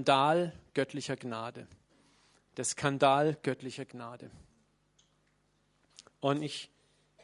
Skandal 0.00 0.54
göttlicher 0.72 1.14
Gnade. 1.14 1.66
Der 2.56 2.64
Skandal 2.64 3.36
göttlicher 3.42 3.84
Gnade. 3.84 4.30
Und 6.20 6.40
ich 6.40 6.70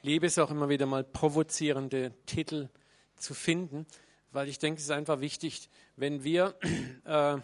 liebe 0.02 0.26
es 0.26 0.38
auch 0.38 0.50
immer 0.50 0.68
wieder 0.68 0.84
mal 0.84 1.02
provozierende 1.02 2.12
Titel 2.26 2.68
zu 3.14 3.32
finden, 3.32 3.86
weil 4.30 4.50
ich 4.50 4.58
denke, 4.58 4.76
es 4.76 4.84
ist 4.84 4.90
einfach 4.90 5.20
wichtig, 5.20 5.70
wenn 5.96 6.22
wir 6.22 6.54
äh, 7.06 7.38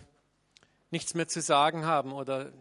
nichts 0.90 1.14
mehr 1.14 1.28
zu 1.28 1.40
sagen 1.40 1.86
haben 1.86 2.12
oder 2.12 2.52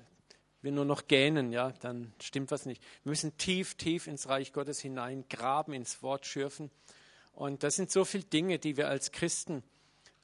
wir 0.62 0.72
nur 0.72 0.86
noch 0.86 1.08
gähnen, 1.08 1.52
ja, 1.52 1.74
dann 1.82 2.14
stimmt 2.22 2.52
was 2.52 2.66
nicht. 2.66 2.82
Wir 3.04 3.10
müssen 3.10 3.36
tief, 3.36 3.76
tief 3.76 4.08
ins 4.08 4.30
Reich 4.30 4.54
Gottes 4.54 4.80
hinein 4.80 5.26
graben, 5.28 5.74
ins 5.74 6.02
Wort 6.04 6.26
schürfen. 6.26 6.72
Und 7.34 7.64
das 7.64 7.76
sind 7.76 7.92
so 7.92 8.06
viele 8.06 8.24
Dinge, 8.24 8.60
die 8.60 8.78
wir 8.78 8.88
als 8.88 9.12
Christen 9.12 9.62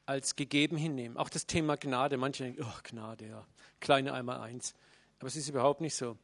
als 0.08 0.36
gegeben 0.36 0.78
hinnehmen. 0.78 1.18
Auch 1.18 1.30
das 1.30 1.46
Thema 1.46 1.76
Gnade. 1.76 2.18
Manche 2.18 2.44
denken, 2.44 2.64
oh, 2.64 2.80
Gnade, 2.84 3.28
ja, 3.28 3.46
kleine 3.80 4.14
einmal 4.14 4.40
eins. 4.40 4.74
Aber 5.20 5.28
es 5.28 5.36
ist 5.36 5.50
überhaupt 5.50 5.82
nicht 5.82 5.96
so. 5.96 6.18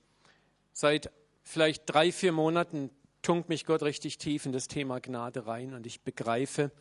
Seit 0.72 1.12
vielleicht 1.44 1.84
drei, 1.86 2.12
vier 2.12 2.32
Monaten 2.32 2.90
tunkt 3.22 3.50
mich 3.50 3.66
Gott 3.66 3.84
richtig 3.84 4.18
tief 4.18 4.46
in 4.46 4.52
das 4.52 4.68
Thema 4.68 5.00
Gnade 5.00 5.46
rein 5.46 5.74
und 5.74 5.86
ich 5.86 6.02
begreife 6.02 6.72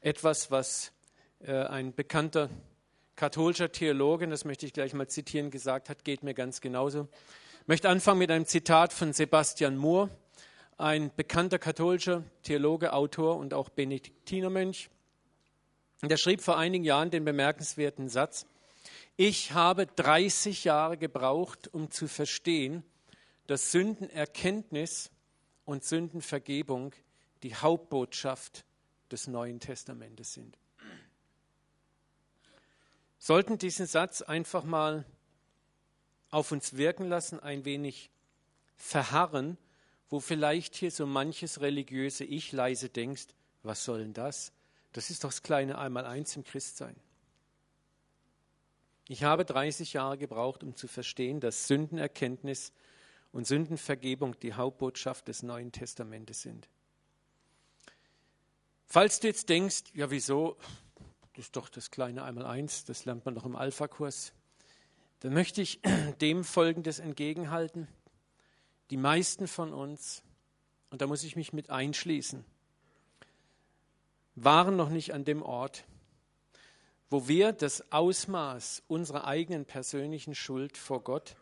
etwas, 0.00 0.50
was 0.50 0.92
äh, 1.40 1.52
ein 1.52 1.94
bekannter 1.94 2.50
katholischer 3.16 3.70
Theologe, 3.70 4.26
das 4.26 4.44
möchte 4.44 4.66
ich 4.66 4.72
gleich 4.72 4.92
mal 4.94 5.08
zitieren, 5.08 5.50
gesagt 5.50 5.88
hat, 5.88 6.04
geht 6.04 6.22
mir 6.22 6.34
ganz 6.34 6.60
genauso. 6.60 7.08
Ich 7.62 7.68
möchte 7.68 7.88
anfangen 7.88 8.18
mit 8.18 8.30
einem 8.30 8.46
Zitat 8.46 8.92
von 8.92 9.12
Sebastian 9.12 9.76
Moore, 9.76 10.10
ein 10.76 11.10
bekannter 11.14 11.58
katholischer 11.58 12.24
Theologe, 12.42 12.92
Autor 12.92 13.36
und 13.36 13.54
auch 13.54 13.68
Benediktinermönch. 13.68 14.90
Und 16.02 16.10
er 16.10 16.16
schrieb 16.16 16.40
vor 16.40 16.58
einigen 16.58 16.84
Jahren 16.84 17.10
den 17.10 17.24
bemerkenswerten 17.24 18.08
Satz, 18.08 18.46
ich 19.16 19.52
habe 19.52 19.86
30 19.86 20.64
Jahre 20.64 20.98
gebraucht, 20.98 21.68
um 21.72 21.90
zu 21.90 22.08
verstehen, 22.08 22.82
dass 23.46 23.70
Sündenerkenntnis 23.70 25.10
und 25.64 25.84
Sündenvergebung 25.84 26.92
die 27.42 27.54
Hauptbotschaft 27.54 28.64
des 29.10 29.28
Neuen 29.28 29.60
Testamentes 29.60 30.34
sind. 30.34 30.58
Sollten 33.18 33.56
diesen 33.56 33.86
Satz 33.86 34.20
einfach 34.22 34.64
mal 34.64 35.04
auf 36.30 36.52
uns 36.52 36.76
wirken 36.76 37.08
lassen, 37.08 37.38
ein 37.40 37.64
wenig 37.64 38.10
verharren, 38.76 39.56
wo 40.10 40.20
vielleicht 40.20 40.74
hier 40.74 40.90
so 40.90 41.06
manches 41.06 41.60
religiöse 41.60 42.24
Ich 42.24 42.52
leise 42.52 42.88
denkst, 42.88 43.28
was 43.62 43.84
soll 43.84 44.00
denn 44.00 44.12
das? 44.12 44.52
Das 44.94 45.10
ist 45.10 45.24
doch 45.24 45.30
das 45.30 45.42
kleine 45.42 45.76
Einmaleins 45.76 46.36
im 46.36 46.44
Christsein. 46.44 46.94
Ich 49.08 49.24
habe 49.24 49.44
30 49.44 49.92
Jahre 49.92 50.16
gebraucht, 50.16 50.62
um 50.62 50.76
zu 50.76 50.86
verstehen, 50.86 51.40
dass 51.40 51.66
Sündenerkenntnis 51.66 52.72
und 53.32 53.44
Sündenvergebung 53.44 54.38
die 54.38 54.54
Hauptbotschaft 54.54 55.26
des 55.26 55.42
Neuen 55.42 55.72
Testamentes 55.72 56.42
sind. 56.42 56.68
Falls 58.86 59.18
du 59.18 59.26
jetzt 59.26 59.48
denkst, 59.48 59.82
ja 59.94 60.12
wieso, 60.12 60.56
das 61.32 61.46
ist 61.46 61.56
doch 61.56 61.68
das 61.68 61.90
kleine 61.90 62.22
Einmaleins, 62.22 62.84
das 62.84 63.04
lernt 63.04 63.24
man 63.24 63.34
doch 63.34 63.44
im 63.44 63.56
Alpha-Kurs, 63.56 64.32
dann 65.20 65.34
möchte 65.34 65.60
ich 65.60 65.80
dem 66.20 66.44
Folgendes 66.44 67.00
entgegenhalten. 67.00 67.88
Die 68.90 68.96
meisten 68.96 69.48
von 69.48 69.74
uns, 69.74 70.22
und 70.90 71.02
da 71.02 71.08
muss 71.08 71.24
ich 71.24 71.34
mich 71.34 71.52
mit 71.52 71.68
einschließen, 71.68 72.44
waren 74.34 74.76
noch 74.76 74.90
nicht 74.90 75.14
an 75.14 75.24
dem 75.24 75.42
Ort, 75.42 75.84
wo 77.10 77.28
wir 77.28 77.52
das 77.52 77.92
Ausmaß 77.92 78.82
unserer 78.88 79.26
eigenen 79.26 79.64
persönlichen 79.64 80.34
Schuld 80.34 80.76
vor 80.76 81.02
Gott 81.04 81.36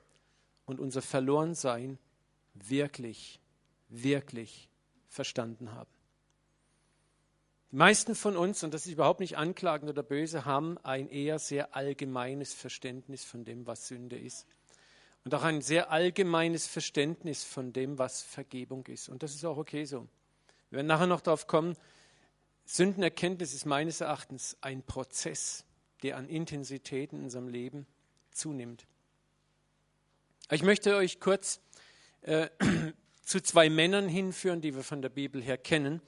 und 0.67 0.81
unser 0.81 1.03
Verlorensein 1.03 1.99
wirklich, 2.55 3.41
wirklich 3.89 4.69
verstanden 5.09 5.73
haben. 5.73 5.91
Die 7.71 7.77
meisten 7.77 8.15
von 8.15 8.37
uns, 8.37 8.63
und 8.65 8.75
das 8.75 8.85
ist 8.85 8.93
überhaupt 8.93 9.21
nicht 9.21 9.39
anklagend 9.39 9.89
oder 9.89 10.03
böse, 10.03 10.45
haben 10.45 10.77
ein 10.83 11.09
eher 11.09 11.39
sehr 11.39 11.75
allgemeines 11.75 12.53
Verständnis 12.53 13.25
von 13.25 13.47
dem, 13.47 13.67
was 13.67 13.89
Sünde 13.89 14.19
ist. 14.19 14.47
Und 15.25 15.35
auch 15.35 15.43
ein 15.43 15.63
sehr 15.63 15.91
allgemeines 15.91 16.67
Verständnis 16.67 17.45
von 17.45 17.73
dem, 17.73 17.97
was 17.97 18.23
Vergebung 18.23 18.85
ist. 18.89 19.09
Und 19.09 19.23
das 19.23 19.35
ist 19.35 19.45
auch 19.47 19.57
okay 19.57 19.87
so. 19.87 20.07
Wir 20.69 20.77
werden 20.77 20.87
nachher 20.89 21.07
noch 21.07 21.23
darauf 21.23 21.47
kommen, 21.47 21.77
Sündenerkenntnis 22.65 23.55
ist 23.55 23.67
meines 23.67 24.01
Erachtens 24.01 24.57
ein 24.61 24.83
Prozess, 24.83 25.65
der 26.03 26.17
an 26.17 26.29
Intensität 26.29 27.13
in 27.13 27.23
unserem 27.23 27.49
Leben 27.49 27.87
zunimmt. 28.31 28.87
Ich 30.51 30.63
möchte 30.63 30.97
euch 30.97 31.21
kurz 31.21 31.61
äh, 32.23 32.49
zu 33.23 33.41
zwei 33.43 33.71
Männern 33.71 34.09
hinführen, 34.09 34.61
die 34.61 34.75
wir 34.75 34.83
von 34.83 35.03
der 35.03 35.09
Bibel 35.09 35.43
her 35.43 35.59
kennen, 35.59 36.01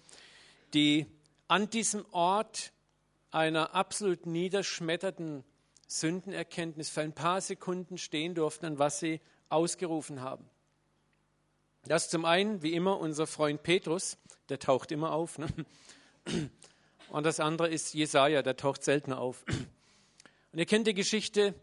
die 0.74 1.06
an 1.48 1.70
diesem 1.70 2.04
Ort 2.12 2.72
einer 3.30 3.74
absolut 3.74 4.26
niederschmetterten 4.26 5.44
Sündenerkenntnis 5.86 6.88
für 6.88 7.02
ein 7.02 7.12
paar 7.12 7.40
Sekunden 7.40 7.98
stehen 7.98 8.34
durften, 8.34 8.66
an 8.66 8.78
was 8.78 9.00
sie 9.00 9.20
ausgerufen 9.48 10.20
haben. 10.20 10.48
Das 11.86 12.08
zum 12.08 12.24
einen, 12.24 12.62
wie 12.62 12.72
immer, 12.72 12.98
unser 12.98 13.26
Freund 13.26 13.62
Petrus, 13.62 14.16
der 14.48 14.58
taucht 14.58 14.90
immer 14.90 15.12
auf. 15.12 15.38
Ne? 15.38 15.46
Und 17.08 17.26
das 17.26 17.40
andere 17.40 17.68
ist 17.68 17.94
Jesaja, 17.94 18.42
der 18.42 18.56
taucht 18.56 18.82
seltener 18.82 19.20
auf. 19.20 19.44
Und 19.46 20.58
ihr 20.58 20.66
kennt 20.66 20.86
die 20.86 20.94
Geschichte, 20.94 21.54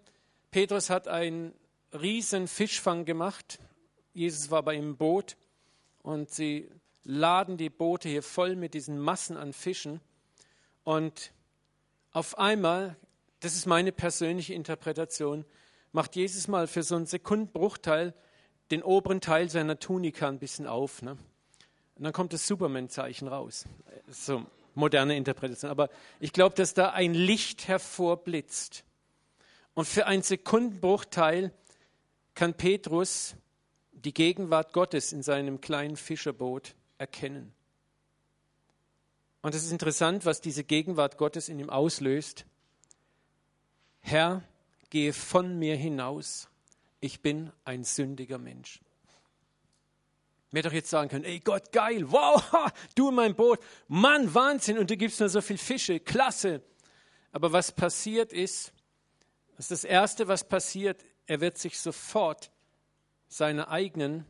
Petrus 0.51 0.89
hat 0.89 1.07
einen 1.07 1.53
riesen 1.93 2.47
Fischfang 2.47 3.05
gemacht. 3.05 3.59
Jesus 4.13 4.51
war 4.51 4.63
bei 4.63 4.75
ihm 4.75 4.89
im 4.89 4.97
Boot 4.97 5.37
und 6.01 6.29
sie 6.29 6.69
laden 7.03 7.57
die 7.57 7.69
Boote 7.69 8.09
hier 8.09 8.23
voll 8.23 8.55
mit 8.55 8.73
diesen 8.73 8.99
Massen 8.99 9.37
an 9.37 9.53
Fischen. 9.53 10.01
Und 10.83 11.31
auf 12.11 12.37
einmal, 12.37 12.97
das 13.39 13.55
ist 13.55 13.65
meine 13.65 13.91
persönliche 13.91 14.53
Interpretation, 14.53 15.45
macht 15.91 16.15
Jesus 16.15 16.47
mal 16.47 16.67
für 16.67 16.83
so 16.83 16.95
einen 16.95 17.05
Sekundenbruchteil 17.05 18.13
den 18.71 18.83
oberen 18.83 19.21
Teil 19.21 19.49
seiner 19.49 19.79
Tunika 19.79 20.27
ein 20.27 20.39
bisschen 20.39 20.67
auf. 20.67 21.01
Ne? 21.01 21.17
Und 21.95 22.03
dann 22.03 22.13
kommt 22.13 22.33
das 22.33 22.47
Superman-Zeichen 22.47 23.27
raus. 23.27 23.65
So 24.11 24.45
moderne 24.75 25.15
Interpretation. 25.15 25.71
Aber 25.71 25.89
ich 26.19 26.33
glaube, 26.33 26.55
dass 26.55 26.73
da 26.73 26.91
ein 26.91 27.13
Licht 27.13 27.67
hervorblitzt. 27.67 28.83
Und 29.73 29.87
für 29.87 30.05
einen 30.05 30.21
Sekundenbruchteil 30.21 31.51
kann 32.35 32.53
Petrus 32.53 33.35
die 33.91 34.13
Gegenwart 34.13 34.73
Gottes 34.73 35.13
in 35.13 35.23
seinem 35.23 35.61
kleinen 35.61 35.95
Fischerboot 35.95 36.75
erkennen. 36.97 37.53
Und 39.41 39.55
es 39.55 39.63
ist 39.63 39.71
interessant, 39.71 40.25
was 40.25 40.41
diese 40.41 40.63
Gegenwart 40.63 41.17
Gottes 41.17 41.49
in 41.49 41.59
ihm 41.59 41.69
auslöst. 41.69 42.45
Herr, 44.01 44.43
gehe 44.89 45.13
von 45.13 45.57
mir 45.57 45.75
hinaus. 45.75 46.47
Ich 46.99 47.21
bin 47.21 47.51
ein 47.63 47.83
sündiger 47.83 48.37
Mensch. 48.37 48.81
Ich 50.51 50.57
hätte 50.57 50.67
doch 50.67 50.73
jetzt 50.75 50.89
sagen 50.89 51.07
können, 51.07 51.23
ey 51.23 51.39
Gott, 51.39 51.71
geil, 51.71 52.11
wow, 52.11 52.43
du 52.95 53.07
in 53.07 53.15
meinem 53.15 53.35
Boot, 53.35 53.59
Mann, 53.87 54.33
Wahnsinn, 54.33 54.77
und 54.77 54.89
du 54.89 54.97
gibst 54.97 55.21
mir 55.21 55.29
so 55.29 55.39
viel 55.39 55.57
Fische, 55.57 56.01
klasse. 56.01 56.61
Aber 57.31 57.53
was 57.53 57.71
passiert 57.71 58.33
ist, 58.33 58.73
das 59.55 59.65
ist 59.65 59.71
das 59.71 59.83
Erste, 59.85 60.27
was 60.27 60.45
passiert, 60.45 61.05
er 61.25 61.39
wird 61.39 61.57
sich 61.57 61.79
sofort 61.79 62.51
seiner 63.29 63.69
eigenen 63.69 64.25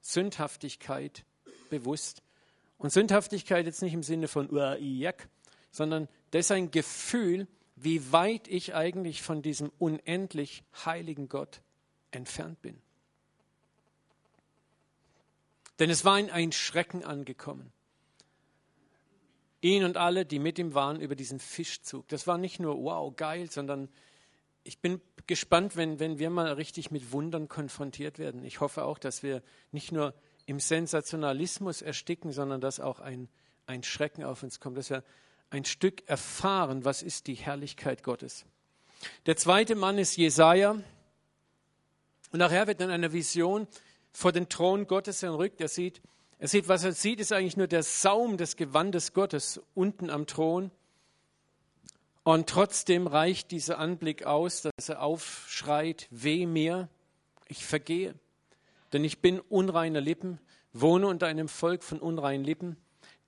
Sündhaftigkeit 0.00 1.24
bewusst. 1.68 2.22
Und 2.76 2.92
Sündhaftigkeit 2.92 3.66
jetzt 3.66 3.82
nicht 3.82 3.94
im 3.94 4.02
Sinne 4.02 4.26
von 4.26 4.50
Uaijak, 4.50 5.28
sondern 5.70 6.08
das 6.32 6.46
ist 6.46 6.50
ein 6.50 6.72
Gefühl, 6.72 7.46
wie 7.76 8.10
weit 8.10 8.48
ich 8.48 8.74
eigentlich 8.74 9.22
von 9.22 9.40
diesem 9.40 9.70
unendlich 9.78 10.64
heiligen 10.84 11.28
Gott 11.28 11.62
entfernt 12.10 12.60
bin. 12.60 12.82
Denn 15.80 15.90
es 15.90 16.04
war 16.04 16.18
in 16.18 16.30
ein 16.30 16.52
Schrecken 16.52 17.04
angekommen. 17.04 17.72
Ihn 19.62 19.84
und 19.84 19.96
alle, 19.96 20.24
die 20.24 20.38
mit 20.38 20.58
ihm 20.58 20.74
waren, 20.74 21.00
über 21.00 21.16
diesen 21.16 21.40
Fischzug. 21.40 22.06
Das 22.08 22.26
war 22.26 22.38
nicht 22.38 22.60
nur 22.60 22.76
wow, 22.82 23.14
geil, 23.14 23.50
sondern 23.50 23.88
ich 24.62 24.78
bin 24.78 25.00
gespannt, 25.26 25.76
wenn, 25.76 25.98
wenn 25.98 26.18
wir 26.18 26.30
mal 26.30 26.52
richtig 26.52 26.90
mit 26.90 27.12
Wundern 27.12 27.48
konfrontiert 27.48 28.18
werden. 28.18 28.44
Ich 28.44 28.60
hoffe 28.60 28.84
auch, 28.84 28.98
dass 28.98 29.22
wir 29.22 29.42
nicht 29.72 29.90
nur 29.90 30.14
im 30.46 30.60
Sensationalismus 30.60 31.82
ersticken, 31.82 32.32
sondern 32.32 32.60
dass 32.60 32.78
auch 32.78 33.00
ein, 33.00 33.28
ein 33.66 33.82
Schrecken 33.82 34.24
auf 34.24 34.42
uns 34.42 34.60
kommt, 34.60 34.76
dass 34.76 34.90
wir 34.90 35.02
ein 35.48 35.64
Stück 35.64 36.08
erfahren, 36.08 36.84
was 36.84 37.02
ist 37.02 37.26
die 37.26 37.34
Herrlichkeit 37.34 38.02
Gottes. 38.02 38.44
Der 39.26 39.36
zweite 39.36 39.74
Mann 39.74 39.98
ist 39.98 40.16
Jesaja. 40.16 40.72
Und 40.72 42.38
nachher 42.38 42.66
wird 42.66 42.80
dann 42.80 42.90
eine 42.90 43.12
Vision 43.12 43.66
vor 44.12 44.32
den 44.32 44.48
Thron 44.48 44.86
Gottes 44.86 45.22
entrückt. 45.22 45.60
Er 45.60 45.68
sieht, 45.68 46.00
er 46.38 46.48
sieht, 46.48 46.68
was 46.68 46.84
er 46.84 46.92
sieht, 46.92 47.20
ist 47.20 47.32
eigentlich 47.32 47.56
nur 47.56 47.66
der 47.66 47.82
Saum 47.82 48.36
des 48.36 48.56
Gewandes 48.56 49.12
Gottes 49.12 49.60
unten 49.74 50.10
am 50.10 50.26
Thron. 50.26 50.70
Und 52.22 52.48
trotzdem 52.48 53.06
reicht 53.06 53.50
dieser 53.50 53.78
Anblick 53.78 54.24
aus, 54.24 54.62
dass 54.62 54.88
er 54.88 55.02
aufschreit, 55.02 56.06
weh 56.10 56.46
mir, 56.46 56.88
ich 57.48 57.64
vergehe. 57.64 58.14
Denn 58.92 59.04
ich 59.04 59.20
bin 59.20 59.40
unreiner 59.40 60.00
Lippen, 60.00 60.38
wohne 60.72 61.06
unter 61.06 61.26
einem 61.26 61.48
Volk 61.48 61.82
von 61.82 61.98
unreinen 61.98 62.44
Lippen, 62.44 62.76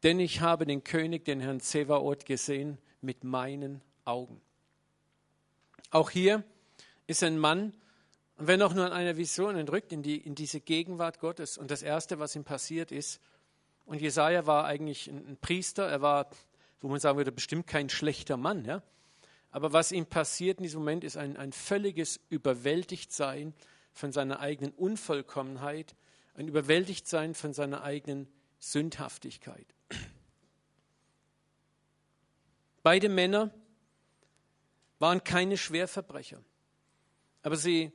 denn 0.02 0.20
ich 0.20 0.40
habe 0.40 0.66
den 0.66 0.84
König, 0.84 1.24
den 1.24 1.40
Herrn 1.40 1.60
Zevaot, 1.60 2.26
gesehen 2.26 2.78
mit 3.00 3.24
meinen 3.24 3.80
Augen. 4.04 4.40
Auch 5.90 6.10
hier 6.10 6.42
ist 7.06 7.22
ein 7.22 7.38
Mann, 7.38 7.74
und 8.42 8.48
wenn 8.48 8.60
auch 8.62 8.74
nur 8.74 8.84
an 8.84 8.92
einer 8.92 9.16
Vision 9.16 9.54
entrückt 9.54 9.92
in, 9.92 10.02
die, 10.02 10.16
in 10.16 10.34
diese 10.34 10.60
Gegenwart 10.60 11.20
Gottes. 11.20 11.58
Und 11.58 11.70
das 11.70 11.80
Erste, 11.80 12.18
was 12.18 12.34
ihm 12.34 12.42
passiert 12.42 12.90
ist, 12.90 13.20
und 13.84 14.00
Jesaja 14.00 14.48
war 14.48 14.64
eigentlich 14.64 15.06
ein, 15.06 15.38
Priester, 15.40 15.86
er 15.86 16.02
war, 16.02 16.28
wo 16.80 16.88
man 16.88 16.98
sagen 16.98 17.18
würde, 17.18 17.30
bestimmt 17.30 17.68
kein 17.68 17.88
schlechter 17.88 18.36
Mann, 18.36 18.64
ja. 18.64 18.82
Aber 19.52 19.72
was 19.72 19.92
ihm 19.92 20.06
passiert 20.06 20.58
in 20.58 20.64
diesem 20.64 20.80
Moment, 20.80 21.04
ist 21.04 21.16
ein, 21.16 21.36
ein 21.36 21.52
völliges 21.52 22.18
Überwältigtsein 22.30 23.54
von 23.92 24.10
seiner 24.10 24.40
eigenen 24.40 24.72
Unvollkommenheit, 24.72 25.94
ein 26.34 26.48
Überwältigtsein 26.48 27.34
von 27.34 27.52
seiner 27.52 27.84
eigenen 27.84 28.26
Sündhaftigkeit. 28.58 29.72
Beide 32.82 33.08
Männer 33.08 33.54
waren 34.98 35.22
keine 35.22 35.56
Schwerverbrecher, 35.56 36.42
aber 37.44 37.54
sie, 37.54 37.92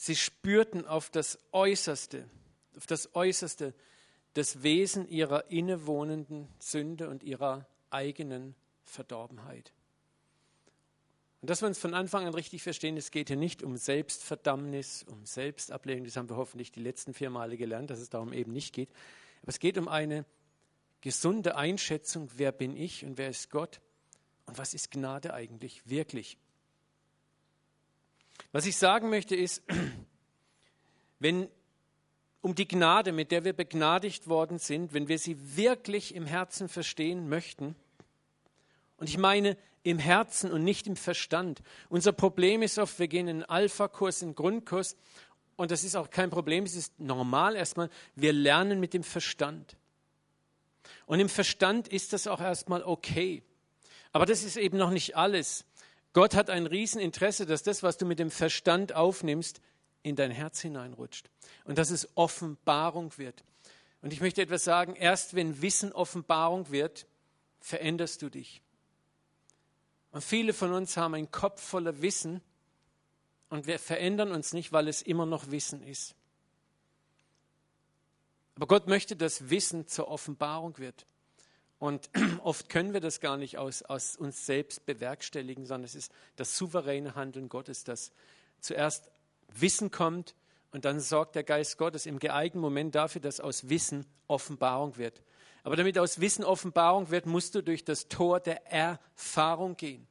sie 0.00 0.16
spürten 0.16 0.86
auf 0.86 1.10
das 1.10 1.38
Äußerste, 1.52 2.24
auf 2.74 2.86
das 2.86 3.14
Äußerste 3.14 3.74
das 4.32 4.62
Wesen 4.62 5.06
ihrer 5.08 5.50
innewohnenden 5.50 6.48
Sünde 6.58 7.10
und 7.10 7.22
ihrer 7.22 7.66
eigenen 7.90 8.54
Verdorbenheit. 8.82 9.74
Und 11.42 11.50
dass 11.50 11.60
wir 11.60 11.68
uns 11.68 11.78
von 11.78 11.92
Anfang 11.92 12.26
an 12.26 12.32
richtig 12.32 12.62
verstehen, 12.62 12.96
es 12.96 13.10
geht 13.10 13.28
hier 13.28 13.36
nicht 13.36 13.62
um 13.62 13.76
Selbstverdammnis, 13.76 15.02
um 15.02 15.26
Selbstablehnung, 15.26 16.04
das 16.04 16.16
haben 16.16 16.30
wir 16.30 16.36
hoffentlich 16.36 16.72
die 16.72 16.80
letzten 16.80 17.12
vier 17.12 17.28
Male 17.28 17.58
gelernt, 17.58 17.90
dass 17.90 17.98
es 17.98 18.08
darum 18.08 18.32
eben 18.32 18.52
nicht 18.52 18.74
geht. 18.74 18.88
Aber 19.42 19.50
es 19.50 19.58
geht 19.58 19.76
um 19.76 19.88
eine 19.88 20.24
gesunde 21.02 21.56
Einschätzung, 21.56 22.30
wer 22.36 22.52
bin 22.52 22.74
ich 22.74 23.04
und 23.04 23.18
wer 23.18 23.28
ist 23.28 23.50
Gott 23.50 23.80
und 24.46 24.56
was 24.56 24.72
ist 24.72 24.90
Gnade 24.90 25.34
eigentlich 25.34 25.86
wirklich. 25.88 26.38
Was 28.52 28.66
ich 28.66 28.76
sagen 28.76 29.10
möchte 29.10 29.36
ist, 29.36 29.62
wenn 31.18 31.48
um 32.40 32.54
die 32.54 32.66
Gnade, 32.66 33.12
mit 33.12 33.30
der 33.30 33.44
wir 33.44 33.52
begnadigt 33.52 34.26
worden 34.26 34.58
sind, 34.58 34.94
wenn 34.94 35.08
wir 35.08 35.18
sie 35.18 35.56
wirklich 35.56 36.14
im 36.14 36.26
Herzen 36.26 36.68
verstehen 36.68 37.28
möchten, 37.28 37.76
und 38.96 39.08
ich 39.08 39.18
meine 39.18 39.56
im 39.82 39.98
Herzen 39.98 40.52
und 40.52 40.62
nicht 40.62 40.86
im 40.86 40.96
Verstand. 40.96 41.62
Unser 41.88 42.12
Problem 42.12 42.60
ist 42.60 42.78
oft, 42.78 42.98
wir 42.98 43.08
gehen 43.08 43.28
in 43.28 43.36
einen 43.36 43.44
Alpha-Kurs, 43.44 44.20
in 44.20 44.28
einen 44.28 44.34
Grundkurs, 44.34 44.96
und 45.56 45.70
das 45.70 45.84
ist 45.84 45.96
auch 45.96 46.10
kein 46.10 46.30
Problem, 46.30 46.64
es 46.64 46.74
ist 46.74 46.98
normal 47.00 47.56
erstmal, 47.56 47.90
wir 48.14 48.32
lernen 48.32 48.80
mit 48.80 48.94
dem 48.94 49.02
Verstand. 49.02 49.76
Und 51.06 51.20
im 51.20 51.28
Verstand 51.28 51.88
ist 51.88 52.12
das 52.12 52.26
auch 52.26 52.40
erstmal 52.40 52.82
okay. 52.82 53.42
Aber 54.12 54.26
das 54.26 54.42
ist 54.42 54.56
eben 54.56 54.78
noch 54.78 54.90
nicht 54.90 55.16
alles. 55.16 55.64
Gott 56.12 56.34
hat 56.34 56.50
ein 56.50 56.66
Rieseninteresse, 56.66 57.46
dass 57.46 57.62
das, 57.62 57.82
was 57.82 57.96
du 57.96 58.04
mit 58.04 58.18
dem 58.18 58.30
Verstand 58.30 58.94
aufnimmst, 58.94 59.60
in 60.02 60.16
dein 60.16 60.30
Herz 60.30 60.60
hineinrutscht 60.60 61.30
und 61.64 61.78
dass 61.78 61.90
es 61.90 62.08
Offenbarung 62.16 63.16
wird. 63.18 63.44
Und 64.02 64.12
ich 64.12 64.20
möchte 64.20 64.42
etwas 64.42 64.64
sagen, 64.64 64.96
erst 64.96 65.34
wenn 65.34 65.60
Wissen 65.60 65.92
Offenbarung 65.92 66.70
wird, 66.70 67.06
veränderst 67.60 68.22
du 68.22 68.30
dich. 68.30 68.62
Und 70.12 70.24
viele 70.24 70.52
von 70.52 70.72
uns 70.72 70.96
haben 70.96 71.14
einen 71.14 71.30
Kopf 71.30 71.62
voller 71.62 72.00
Wissen 72.00 72.40
und 73.50 73.66
wir 73.66 73.78
verändern 73.78 74.32
uns 74.32 74.52
nicht, 74.52 74.72
weil 74.72 74.88
es 74.88 75.02
immer 75.02 75.26
noch 75.26 75.50
Wissen 75.50 75.82
ist. 75.82 76.14
Aber 78.56 78.66
Gott 78.66 78.88
möchte, 78.88 79.16
dass 79.16 79.50
Wissen 79.50 79.86
zur 79.86 80.08
Offenbarung 80.08 80.78
wird. 80.78 81.06
Und 81.80 82.10
oft 82.44 82.68
können 82.68 82.92
wir 82.92 83.00
das 83.00 83.18
gar 83.18 83.36
nicht 83.36 83.58
aus, 83.58 83.82
aus 83.82 84.14
uns 84.14 84.46
selbst 84.46 84.86
bewerkstelligen, 84.86 85.66
sondern 85.66 85.86
es 85.86 85.96
ist 85.96 86.12
das 86.36 86.56
souveräne 86.56 87.16
Handeln 87.16 87.48
Gottes, 87.48 87.82
das 87.82 88.12
zuerst 88.60 89.10
Wissen 89.52 89.90
kommt 89.90 90.36
und 90.70 90.84
dann 90.84 91.00
sorgt 91.00 91.34
der 91.34 91.42
Geist 91.42 91.78
Gottes 91.78 92.06
im 92.06 92.20
geeigneten 92.20 92.60
Moment 92.60 92.94
dafür, 92.94 93.20
dass 93.20 93.40
aus 93.40 93.68
Wissen 93.68 94.06
Offenbarung 94.28 94.96
wird. 94.98 95.22
Aber 95.64 95.74
damit 95.74 95.98
aus 95.98 96.20
Wissen 96.20 96.44
Offenbarung 96.44 97.10
wird, 97.10 97.26
musst 97.26 97.54
du 97.54 97.62
durch 97.62 97.84
das 97.84 98.08
Tor 98.08 98.40
der 98.40 98.70
Erfahrung 98.70 99.76
gehen. 99.76 100.06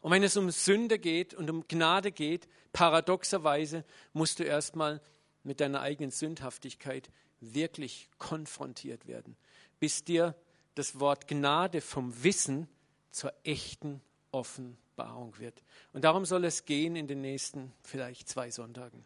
Und 0.00 0.12
wenn 0.12 0.22
es 0.22 0.36
um 0.36 0.50
Sünde 0.50 0.98
geht 0.98 1.34
und 1.34 1.50
um 1.50 1.66
Gnade 1.68 2.10
geht, 2.10 2.48
paradoxerweise 2.72 3.84
musst 4.12 4.38
du 4.38 4.44
erstmal 4.44 5.00
mit 5.44 5.60
deiner 5.60 5.80
eigenen 5.80 6.10
Sündhaftigkeit 6.10 7.10
wirklich 7.40 8.08
konfrontiert 8.18 9.06
werden, 9.06 9.36
bis 9.80 10.04
dir 10.04 10.36
das 10.74 11.00
Wort 11.00 11.26
Gnade 11.26 11.80
vom 11.80 12.22
Wissen 12.22 12.68
zur 13.10 13.32
echten 13.42 14.00
Offenbarung 14.30 15.38
wird. 15.38 15.62
Und 15.92 16.04
darum 16.04 16.24
soll 16.24 16.44
es 16.44 16.64
gehen 16.64 16.94
in 16.94 17.08
den 17.08 17.20
nächsten 17.20 17.72
vielleicht 17.82 18.28
zwei 18.28 18.50
Sonntagen. 18.50 19.04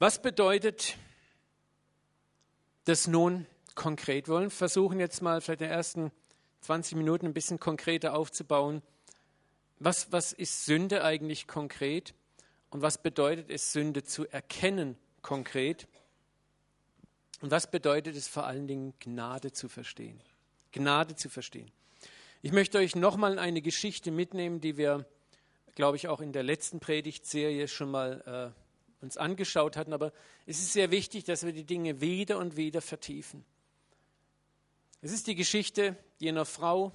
Was 0.00 0.20
bedeutet 0.20 0.96
das 2.84 3.06
nun 3.06 3.46
konkret? 3.74 4.28
Wir 4.28 4.34
wollen 4.34 4.50
versuchen 4.50 4.98
jetzt 4.98 5.22
mal 5.22 5.40
vielleicht 5.40 5.62
in 5.62 5.68
den 5.68 5.76
ersten 5.76 6.12
20 6.62 6.96
Minuten 6.96 7.26
ein 7.26 7.34
bisschen 7.34 7.60
konkreter 7.60 8.14
aufzubauen. 8.14 8.82
Was, 9.78 10.10
was 10.12 10.32
ist 10.32 10.64
Sünde 10.64 11.04
eigentlich 11.04 11.46
konkret? 11.46 12.14
Und 12.74 12.82
was 12.82 12.98
bedeutet 12.98 13.50
es, 13.50 13.72
Sünde 13.72 14.02
zu 14.02 14.26
erkennen 14.26 14.96
konkret? 15.22 15.86
Und 17.40 17.52
was 17.52 17.70
bedeutet 17.70 18.16
es 18.16 18.26
vor 18.26 18.46
allen 18.46 18.66
Dingen, 18.66 18.94
Gnade 18.98 19.52
zu 19.52 19.68
verstehen? 19.68 20.20
Gnade 20.72 21.14
zu 21.14 21.28
verstehen. 21.28 21.70
Ich 22.42 22.50
möchte 22.50 22.78
euch 22.78 22.96
nochmal 22.96 23.38
eine 23.38 23.62
Geschichte 23.62 24.10
mitnehmen, 24.10 24.60
die 24.60 24.76
wir, 24.76 25.06
glaube 25.76 25.96
ich, 25.98 26.08
auch 26.08 26.20
in 26.20 26.32
der 26.32 26.42
letzten 26.42 26.80
Predigtserie 26.80 27.68
schon 27.68 27.92
mal 27.92 28.52
äh, 28.52 29.04
uns 29.04 29.18
angeschaut 29.18 29.76
hatten, 29.76 29.92
aber 29.92 30.12
es 30.44 30.58
ist 30.58 30.72
sehr 30.72 30.90
wichtig, 30.90 31.22
dass 31.22 31.46
wir 31.46 31.52
die 31.52 31.62
Dinge 31.62 32.00
wieder 32.00 32.38
und 32.38 32.56
wieder 32.56 32.80
vertiefen. 32.80 33.44
Es 35.00 35.12
ist 35.12 35.28
die 35.28 35.36
Geschichte 35.36 35.96
jener 36.18 36.44
Frau, 36.44 36.90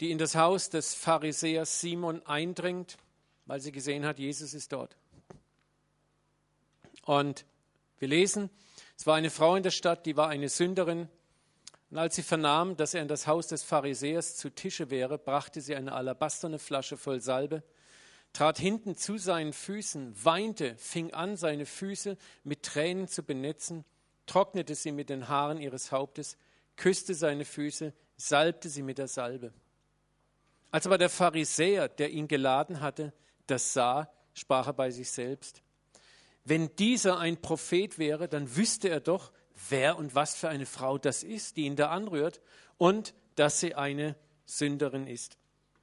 die 0.00 0.10
in 0.10 0.16
das 0.16 0.36
Haus 0.36 0.70
des 0.70 0.94
Pharisäers 0.94 1.82
Simon 1.82 2.24
eindringt, 2.24 2.96
weil 3.48 3.60
sie 3.60 3.72
gesehen 3.72 4.06
hat, 4.06 4.20
Jesus 4.20 4.54
ist 4.54 4.72
dort. 4.72 4.96
Und 7.02 7.44
wir 7.98 8.06
lesen, 8.06 8.48
es 8.96 9.06
war 9.06 9.16
eine 9.16 9.30
Frau 9.30 9.56
in 9.56 9.64
der 9.64 9.72
Stadt, 9.72 10.06
die 10.06 10.16
war 10.16 10.28
eine 10.28 10.48
Sünderin. 10.48 11.08
Und 11.90 11.98
als 11.98 12.14
sie 12.14 12.22
vernahm, 12.22 12.76
dass 12.76 12.94
er 12.94 13.02
in 13.02 13.08
das 13.08 13.26
Haus 13.26 13.48
des 13.48 13.64
Pharisäers 13.64 14.36
zu 14.36 14.50
Tische 14.50 14.90
wäre, 14.90 15.18
brachte 15.18 15.60
sie 15.60 15.74
eine 15.74 15.92
alabasterne 15.92 16.60
Flasche 16.60 16.96
voll 16.96 17.20
Salbe 17.20 17.64
trat 18.32 18.58
hinten 18.58 18.96
zu 18.96 19.18
seinen 19.18 19.52
Füßen, 19.52 20.14
weinte, 20.24 20.76
fing 20.76 21.12
an, 21.12 21.36
seine 21.36 21.66
Füße 21.66 22.16
mit 22.44 22.62
Tränen 22.62 23.08
zu 23.08 23.22
benetzen, 23.22 23.84
trocknete 24.26 24.74
sie 24.74 24.92
mit 24.92 25.10
den 25.10 25.28
Haaren 25.28 25.60
ihres 25.60 25.92
Hauptes, 25.92 26.36
küsste 26.76 27.14
seine 27.14 27.44
Füße, 27.44 27.92
salbte 28.16 28.68
sie 28.68 28.82
mit 28.82 28.98
der 28.98 29.08
Salbe. 29.08 29.52
Als 30.70 30.86
aber 30.86 30.98
der 30.98 31.08
Pharisäer, 31.08 31.88
der 31.88 32.10
ihn 32.10 32.28
geladen 32.28 32.80
hatte, 32.80 33.12
das 33.50 33.72
sah, 33.72 34.10
sprach 34.34 34.66
er 34.68 34.72
bei 34.72 34.90
sich 34.90 35.10
selbst, 35.10 35.62
wenn 36.44 36.74
dieser 36.76 37.18
ein 37.18 37.40
Prophet 37.40 37.98
wäre, 37.98 38.28
dann 38.28 38.56
wüsste 38.56 38.88
er 38.88 39.00
doch, 39.00 39.32
wer 39.68 39.98
und 39.98 40.14
was 40.14 40.34
für 40.34 40.48
eine 40.48 40.64
Frau 40.66 40.96
das 40.96 41.22
ist, 41.22 41.56
die 41.56 41.64
ihn 41.64 41.76
da 41.76 41.90
anrührt, 41.90 42.40
und 42.78 43.14
dass 43.34 43.60
sie 43.60 43.74
eine 43.74 44.16
Sünderin 44.46 45.06
ist. 45.06 45.36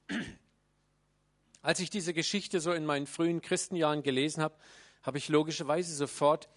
Als 1.62 1.78
ich 1.80 1.90
diese 1.90 2.14
Geschichte 2.14 2.60
so 2.60 2.72
in 2.72 2.84
meinen 2.84 3.06
frühen 3.06 3.42
Christenjahren 3.42 4.02
gelesen 4.02 4.42
habe, 4.42 4.56
habe 5.02 5.18
ich 5.18 5.28
logischerweise 5.28 5.94
sofort 5.94 6.48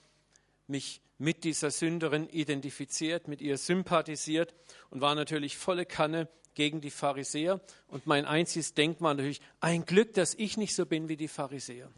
mich 0.66 1.02
mit 1.20 1.44
dieser 1.44 1.70
Sünderin 1.70 2.28
identifiziert, 2.28 3.28
mit 3.28 3.42
ihr 3.42 3.58
sympathisiert 3.58 4.56
und 4.90 5.02
war 5.02 5.14
natürlich 5.14 5.58
volle 5.58 5.86
Kanne 5.86 6.28
gegen 6.56 6.82
die 6.82 6.90
Pharisäer. 6.90 7.62
Und 7.88 8.08
mein 8.08 8.26
einziges 8.26 8.74
Denken 8.74 9.04
war 9.04 9.14
natürlich, 9.14 9.42
ein 9.60 9.86
Glück, 9.86 10.14
dass 10.16 10.34
ich 10.34 10.58
nicht 10.58 10.74
so 10.74 10.88
bin 10.88 11.08
wie 11.08 11.18
die 11.18 11.28
Pharisäer. 11.28 11.92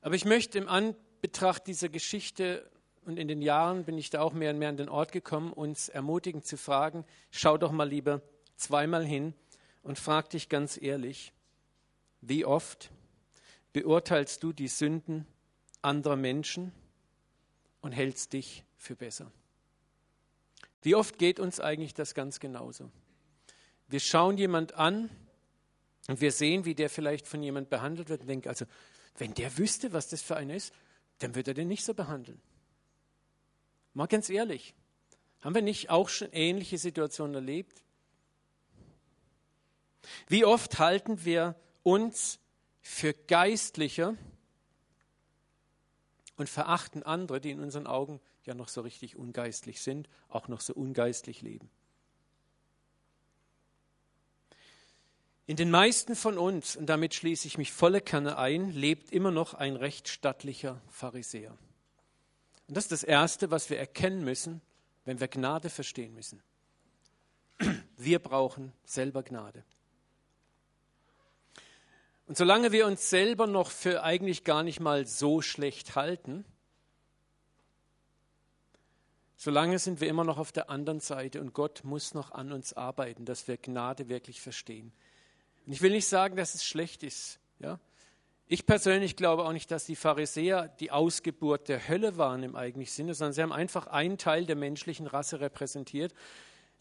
Aber 0.00 0.14
ich 0.14 0.24
möchte 0.24 0.58
im 0.58 0.68
Anbetracht 0.68 1.66
dieser 1.66 1.88
Geschichte 1.88 2.70
und 3.04 3.18
in 3.18 3.26
den 3.26 3.42
Jahren 3.42 3.84
bin 3.84 3.98
ich 3.98 4.10
da 4.10 4.20
auch 4.20 4.32
mehr 4.32 4.50
und 4.50 4.58
mehr 4.60 4.68
an 4.68 4.76
den 4.76 4.88
Ort 4.88 5.10
gekommen, 5.10 5.52
uns 5.52 5.88
ermutigend 5.88 6.46
zu 6.46 6.56
fragen, 6.56 7.04
schau 7.30 7.58
doch 7.58 7.72
mal 7.72 7.88
lieber 7.88 8.22
zweimal 8.56 9.04
hin, 9.04 9.34
und 9.84 9.98
frag 9.98 10.30
dich 10.30 10.48
ganz 10.48 10.80
ehrlich, 10.80 11.32
wie 12.20 12.44
oft 12.44 12.90
beurteilst 13.72 14.42
du 14.42 14.52
die 14.52 14.68
Sünden 14.68 15.26
anderer 15.84 16.16
Menschen 16.16 16.72
und 17.80 17.92
hältst 17.92 18.32
dich 18.32 18.64
für 18.76 18.96
besser. 18.96 19.30
Wie 20.82 20.94
oft 20.94 21.18
geht 21.18 21.40
uns 21.40 21.60
eigentlich 21.60 21.94
das 21.94 22.14
ganz 22.14 22.40
genauso? 22.40 22.90
Wir 23.88 24.00
schauen 24.00 24.36
jemand 24.36 24.74
an 24.74 25.10
und 26.08 26.20
wir 26.20 26.32
sehen, 26.32 26.64
wie 26.64 26.74
der 26.74 26.90
vielleicht 26.90 27.26
von 27.26 27.42
jemand 27.42 27.70
behandelt 27.70 28.08
wird 28.08 28.22
und 28.22 28.26
denken, 28.26 28.48
also 28.48 28.66
wenn 29.16 29.34
der 29.34 29.56
wüsste, 29.56 29.92
was 29.92 30.08
das 30.08 30.22
für 30.22 30.36
einer 30.36 30.54
ist, 30.54 30.74
dann 31.18 31.34
würde 31.34 31.52
er 31.52 31.54
den 31.54 31.68
nicht 31.68 31.84
so 31.84 31.94
behandeln. 31.94 32.40
Mal 33.94 34.06
ganz 34.06 34.28
ehrlich, 34.28 34.74
haben 35.40 35.54
wir 35.54 35.62
nicht 35.62 35.90
auch 35.90 36.08
schon 36.08 36.28
ähnliche 36.32 36.78
Situationen 36.78 37.34
erlebt? 37.34 37.82
Wie 40.26 40.44
oft 40.44 40.78
halten 40.78 41.24
wir 41.24 41.54
uns 41.82 42.38
für 42.80 43.14
geistlicher 43.14 44.16
und 46.36 46.48
verachten 46.48 47.02
andere, 47.02 47.40
die 47.40 47.50
in 47.50 47.60
unseren 47.60 47.86
Augen 47.86 48.20
ja 48.44 48.54
noch 48.54 48.68
so 48.68 48.80
richtig 48.80 49.16
ungeistlich 49.16 49.80
sind, 49.80 50.08
auch 50.28 50.48
noch 50.48 50.60
so 50.60 50.74
ungeistlich 50.74 51.42
leben. 51.42 51.70
In 55.46 55.56
den 55.56 55.70
meisten 55.70 56.16
von 56.16 56.38
uns, 56.38 56.74
und 56.74 56.86
damit 56.86 57.14
schließe 57.14 57.46
ich 57.46 57.58
mich 57.58 57.72
volle 57.72 58.00
Kanne 58.00 58.38
ein, 58.38 58.70
lebt 58.70 59.12
immer 59.12 59.30
noch 59.30 59.52
ein 59.52 59.76
recht 59.76 60.08
stattlicher 60.08 60.80
Pharisäer. 60.88 61.56
Und 62.66 62.76
das 62.76 62.84
ist 62.84 62.92
das 62.92 63.02
Erste, 63.02 63.50
was 63.50 63.68
wir 63.68 63.78
erkennen 63.78 64.24
müssen, 64.24 64.62
wenn 65.04 65.20
wir 65.20 65.28
Gnade 65.28 65.68
verstehen 65.68 66.14
müssen. 66.14 66.42
Wir 67.98 68.18
brauchen 68.18 68.72
selber 68.84 69.22
Gnade. 69.22 69.64
Und 72.26 72.38
solange 72.38 72.72
wir 72.72 72.86
uns 72.86 73.10
selber 73.10 73.46
noch 73.46 73.70
für 73.70 74.02
eigentlich 74.02 74.44
gar 74.44 74.62
nicht 74.62 74.80
mal 74.80 75.06
so 75.06 75.42
schlecht 75.42 75.94
halten, 75.94 76.44
solange 79.36 79.78
sind 79.78 80.00
wir 80.00 80.08
immer 80.08 80.24
noch 80.24 80.38
auf 80.38 80.50
der 80.50 80.70
anderen 80.70 81.00
Seite 81.00 81.40
und 81.40 81.52
Gott 81.52 81.82
muss 81.84 82.14
noch 82.14 82.30
an 82.32 82.52
uns 82.52 82.72
arbeiten, 82.72 83.26
dass 83.26 83.46
wir 83.46 83.58
Gnade 83.58 84.08
wirklich 84.08 84.40
verstehen. 84.40 84.92
Und 85.66 85.72
ich 85.72 85.82
will 85.82 85.90
nicht 85.90 86.08
sagen, 86.08 86.36
dass 86.36 86.54
es 86.54 86.64
schlecht 86.64 87.02
ist. 87.02 87.40
Ja? 87.58 87.78
Ich 88.46 88.66
persönlich 88.66 89.16
glaube 89.16 89.44
auch 89.44 89.52
nicht, 89.52 89.70
dass 89.70 89.84
die 89.84 89.96
Pharisäer 89.96 90.68
die 90.80 90.90
Ausgeburt 90.90 91.68
der 91.68 91.88
Hölle 91.88 92.16
waren 92.16 92.42
im 92.42 92.56
eigentlichen 92.56 92.94
Sinne, 92.94 93.14
sondern 93.14 93.32
sie 93.34 93.42
haben 93.42 93.52
einfach 93.52 93.86
einen 93.86 94.16
Teil 94.18 94.46
der 94.46 94.56
menschlichen 94.56 95.06
Rasse 95.06 95.40
repräsentiert. 95.40 96.14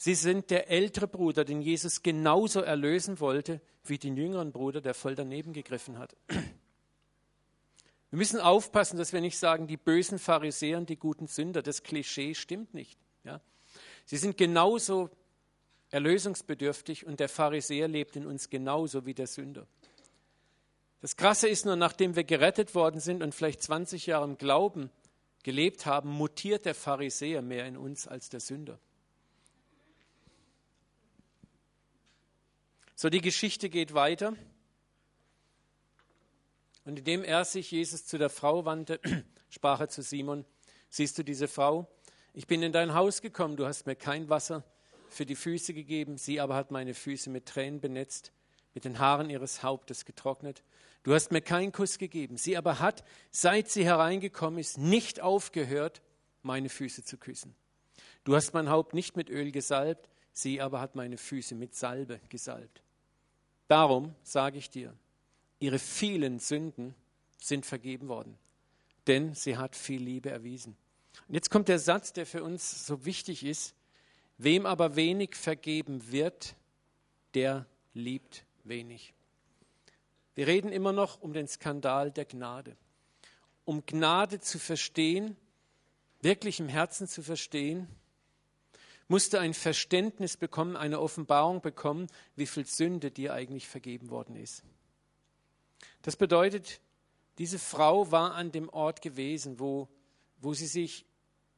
Sie 0.03 0.15
sind 0.15 0.49
der 0.49 0.69
ältere 0.69 1.07
Bruder, 1.07 1.45
den 1.45 1.61
Jesus 1.61 2.03
genauso 2.03 2.59
erlösen 2.59 3.21
wollte 3.21 3.61
wie 3.85 3.97
den 3.97 4.17
jüngeren 4.17 4.51
Bruder, 4.51 4.81
der 4.81 4.93
voll 4.93 5.15
daneben 5.15 5.53
gegriffen 5.53 5.97
hat. 5.97 6.13
Wir 6.27 8.17
müssen 8.17 8.41
aufpassen, 8.41 8.97
dass 8.97 9.13
wir 9.13 9.21
nicht 9.21 9.37
sagen, 9.37 9.65
die 9.65 9.77
bösen 9.77 10.19
Pharisäer 10.19 10.77
und 10.77 10.89
die 10.89 10.97
guten 10.97 11.27
Sünder. 11.27 11.61
Das 11.61 11.83
Klischee 11.83 12.35
stimmt 12.35 12.73
nicht. 12.73 12.99
Ja? 13.23 13.39
Sie 14.03 14.17
sind 14.17 14.35
genauso 14.35 15.09
erlösungsbedürftig 15.89 17.05
und 17.05 17.21
der 17.21 17.29
Pharisäer 17.29 17.87
lebt 17.87 18.17
in 18.17 18.25
uns 18.25 18.49
genauso 18.49 19.05
wie 19.05 19.13
der 19.13 19.27
Sünder. 19.27 19.67
Das 20.99 21.15
Krasse 21.15 21.47
ist 21.47 21.65
nur, 21.65 21.77
nachdem 21.77 22.17
wir 22.17 22.25
gerettet 22.25 22.75
worden 22.75 22.99
sind 22.99 23.23
und 23.23 23.33
vielleicht 23.33 23.63
20 23.63 24.07
Jahre 24.07 24.25
im 24.25 24.37
Glauben 24.37 24.89
gelebt 25.43 25.85
haben, 25.85 26.09
mutiert 26.09 26.65
der 26.65 26.75
Pharisäer 26.75 27.41
mehr 27.41 27.65
in 27.65 27.77
uns 27.77 28.05
als 28.05 28.27
der 28.27 28.41
Sünder. 28.41 28.79
So, 33.03 33.09
die 33.09 33.19
Geschichte 33.19 33.69
geht 33.69 33.93
weiter. 33.93 34.33
Und 36.85 36.99
indem 36.99 37.25
er 37.25 37.43
sich 37.43 37.69
Jesus 37.69 38.05
zu 38.05 38.17
der 38.17 38.29
Frau 38.29 38.63
wandte, 38.63 39.01
sprach 39.49 39.81
er 39.81 39.89
zu 39.89 40.01
Simon, 40.01 40.45
siehst 40.87 41.17
du 41.17 41.23
diese 41.23 41.49
Frau? 41.49 41.91
Ich 42.33 42.47
bin 42.47 42.63
in 42.63 42.71
dein 42.71 42.93
Haus 42.93 43.21
gekommen, 43.21 43.57
du 43.57 43.65
hast 43.65 43.87
mir 43.87 43.97
kein 43.97 44.29
Wasser 44.29 44.63
für 45.09 45.25
die 45.25 45.35
Füße 45.35 45.73
gegeben, 45.73 46.17
sie 46.17 46.39
aber 46.39 46.55
hat 46.55 46.71
meine 46.71 46.93
Füße 46.93 47.29
mit 47.29 47.45
Tränen 47.45 47.81
benetzt, 47.81 48.31
mit 48.73 48.85
den 48.85 48.99
Haaren 48.99 49.29
ihres 49.29 49.63
Hauptes 49.63 50.05
getrocknet. 50.05 50.63
Du 51.03 51.13
hast 51.13 51.33
mir 51.33 51.41
keinen 51.41 51.73
Kuss 51.73 51.97
gegeben, 51.97 52.37
sie 52.37 52.55
aber 52.55 52.79
hat, 52.79 53.03
seit 53.31 53.69
sie 53.69 53.83
hereingekommen 53.83 54.59
ist, 54.61 54.77
nicht 54.77 55.19
aufgehört, 55.19 56.01
meine 56.41 56.69
Füße 56.69 57.03
zu 57.03 57.17
küssen. 57.17 57.53
Du 58.23 58.33
hast 58.33 58.53
mein 58.53 58.69
Haupt 58.69 58.93
nicht 58.93 59.17
mit 59.17 59.29
Öl 59.29 59.51
gesalbt, 59.51 60.07
sie 60.31 60.61
aber 60.61 60.79
hat 60.79 60.95
meine 60.95 61.17
Füße 61.17 61.53
mit 61.53 61.75
Salbe 61.75 62.21
gesalbt. 62.29 62.82
Darum 63.67 64.13
sage 64.23 64.57
ich 64.57 64.69
dir, 64.69 64.93
ihre 65.59 65.79
vielen 65.79 66.39
Sünden 66.39 66.95
sind 67.37 67.65
vergeben 67.65 68.07
worden, 68.07 68.37
denn 69.07 69.33
sie 69.33 69.57
hat 69.57 69.75
viel 69.75 70.01
Liebe 70.01 70.29
erwiesen. 70.29 70.75
Und 71.27 71.35
jetzt 71.35 71.49
kommt 71.49 71.67
der 71.67 71.79
Satz, 71.79 72.13
der 72.13 72.25
für 72.25 72.43
uns 72.43 72.85
so 72.85 73.05
wichtig 73.05 73.43
ist, 73.43 73.75
Wem 74.37 74.65
aber 74.65 74.95
wenig 74.95 75.35
vergeben 75.35 76.11
wird, 76.11 76.55
der 77.33 77.65
liebt 77.93 78.45
wenig. 78.63 79.13
Wir 80.35 80.47
reden 80.47 80.71
immer 80.71 80.91
noch 80.91 81.21
um 81.21 81.33
den 81.33 81.47
Skandal 81.47 82.11
der 82.11 82.25
Gnade. 82.25 82.75
Um 83.65 83.85
Gnade 83.85 84.39
zu 84.39 84.57
verstehen, 84.59 85.37
wirklich 86.21 86.59
im 86.59 86.67
Herzen 86.67 87.07
zu 87.07 87.21
verstehen, 87.21 87.87
musste 89.07 89.39
ein 89.39 89.53
Verständnis 89.53 90.37
bekommen, 90.37 90.75
eine 90.75 90.99
Offenbarung 90.99 91.61
bekommen, 91.61 92.07
wie 92.35 92.47
viel 92.47 92.65
Sünde 92.65 93.11
dir 93.11 93.33
eigentlich 93.33 93.67
vergeben 93.67 94.09
worden 94.09 94.35
ist. 94.35 94.63
Das 96.01 96.15
bedeutet, 96.15 96.81
diese 97.37 97.59
Frau 97.59 98.11
war 98.11 98.35
an 98.35 98.51
dem 98.51 98.69
Ort 98.69 99.01
gewesen, 99.01 99.59
wo, 99.59 99.87
wo 100.39 100.53
sie 100.53 100.67
sich 100.67 101.05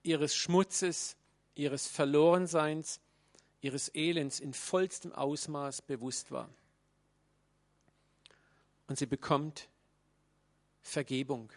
ihres 0.04 0.36
Schmutzes, 0.36 1.18
ihres 1.56 1.88
Verlorenseins, 1.88 3.00
ihres 3.62 3.94
Elends 3.94 4.40
in 4.40 4.54
vollstem 4.54 5.12
Ausmaß 5.12 5.82
bewusst 5.82 6.32
war. 6.32 6.50
Und 8.88 9.00
sie 9.00 9.08
bekommt 9.08 9.68
Vergebung. 10.82 11.52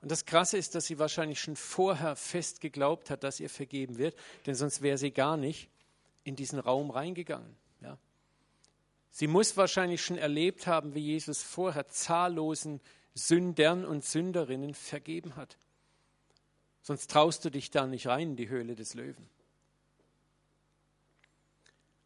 Und 0.00 0.10
das 0.10 0.24
Krasse 0.24 0.56
ist, 0.56 0.74
dass 0.74 0.86
sie 0.86 0.98
wahrscheinlich 0.98 1.40
schon 1.40 1.56
vorher 1.56 2.16
fest 2.16 2.60
geglaubt 2.60 3.10
hat, 3.10 3.22
dass 3.22 3.38
ihr 3.38 3.50
vergeben 3.50 3.98
wird, 3.98 4.16
denn 4.46 4.54
sonst 4.54 4.80
wäre 4.80 4.96
sie 4.96 5.10
gar 5.10 5.36
nicht 5.36 5.68
in 6.24 6.36
diesen 6.36 6.58
Raum 6.58 6.90
reingegangen. 6.90 7.54
Ja. 7.82 7.98
Sie 9.10 9.26
muss 9.26 9.56
wahrscheinlich 9.56 10.02
schon 10.02 10.16
erlebt 10.16 10.66
haben, 10.66 10.94
wie 10.94 11.00
Jesus 11.00 11.42
vorher 11.42 11.88
zahllosen 11.88 12.80
Sündern 13.14 13.84
und 13.84 14.04
Sünderinnen 14.04 14.74
vergeben 14.74 15.36
hat. 15.36 15.58
Sonst 16.82 17.10
traust 17.10 17.44
du 17.44 17.50
dich 17.50 17.70
da 17.70 17.86
nicht 17.86 18.06
rein 18.06 18.30
in 18.30 18.36
die 18.36 18.48
Höhle 18.48 18.74
des 18.74 18.94
Löwen. 18.94 19.28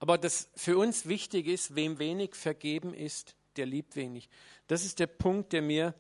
Aber 0.00 0.18
das 0.18 0.48
für 0.56 0.76
uns 0.76 1.06
wichtig 1.06 1.46
ist, 1.46 1.76
wem 1.76 1.98
wenig 1.98 2.34
vergeben 2.34 2.92
ist, 2.92 3.36
der 3.56 3.66
liebt 3.66 3.94
wenig. 3.94 4.28
Das 4.66 4.84
ist 4.84 4.98
der 4.98 5.06
Punkt, 5.06 5.52
der 5.52 5.62
mir 5.62 5.94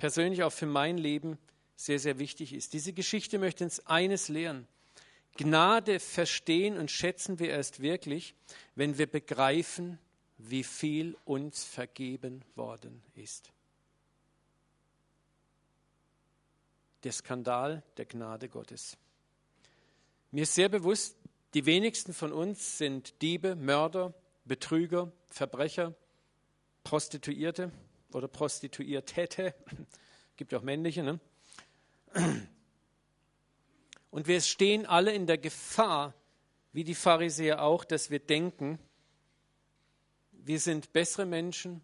persönlich 0.00 0.42
auch 0.42 0.52
für 0.52 0.66
mein 0.66 0.98
Leben 0.98 1.38
sehr, 1.76 2.00
sehr 2.00 2.18
wichtig 2.18 2.52
ist. 2.52 2.72
Diese 2.72 2.92
Geschichte 2.92 3.38
möchte 3.38 3.62
uns 3.62 3.86
eines 3.86 4.28
lehren. 4.28 4.66
Gnade 5.36 6.00
verstehen 6.00 6.76
und 6.76 6.90
schätzen 6.90 7.38
wir 7.38 7.50
erst 7.50 7.80
wirklich, 7.80 8.34
wenn 8.74 8.98
wir 8.98 9.06
begreifen, 9.06 10.00
wie 10.38 10.64
viel 10.64 11.16
uns 11.24 11.62
vergeben 11.62 12.42
worden 12.56 13.00
ist. 13.14 13.52
der 17.04 17.12
Skandal 17.12 17.82
der 17.96 18.06
Gnade 18.06 18.48
Gottes. 18.48 18.96
Mir 20.30 20.42
ist 20.42 20.54
sehr 20.54 20.68
bewusst, 20.68 21.16
die 21.54 21.66
wenigsten 21.66 22.12
von 22.12 22.32
uns 22.32 22.78
sind 22.78 23.20
Diebe, 23.22 23.56
Mörder, 23.56 24.14
Betrüger, 24.44 25.10
Verbrecher, 25.28 25.94
Prostituierte 26.84 27.72
oder 28.14 28.28
Prostituiertäte. 28.28 29.54
Gibt 30.36 30.54
auch 30.54 30.62
männliche. 30.62 31.02
Ne? 31.02 31.20
Und 34.10 34.26
wir 34.26 34.40
stehen 34.40 34.86
alle 34.86 35.12
in 35.12 35.26
der 35.26 35.38
Gefahr, 35.38 36.14
wie 36.72 36.84
die 36.84 36.94
Pharisäer 36.94 37.62
auch, 37.62 37.84
dass 37.84 38.10
wir 38.10 38.18
denken, 38.18 38.78
wir 40.32 40.58
sind 40.58 40.92
bessere 40.92 41.26
Menschen, 41.26 41.80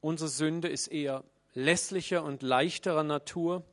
unsere 0.00 0.28
Sünde 0.28 0.68
ist 0.68 0.88
eher 0.88 1.24
lässlicher 1.54 2.22
und 2.22 2.42
leichterer 2.42 3.02
Natur 3.02 3.64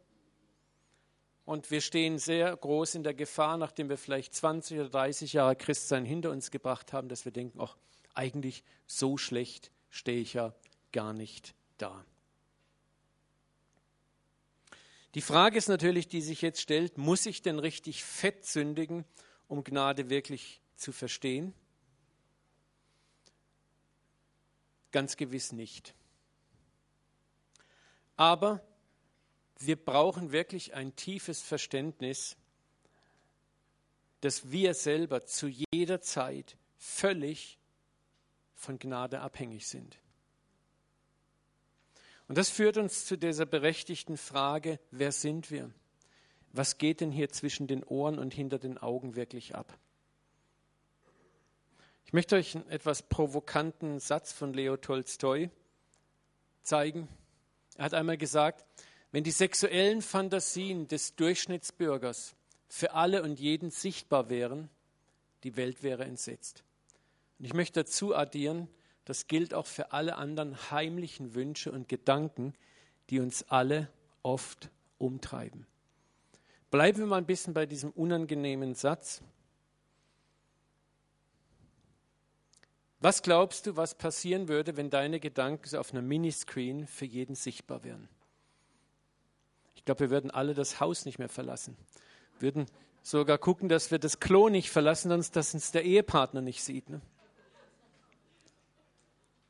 und 1.45 1.69
wir 1.69 1.81
stehen 1.81 2.17
sehr 2.17 2.55
groß 2.55 2.95
in 2.95 3.03
der 3.03 3.13
Gefahr, 3.13 3.57
nachdem 3.57 3.89
wir 3.89 3.97
vielleicht 3.97 4.33
20 4.33 4.79
oder 4.79 4.89
30 4.89 5.33
Jahre 5.33 5.55
Christsein 5.55 6.03
hinter 6.03 6.31
uns 6.31 6.49
gebracht 6.49 6.91
haben, 6.91 7.07
dass 7.07 7.25
wir 7.25 7.31
denken, 7.31 7.59
ach, 7.61 7.77
eigentlich 8.15 8.63
so 8.87 9.17
schlecht 9.17 9.71
stehe 9.89 10.19
ich 10.19 10.33
ja 10.33 10.55
gar 10.91 11.13
nicht 11.13 11.53
da. 11.77 12.05
Die 15.13 15.21
Frage 15.21 15.57
ist 15.57 15.69
natürlich, 15.69 16.07
die 16.07 16.21
sich 16.21 16.41
jetzt 16.41 16.61
stellt, 16.61 16.97
muss 16.97 17.25
ich 17.25 17.41
denn 17.41 17.59
richtig 17.59 18.03
fett 18.03 18.45
sündigen, 18.45 19.05
um 19.47 19.63
Gnade 19.63 20.09
wirklich 20.09 20.61
zu 20.75 20.91
verstehen? 20.91 21.53
Ganz 24.91 25.15
gewiss 25.15 25.51
nicht. 25.51 25.93
Aber 28.17 28.65
wir 29.59 29.77
brauchen 29.77 30.31
wirklich 30.31 30.73
ein 30.73 30.95
tiefes 30.95 31.41
Verständnis 31.41 32.37
dass 34.25 34.49
wir 34.49 34.73
selber 34.73 35.23
zu 35.27 35.47
jeder 35.71 36.01
Zeit 36.01 36.57
völlig 36.77 37.59
von 38.55 38.79
Gnade 38.79 39.19
abhängig 39.21 39.67
sind. 39.67 39.99
Und 42.27 42.37
das 42.37 42.49
führt 42.49 42.77
uns 42.77 43.05
zu 43.05 43.17
dieser 43.17 43.45
berechtigten 43.45 44.17
Frage, 44.17 44.79
wer 44.91 45.11
sind 45.11 45.51
wir? 45.51 45.71
Was 46.53 46.77
geht 46.77 47.01
denn 47.01 47.11
hier 47.11 47.29
zwischen 47.29 47.67
den 47.67 47.83
Ohren 47.83 48.17
und 48.17 48.33
hinter 48.33 48.57
den 48.57 48.77
Augen 48.77 49.15
wirklich 49.15 49.55
ab? 49.55 49.77
Ich 52.05 52.13
möchte 52.13 52.35
euch 52.35 52.55
einen 52.55 52.69
etwas 52.69 53.03
provokanten 53.03 53.99
Satz 53.99 54.31
von 54.31 54.53
Leo 54.53 54.77
Tolstoi 54.77 55.49
zeigen. 56.63 57.07
Er 57.77 57.85
hat 57.85 57.93
einmal 57.93 58.17
gesagt, 58.17 58.65
wenn 59.11 59.23
die 59.23 59.31
sexuellen 59.31 60.01
Fantasien 60.01 60.87
des 60.87 61.15
Durchschnittsbürgers 61.15 62.35
für 62.67 62.93
alle 62.93 63.23
und 63.23 63.39
jeden 63.39 63.69
sichtbar 63.69 64.29
wären, 64.29 64.69
die 65.43 65.57
Welt 65.57 65.83
wäre 65.83 66.05
entsetzt. 66.05 66.63
Und 67.37 67.45
ich 67.45 67.53
möchte 67.53 67.83
dazu 67.83 68.15
addieren, 68.15 68.67
das 69.05 69.27
gilt 69.27 69.53
auch 69.53 69.67
für 69.67 69.91
alle 69.93 70.17
anderen 70.17 70.71
heimlichen 70.71 71.35
Wünsche 71.35 71.71
und 71.71 71.87
Gedanken, 71.87 72.53
die 73.09 73.19
uns 73.19 73.43
alle 73.49 73.87
oft 74.23 74.69
umtreiben. 74.97 75.67
Bleiben 76.71 76.97
wir 76.97 77.05
mal 77.05 77.17
ein 77.17 77.25
bisschen 77.25 77.53
bei 77.53 77.65
diesem 77.65 77.91
unangenehmen 77.91 78.73
Satz. 78.73 79.21
Was 82.99 83.21
glaubst 83.21 83.67
du, 83.67 83.75
was 83.75 83.93
passieren 83.93 84.47
würde, 84.47 84.77
wenn 84.77 84.89
deine 84.89 85.19
Gedanken 85.19 85.77
auf 85.77 85.93
einem 85.93 86.07
Miniscreen 86.07 86.87
für 86.87 87.05
jeden 87.05 87.35
sichtbar 87.35 87.83
wären? 87.83 88.09
Ich 89.75 89.85
glaube, 89.85 89.99
wir 89.99 90.09
würden 90.09 90.31
alle 90.31 90.55
das 90.55 90.79
Haus 90.79 91.05
nicht 91.05 91.19
mehr 91.19 91.29
verlassen. 91.29 91.77
Würden 92.39 92.65
sogar 93.03 93.37
gucken, 93.37 93.69
dass 93.69 93.91
wir 93.91 93.99
das 93.99 94.19
Klo 94.19 94.49
nicht 94.49 94.71
verlassen, 94.71 95.09
sonst 95.09 95.35
dass 95.35 95.53
uns 95.53 95.71
der 95.71 95.85
Ehepartner 95.85 96.41
nicht 96.41 96.63
sieht. 96.63 96.89
Ne? 96.89 97.01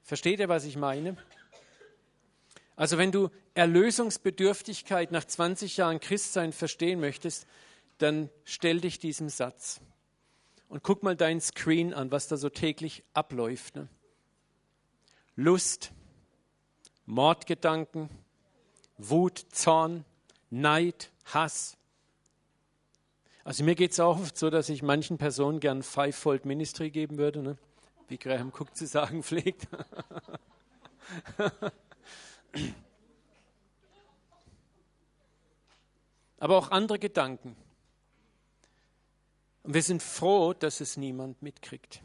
Versteht 0.06 0.40
ihr, 0.40 0.50
was 0.50 0.66
ich 0.66 0.78
meine? 0.78 1.18
Also 2.76 3.00
wenn 3.00 3.12
du 3.12 3.32
Erlösungsbedürftigkeit 3.56 5.12
nach 5.12 5.26
20 5.26 5.78
Jahren 5.78 6.00
Christsein 6.00 6.54
verstehen 6.54 7.00
möchtest, 7.00 7.48
dann 7.98 8.30
stell 8.44 8.82
dich 8.82 9.00
diesem 9.00 9.30
Satz 9.30 9.82
und 10.70 10.84
guck 10.84 11.02
mal 11.02 11.16
deinen 11.16 11.42
Screen 11.42 11.92
an, 11.92 12.12
was 12.12 12.28
da 12.28 12.38
so 12.38 12.50
täglich 12.50 13.04
abläuft. 13.14 13.78
Ne? 13.78 13.88
Lust, 15.36 15.92
Mordgedanken, 17.08 18.10
Wut, 19.00 19.44
Zorn, 19.50 20.06
Neid, 20.52 21.12
Hass. 21.34 21.78
Also 23.44 23.64
mir 23.64 23.74
geht 23.74 23.94
es 23.94 24.00
auch 24.00 24.20
oft 24.20 24.38
so, 24.38 24.52
dass 24.52 24.70
ich 24.70 24.84
manchen 24.84 25.18
Personen 25.18 25.60
gern 25.60 25.82
Fivefold 25.82 26.46
Ministry 26.46 26.92
geben 26.92 27.18
würde. 27.18 27.42
Ne? 27.42 27.58
Wie 28.08 28.18
Graham 28.18 28.50
Cook 28.50 28.76
zu 28.76 28.88
sagen 28.88 29.24
pflegt. 29.24 29.68
Aber 36.40 36.58
auch 36.58 36.72
andere 36.72 37.00
Gedanken. 37.00 37.56
Und 39.64 39.74
wir 39.74 39.82
sind 39.82 40.04
froh, 40.04 40.54
dass 40.54 40.80
es 40.82 40.96
niemand 40.98 41.42
mitkriegt. 41.42 42.02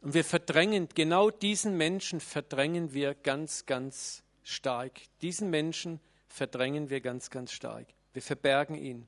Und 0.00 0.14
wir 0.14 0.24
verdrängen, 0.24 0.88
genau 0.94 1.30
diesen 1.30 1.76
Menschen 1.76 2.20
verdrängen 2.20 2.94
wir 2.94 3.14
ganz, 3.14 3.66
ganz 3.66 4.22
stark. 4.42 5.00
Diesen 5.20 5.50
Menschen 5.50 6.00
verdrängen 6.28 6.90
wir 6.90 7.00
ganz, 7.00 7.30
ganz 7.30 7.52
stark. 7.52 7.86
Wir 8.12 8.22
verbergen 8.22 8.76
ihn. 8.76 9.06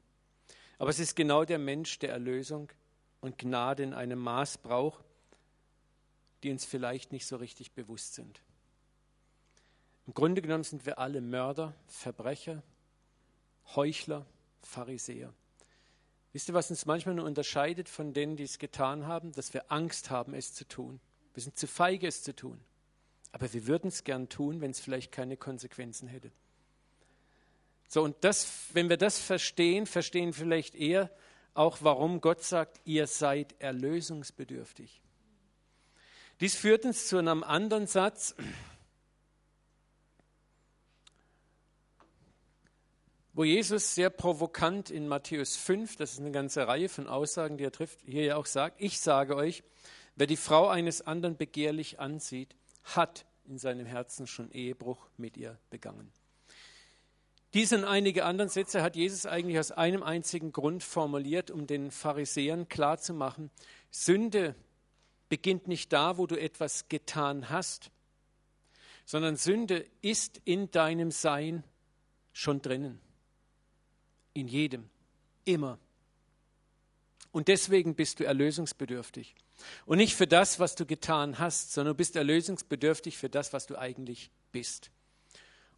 Aber 0.79 0.91
es 0.91 0.99
ist 0.99 1.17
genau 1.17 1.45
der 1.45 1.59
Mensch 1.59 1.99
der 1.99 2.11
Erlösung 2.11 2.71
und 3.21 3.39
Gnade 3.39 3.83
in 3.83 3.95
einem 3.95 4.19
Maß 4.19 4.59
braucht, 4.59 5.06
die 6.47 6.53
uns 6.53 6.65
vielleicht 6.65 7.11
nicht 7.11 7.27
so 7.27 7.35
richtig 7.35 7.73
bewusst 7.73 8.15
sind. 8.15 8.41
Im 10.07 10.15
Grunde 10.15 10.41
genommen 10.41 10.63
sind 10.63 10.87
wir 10.87 11.01
alle 11.01 11.21
Mörder, 11.21 11.75
Verbrecher, 11.89 12.63
Heuchler, 13.75 14.25
Pharisäer. 14.63 15.35
Wisst 16.33 16.49
ihr, 16.49 16.55
was 16.55 16.71
uns 16.71 16.87
manchmal 16.87 17.17
nur 17.17 17.25
unterscheidet 17.25 17.89
von 17.89 18.13
denen, 18.13 18.37
die 18.37 18.45
es 18.45 18.61
getan 18.61 19.09
haben? 19.09 19.33
Dass 19.33 19.55
wir 19.55 19.73
Angst 19.73 20.11
haben, 20.11 20.35
es 20.35 20.55
zu 20.55 20.69
tun. 20.69 21.01
Wir 21.35 21.43
sind 21.43 21.59
zu 21.59 21.67
feige, 21.67 22.07
es 22.07 22.23
zu 22.23 22.33
tun. 22.33 22.61
Aber 23.33 23.53
wir 23.53 23.67
würden 23.67 23.89
es 23.89 24.05
gern 24.05 24.29
tun, 24.29 24.61
wenn 24.61 24.71
es 24.71 24.79
vielleicht 24.79 25.11
keine 25.11 25.37
Konsequenzen 25.37 26.07
hätte. 26.07 26.31
So, 27.89 28.05
und 28.05 28.15
das, 28.21 28.69
wenn 28.73 28.89
wir 28.89 28.99
das 28.99 29.19
verstehen, 29.19 29.85
verstehen 29.87 30.33
vielleicht 30.33 30.77
eher 30.77 31.11
auch, 31.55 31.79
warum 31.81 32.21
Gott 32.21 32.45
sagt, 32.45 32.81
ihr 32.85 33.09
seid 33.09 33.61
erlösungsbedürftig. 33.61 35.03
Dies 36.41 36.55
führt 36.55 36.85
uns 36.85 37.09
zu 37.09 37.19
einem 37.19 37.43
anderen 37.43 37.87
Satz. 37.87 38.35
wo 43.37 43.45
Jesus 43.45 43.95
sehr 43.95 44.09
provokant 44.09 44.89
in 44.89 45.09
Matthäus 45.09 45.57
5, 45.57 45.97
das 45.97 46.13
ist 46.13 46.21
eine 46.21 46.31
ganze 46.31 46.67
Reihe 46.67 46.89
von 46.89 47.07
Aussagen, 47.07 47.59
die 47.59 47.65
er 47.65 47.71
trifft, 47.71 48.01
hier 48.01 48.25
ja 48.25 48.37
auch 48.37 48.47
sagt, 48.47 48.81
ich 48.81 48.99
sage 48.99 49.37
euch, 49.37 49.63
wer 50.15 50.27
die 50.27 50.39
Frau 50.39 50.69
eines 50.69 51.03
anderen 51.07 51.37
begehrlich 51.37 52.01
ansieht, 52.01 52.57
hat 52.83 53.27
in 53.45 53.59
seinem 53.59 53.85
Herzen 53.85 54.27
schon 54.27 54.51
Ehebruch 54.53 55.07
mit 55.19 55.37
ihr 55.37 55.59
begangen. 55.69 56.11
Diese 57.53 57.77
und 57.77 57.85
einige 57.85 58.25
anderen 58.25 58.49
Sätze 58.49 58.83
hat 58.83 58.97
Jesus 58.97 59.27
eigentlich 59.27 59.59
aus 59.59 59.71
einem 59.71 60.03
einzigen 60.03 60.51
Grund 60.51 60.83
formuliert, 60.83 61.51
um 61.51 61.67
den 61.67 61.91
Pharisäern 61.91 62.71
klarzumachen, 62.71 63.51
Sünde 63.91 64.55
beginnt 65.29 65.69
nicht 65.69 65.93
da, 65.93 66.19
wo 66.19 66.27
du 66.27 66.39
etwas 66.39 66.89
getan 66.89 67.51
hast, 67.51 67.91
sondern 69.05 69.37
Sünde 69.37 69.87
ist 70.03 70.41
in 70.45 70.71
deinem 70.71 71.11
Sein 71.11 71.65
schon 72.33 72.61
drinnen. 72.61 73.01
In 74.35 74.49
jedem. 74.49 74.91
Immer. 75.45 75.79
Und 77.31 77.49
deswegen 77.49 77.95
bist 77.95 78.21
du 78.21 78.25
erlösungsbedürftig. 78.25 79.35
Und 79.87 79.99
nicht 79.99 80.15
für 80.15 80.27
das, 80.27 80.59
was 80.59 80.75
du 80.75 80.85
getan 80.85 81.39
hast, 81.39 81.73
sondern 81.73 81.95
du 81.95 81.97
bist 81.97 82.17
erlösungsbedürftig 82.17 83.17
für 83.17 83.31
das, 83.31 83.53
was 83.53 83.67
du 83.67 83.79
eigentlich 83.79 84.31
bist. 84.53 84.91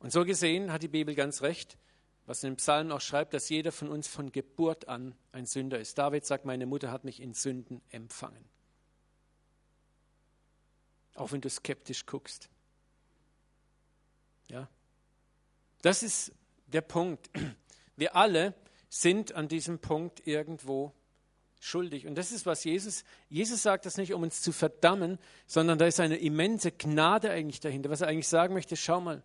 Und 0.01 0.13
so 0.13 0.25
gesehen 0.25 0.73
hat 0.73 0.83
die 0.83 0.89
Bibel 0.89 1.15
ganz 1.15 1.43
recht, 1.43 1.77
was 2.27 2.43
in 2.43 2.53
den 2.53 2.57
Psalmen 2.57 2.93
auch 2.93 3.01
schreibt, 3.01 3.35
dass 3.35 3.49
jeder 3.49 3.73
von 3.73 3.89
uns 3.89 4.09
von 4.09 4.33
Geburt 4.33 4.89
an 4.89 5.15
ein 5.33 5.47
Sünder 5.47 5.79
ist. 5.79 5.99
David 5.99 6.27
sagt, 6.27 6.45
meine 6.45 6.67
Mutter 6.67 6.91
hat 6.91 7.05
mich 7.05 7.21
in 7.21 7.35
Sünden 7.35 7.81
empfangen 7.91 8.45
auch 11.19 11.33
wenn 11.33 11.41
du 11.41 11.51
skeptisch 11.51 12.07
guckst. 12.07 12.49
Ja? 14.49 14.69
Das 15.83 16.03
ist 16.03 16.33
der 16.67 16.81
Punkt. 16.83 17.31
Wir 17.97 18.17
alle 18.17 18.55
sind 18.89 19.35
an 19.35 19.49
diesem 19.49 19.79
Punkt 19.79 20.27
irgendwo 20.27 20.93
schuldig. 21.61 22.07
Und 22.07 22.15
das 22.15 22.33
ist, 22.33 22.47
was 22.47 22.65
Jesus, 22.65 23.05
Jesus 23.29 23.63
sagt 23.63 23.85
das 23.85 23.97
nicht, 23.97 24.15
um 24.15 24.23
uns 24.23 24.41
zu 24.41 24.53
verdammen, 24.53 25.19
sondern 25.47 25.79
da 25.79 25.87
ist 25.87 26.01
eine 26.01 26.17
immense 26.17 26.71
Gnade 26.71 27.31
eigentlich 27.31 27.61
dahinter. 27.61 27.91
Was 27.91 28.01
er 28.01 28.09
eigentlich 28.09 28.29
sagen 28.29 28.55
möchte, 28.55 28.77
schau 28.77 29.01
mal, 29.01 29.23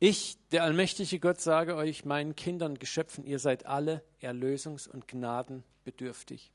ich, 0.00 0.36
der 0.50 0.64
allmächtige 0.64 1.20
Gott, 1.20 1.40
sage 1.40 1.76
euch, 1.76 2.04
meinen 2.04 2.34
Kindern, 2.34 2.78
Geschöpfen, 2.78 3.24
ihr 3.24 3.38
seid 3.38 3.64
alle 3.64 4.02
erlösungs- 4.20 4.88
und 4.88 5.08
gnadenbedürftig. 5.08 6.50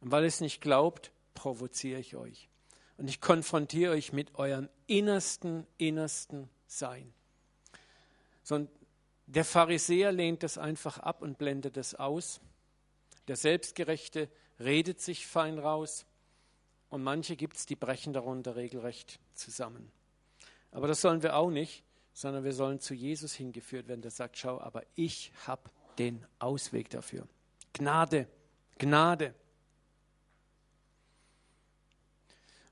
Und 0.00 0.10
weil 0.10 0.24
ihr 0.24 0.28
es 0.28 0.40
nicht 0.40 0.60
glaubt, 0.60 1.12
provoziere 1.34 2.00
ich 2.00 2.16
euch. 2.16 2.50
Und 3.02 3.08
ich 3.08 3.20
konfrontiere 3.20 3.94
euch 3.94 4.12
mit 4.12 4.36
eurem 4.36 4.68
innersten, 4.86 5.66
innersten 5.76 6.48
Sein. 6.68 7.12
So, 8.44 8.68
der 9.26 9.44
Pharisäer 9.44 10.12
lehnt 10.12 10.44
das 10.44 10.56
einfach 10.56 10.98
ab 10.98 11.20
und 11.20 11.36
blendet 11.36 11.76
es 11.76 11.96
aus. 11.96 12.40
Der 13.26 13.34
Selbstgerechte 13.34 14.28
redet 14.60 15.00
sich 15.00 15.26
fein 15.26 15.58
raus. 15.58 16.06
Und 16.90 17.02
manche 17.02 17.34
gibt 17.34 17.56
es, 17.56 17.66
die 17.66 17.74
brechen 17.74 18.12
darunter 18.12 18.54
regelrecht 18.54 19.18
zusammen. 19.34 19.90
Aber 20.70 20.86
das 20.86 21.00
sollen 21.00 21.24
wir 21.24 21.34
auch 21.34 21.50
nicht, 21.50 21.82
sondern 22.12 22.44
wir 22.44 22.52
sollen 22.52 22.78
zu 22.78 22.94
Jesus 22.94 23.34
hingeführt 23.34 23.88
werden, 23.88 24.02
der 24.02 24.12
sagt, 24.12 24.38
schau, 24.38 24.60
aber 24.60 24.84
ich 24.94 25.32
habe 25.48 25.68
den 25.98 26.24
Ausweg 26.38 26.88
dafür. 26.90 27.26
Gnade, 27.72 28.28
Gnade. 28.78 29.34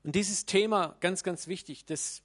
Und 0.03 0.15
dieses 0.15 0.45
Thema, 0.45 0.95
ganz, 0.99 1.23
ganz 1.23 1.47
wichtig, 1.47 1.85
das, 1.85 2.23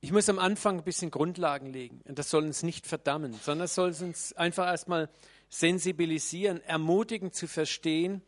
ich 0.00 0.12
muss 0.12 0.28
am 0.28 0.38
Anfang 0.38 0.78
ein 0.78 0.84
bisschen 0.84 1.10
Grundlagen 1.10 1.72
legen. 1.72 2.00
Und 2.04 2.18
das 2.18 2.30
soll 2.30 2.44
uns 2.44 2.62
nicht 2.62 2.86
verdammen, 2.86 3.34
sondern 3.34 3.66
es 3.66 3.74
soll 3.74 3.94
uns 4.00 4.32
einfach 4.32 4.66
erstmal 4.66 5.08
sensibilisieren, 5.48 6.62
ermutigen 6.64 7.32
zu 7.32 7.46
verstehen, 7.46 8.22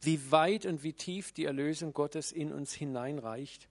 wie 0.00 0.30
weit 0.30 0.66
und 0.66 0.82
wie 0.82 0.92
tief 0.92 1.32
die 1.32 1.46
Erlösung 1.46 1.94
Gottes 1.94 2.30
in 2.30 2.52
uns 2.52 2.72
hineinreicht. 2.72 3.68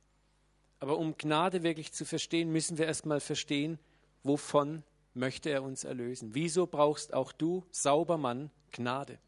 Aber 0.79 0.97
um 0.97 1.15
Gnade 1.17 1.63
wirklich 1.63 1.93
zu 1.93 2.05
verstehen, 2.05 2.51
müssen 2.51 2.77
wir 2.77 2.87
erstmal 2.87 3.19
verstehen, 3.19 3.79
wovon 4.23 4.83
möchte 5.13 5.49
er 5.49 5.63
uns 5.63 5.83
erlösen. 5.83 6.31
Wieso 6.33 6.65
brauchst 6.65 7.13
auch 7.13 7.31
du, 7.31 7.63
sauber 7.71 8.17
Mann, 8.17 8.49
Gnade? 8.71 9.19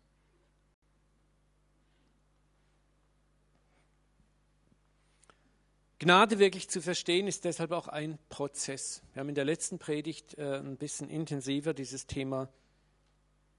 Gnade 5.97 6.39
wirklich 6.39 6.67
zu 6.69 6.81
verstehen 6.81 7.25
ist 7.25 7.45
deshalb 7.45 7.71
auch 7.71 7.87
ein 7.87 8.19
Prozess. 8.27 9.01
Wir 9.13 9.21
haben 9.21 9.29
in 9.29 9.35
der 9.35 9.45
letzten 9.45 9.79
Predigt 9.79 10.37
äh, 10.37 10.57
ein 10.57 10.75
bisschen 10.75 11.09
intensiver 11.09 11.73
dieses 11.73 12.05
Thema 12.05 12.49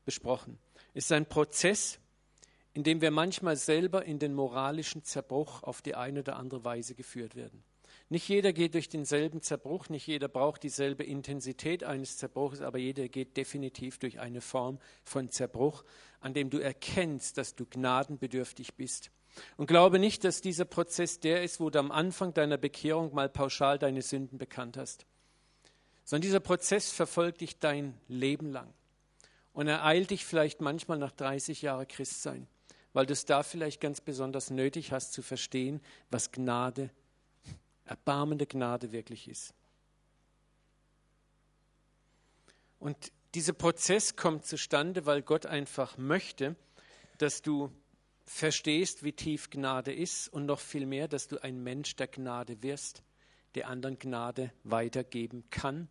besprochen. 0.05 0.59
Es 0.93 1.07
ist 1.07 1.13
ein 1.13 1.25
Prozess, 1.27 1.99
in 2.75 2.83
dem 2.83 3.01
wir 3.01 3.11
manchmal 3.11 3.57
selber 3.57 4.05
in 4.05 4.19
den 4.19 4.35
moralischen 4.35 5.03
Zerbruch 5.03 5.63
auf 5.63 5.81
die 5.81 5.95
eine 5.95 6.21
oder 6.21 6.37
andere 6.37 6.63
Weise 6.63 6.95
geführt 6.95 7.37
werden. 7.37 7.65
Nicht 8.11 8.29
jeder 8.29 8.53
geht 8.53 8.75
durch 8.75 8.91
denselben 8.91 9.41
Zerbruch, 9.41 9.89
nicht 9.89 10.07
jeder 10.07 10.29
braucht 10.29 10.63
dieselbe 10.63 11.05
Intensität 11.05 11.85
eines 11.85 12.19
Zerbruches, 12.19 12.61
aber 12.61 12.77
jeder 12.77 13.09
geht 13.09 13.39
definitiv 13.39 13.99
durch 13.99 14.21
eine 14.21 14.43
Form 14.43 14.79
von 15.05 15.31
Zerbruch, 15.31 15.85
an 16.21 16.35
dem 16.35 16.51
du 16.51 16.59
erkennst, 16.59 17.39
dass 17.39 17.55
du 17.55 17.65
gnadenbedürftig 17.65 18.75
bist 18.75 19.11
und 19.57 19.67
glaube 19.67 19.99
nicht, 19.99 20.25
dass 20.25 20.41
dieser 20.41 20.65
Prozess 20.65 21.21
der 21.21 21.43
ist, 21.43 21.61
wo 21.61 21.71
du 21.71 21.79
am 21.79 21.91
Anfang 21.91 22.35
deiner 22.35 22.57
Bekehrung 22.57 23.15
mal 23.15 23.29
pauschal 23.29 23.79
deine 23.79 24.03
Sünden 24.03 24.39
bekannt 24.39 24.77
hast, 24.77 25.07
sondern 26.05 26.23
dieser 26.23 26.41
Prozess 26.41 26.91
verfolgt 26.91 27.41
dich 27.41 27.59
dein 27.59 27.99
Leben 28.09 28.51
lang 28.51 28.73
und 29.53 29.69
er 29.69 29.85
eilt 29.85 30.11
dich 30.11 30.25
vielleicht 30.25 30.61
manchmal 30.61 30.99
nach 30.99 31.13
30 31.13 31.63
Jahren 31.63 31.89
Christsein, 31.89 32.47
weil 32.93 33.07
du 33.07 33.13
es 33.13 33.25
da 33.25 33.43
vielleicht 33.43 33.81
ganz 33.81 34.01
besonders 34.01 34.51
nötig 34.51 34.93
hast 34.93 35.13
zu 35.13 35.23
verstehen, 35.23 35.81
was 36.11 36.31
Gnade, 36.31 36.91
erbarmende 37.87 38.47
Gnade 38.47 38.93
wirklich 38.93 39.29
ist. 39.29 39.55
Und 42.79 43.13
dieser 43.35 43.53
Prozess 43.53 44.17
kommt 44.17 44.45
zustande, 44.45 45.07
weil 45.07 45.23
Gott 45.23 45.47
einfach 45.47 45.99
möchte, 45.99 46.57
dass 47.19 47.43
du 47.43 47.71
verstehst, 48.27 49.05
wie 49.05 49.13
tief 49.13 49.51
Gnade 49.51 49.95
ist 49.95 50.29
und 50.29 50.47
noch 50.47 50.61
viel 50.61 50.85
mehr, 50.85 51.09
dass 51.09 51.29
du 51.29 51.43
ein 51.43 51.63
Mensch 51.63 51.97
der 51.97 52.09
Gnade 52.09 52.63
wirst, 52.63 53.03
der 53.55 53.69
anderen 53.69 53.99
Gnade 53.99 54.53
weitergeben 54.65 55.45
kann 55.51 55.89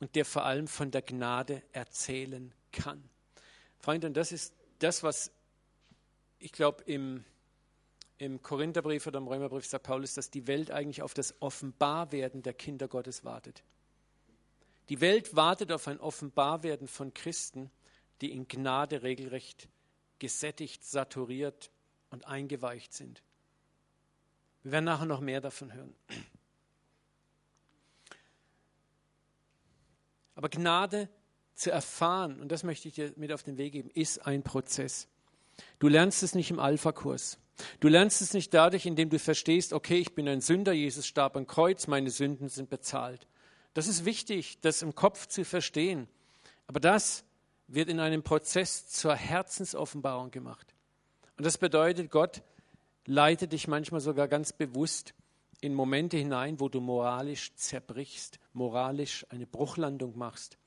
und 0.00 0.14
der 0.14 0.24
vor 0.24 0.44
allem 0.44 0.68
von 0.68 0.90
der 0.90 1.02
Gnade 1.02 1.62
erzählen 1.72 2.54
kann. 2.70 3.02
Freunde, 3.78 4.06
und 4.06 4.16
das 4.16 4.32
ist 4.32 4.54
das, 4.78 5.02
was 5.02 5.32
ich 6.38 6.52
glaube 6.52 6.84
im, 6.84 7.24
im 8.18 8.42
Korintherbrief 8.42 9.06
oder 9.06 9.18
im 9.18 9.28
Römerbrief 9.28 9.66
sagt 9.66 9.84
Paulus, 9.84 10.14
dass 10.14 10.30
die 10.30 10.46
Welt 10.46 10.70
eigentlich 10.70 11.02
auf 11.02 11.14
das 11.14 11.40
Offenbarwerden 11.40 12.42
der 12.42 12.54
Kinder 12.54 12.88
Gottes 12.88 13.24
wartet. 13.24 13.62
Die 14.88 15.00
Welt 15.00 15.36
wartet 15.36 15.72
auf 15.72 15.86
ein 15.88 16.00
Offenbarwerden 16.00 16.88
von 16.88 17.14
Christen, 17.14 17.70
die 18.20 18.32
in 18.32 18.48
Gnade 18.48 19.02
regelrecht 19.02 19.68
gesättigt, 20.22 20.84
saturiert 20.84 21.72
und 22.10 22.28
eingeweicht 22.28 22.94
sind. 22.94 23.24
Wir 24.62 24.70
werden 24.70 24.84
nachher 24.84 25.04
noch 25.04 25.20
mehr 25.20 25.40
davon 25.40 25.74
hören. 25.74 25.92
Aber 30.36 30.48
Gnade 30.48 31.08
zu 31.54 31.72
erfahren, 31.72 32.40
und 32.40 32.52
das 32.52 32.62
möchte 32.62 32.86
ich 32.86 32.94
dir 32.94 33.12
mit 33.16 33.32
auf 33.32 33.42
den 33.42 33.56
Weg 33.56 33.72
geben, 33.72 33.90
ist 33.90 34.24
ein 34.24 34.44
Prozess. 34.44 35.08
Du 35.80 35.88
lernst 35.88 36.22
es 36.22 36.36
nicht 36.36 36.52
im 36.52 36.60
Alpha-Kurs. 36.60 37.38
Du 37.80 37.88
lernst 37.88 38.22
es 38.22 38.32
nicht 38.32 38.54
dadurch, 38.54 38.86
indem 38.86 39.10
du 39.10 39.18
verstehst, 39.18 39.72
okay, 39.72 39.98
ich 39.98 40.14
bin 40.14 40.28
ein 40.28 40.40
Sünder, 40.40 40.72
Jesus 40.72 41.08
starb 41.08 41.36
am 41.36 41.48
Kreuz, 41.48 41.88
meine 41.88 42.10
Sünden 42.10 42.48
sind 42.48 42.70
bezahlt. 42.70 43.26
Das 43.74 43.88
ist 43.88 44.04
wichtig, 44.04 44.60
das 44.60 44.82
im 44.82 44.94
Kopf 44.94 45.26
zu 45.26 45.44
verstehen. 45.44 46.06
Aber 46.68 46.78
das 46.78 47.24
wird 47.66 47.88
in 47.88 48.00
einem 48.00 48.22
Prozess 48.22 48.88
zur 48.88 49.14
Herzensoffenbarung 49.14 50.30
gemacht. 50.30 50.74
Und 51.36 51.46
das 51.46 51.58
bedeutet, 51.58 52.10
Gott 52.10 52.42
leitet 53.06 53.52
dich 53.52 53.68
manchmal 53.68 54.00
sogar 54.00 54.26
ganz 54.28 54.52
bewusst 54.52 55.14
in 55.60 55.74
Momente 55.74 56.16
hinein, 56.16 56.60
wo 56.60 56.68
du 56.68 56.80
moralisch 56.80 57.54
zerbrichst, 57.54 58.38
moralisch 58.52 59.24
eine 59.30 59.46
Bruchlandung 59.46 60.18
machst. 60.18 60.58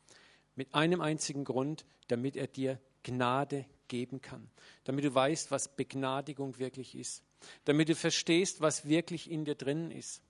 Mit 0.56 0.74
einem 0.74 1.02
einzigen 1.02 1.44
Grund, 1.44 1.86
damit 2.08 2.38
er 2.38 2.48
dir 2.48 2.80
Gnade 3.04 3.66
geben 3.88 4.22
kann. 4.22 4.50
Damit 4.86 5.06
du 5.06 5.14
weißt, 5.14 5.52
was 5.52 5.76
Begnadigung 5.76 6.58
wirklich 6.60 6.96
ist. 6.96 7.24
Damit 7.66 7.90
du 7.90 7.96
verstehst, 7.96 8.62
was 8.62 8.88
wirklich 8.88 9.30
in 9.30 9.44
dir 9.46 9.54
drin 9.56 9.92
ist. 9.92 10.22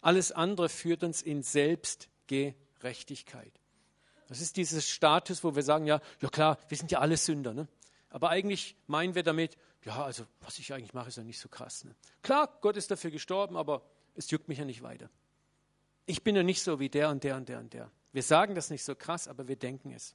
Alles 0.00 0.32
andere 0.32 0.70
führt 0.70 1.04
uns 1.04 1.22
in 1.22 1.42
Selbstgerechtigkeit. 1.42 3.59
Das 4.30 4.40
ist 4.40 4.56
dieses 4.56 4.88
Status, 4.88 5.42
wo 5.42 5.56
wir 5.56 5.64
sagen, 5.64 5.86
ja, 5.86 6.00
ja 6.22 6.28
klar, 6.28 6.56
wir 6.68 6.78
sind 6.78 6.92
ja 6.92 7.00
alle 7.00 7.16
Sünder. 7.16 7.52
Ne? 7.52 7.66
Aber 8.10 8.30
eigentlich 8.30 8.76
meinen 8.86 9.16
wir 9.16 9.24
damit, 9.24 9.58
ja, 9.84 10.04
also 10.04 10.24
was 10.40 10.60
ich 10.60 10.72
eigentlich 10.72 10.94
mache, 10.94 11.08
ist 11.08 11.16
ja 11.16 11.24
nicht 11.24 11.40
so 11.40 11.48
krass. 11.48 11.82
Ne? 11.82 11.96
Klar, 12.22 12.48
Gott 12.60 12.76
ist 12.76 12.92
dafür 12.92 13.10
gestorben, 13.10 13.56
aber 13.56 13.82
es 14.14 14.30
juckt 14.30 14.46
mich 14.46 14.58
ja 14.58 14.64
nicht 14.64 14.82
weiter. 14.82 15.10
Ich 16.06 16.22
bin 16.22 16.36
ja 16.36 16.44
nicht 16.44 16.62
so 16.62 16.78
wie 16.78 16.88
der 16.88 17.10
und 17.10 17.24
der 17.24 17.36
und 17.36 17.48
der 17.48 17.58
und 17.58 17.72
der. 17.72 17.90
Wir 18.12 18.22
sagen 18.22 18.54
das 18.54 18.70
nicht 18.70 18.84
so 18.84 18.94
krass, 18.94 19.26
aber 19.26 19.48
wir 19.48 19.56
denken 19.56 19.90
es. 19.90 20.14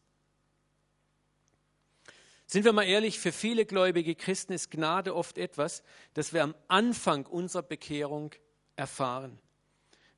Sind 2.45 2.63
wir 2.63 2.71
mal 2.71 2.83
ehrlich, 2.83 3.19
für 3.19 3.33
viele 3.33 3.65
gläubige 3.65 4.15
Christen 4.15 4.53
ist 4.53 4.71
Gnade 4.71 5.13
oft 5.13 5.37
etwas, 5.37 5.83
das 6.13 6.31
wir 6.31 6.41
am 6.41 6.55
Anfang 6.69 7.25
unserer 7.25 7.63
Bekehrung 7.63 8.31
erfahren. 8.77 9.39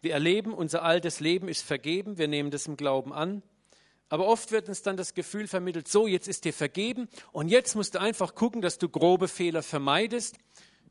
Wir 0.02 0.14
erleben, 0.14 0.54
unser 0.54 0.84
altes 0.84 1.20
Leben 1.20 1.48
ist 1.48 1.64
vergeben, 1.64 2.20
wir 2.20 2.28
nehmen 2.28 2.52
das 2.52 2.68
im 2.68 2.78
Glauben 2.78 3.12
an 3.12 3.42
aber 4.10 4.28
oft 4.28 4.52
wird 4.52 4.70
uns 4.70 4.82
dann 4.82 4.98
das 4.98 5.14
Gefühl 5.14 5.48
vermittelt, 5.48 5.88
so, 5.88 6.08
jetzt 6.08 6.28
ist 6.28 6.46
dir 6.46 6.54
vergeben 6.54 7.10
und 7.32 7.50
jetzt 7.50 7.76
musst 7.76 7.96
du 7.96 8.00
einfach 8.00 8.36
gucken, 8.36 8.62
dass 8.62 8.78
du 8.78 8.90
grobe 8.90 9.28
Fehler 9.28 9.64
vermeidest. 9.64 10.38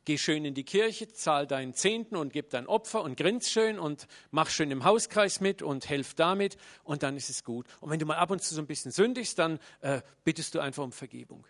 Geh 0.04 0.18
schön 0.18 0.44
in 0.44 0.54
die 0.54 0.64
Kirche, 0.64 1.08
zahl 1.08 1.48
deinen 1.48 1.74
Zehnten 1.74 2.14
und 2.14 2.32
gib 2.32 2.50
dein 2.50 2.68
Opfer 2.68 3.02
und 3.02 3.16
grinst 3.16 3.50
schön 3.50 3.78
und 3.78 4.06
mach 4.30 4.50
schön 4.50 4.70
im 4.70 4.84
Hauskreis 4.84 5.40
mit 5.40 5.62
und 5.62 5.88
helf 5.88 6.14
damit 6.14 6.56
und 6.84 7.02
dann 7.02 7.16
ist 7.16 7.28
es 7.28 7.42
gut. 7.42 7.66
Und 7.80 7.90
wenn 7.90 7.98
du 7.98 8.06
mal 8.06 8.16
ab 8.16 8.30
und 8.30 8.40
zu 8.40 8.54
so 8.54 8.60
ein 8.60 8.68
bisschen 8.68 8.92
sündigst, 8.92 9.38
dann 9.38 9.58
äh, 9.80 10.02
bittest 10.22 10.54
du 10.54 10.60
einfach 10.60 10.84
um 10.84 10.92
Vergebung. 10.92 11.44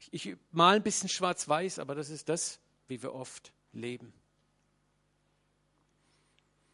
Ich, 0.00 0.26
ich 0.26 0.36
mal 0.50 0.76
ein 0.76 0.82
bisschen 0.82 1.08
schwarz-weiß, 1.08 1.78
aber 1.78 1.94
das 1.94 2.10
ist 2.10 2.28
das, 2.28 2.58
wie 2.88 3.00
wir 3.02 3.14
oft 3.14 3.52
leben. 3.72 4.12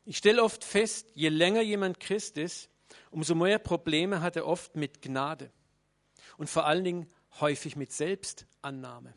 Ich 0.06 0.16
stelle 0.16 0.42
oft 0.42 0.64
fest, 0.64 1.08
je 1.14 1.28
länger 1.28 1.60
jemand 1.60 2.00
Christ 2.00 2.38
ist, 2.38 2.70
umso 3.10 3.34
mehr 3.34 3.58
Probleme 3.58 4.20
hat 4.20 4.36
er 4.36 4.46
oft 4.46 4.76
mit 4.76 5.02
Gnade 5.02 5.50
und 6.36 6.48
vor 6.48 6.66
allen 6.66 6.84
Dingen 6.84 7.08
häufig 7.40 7.76
mit 7.76 7.92
Selbstannahme. 7.92 9.14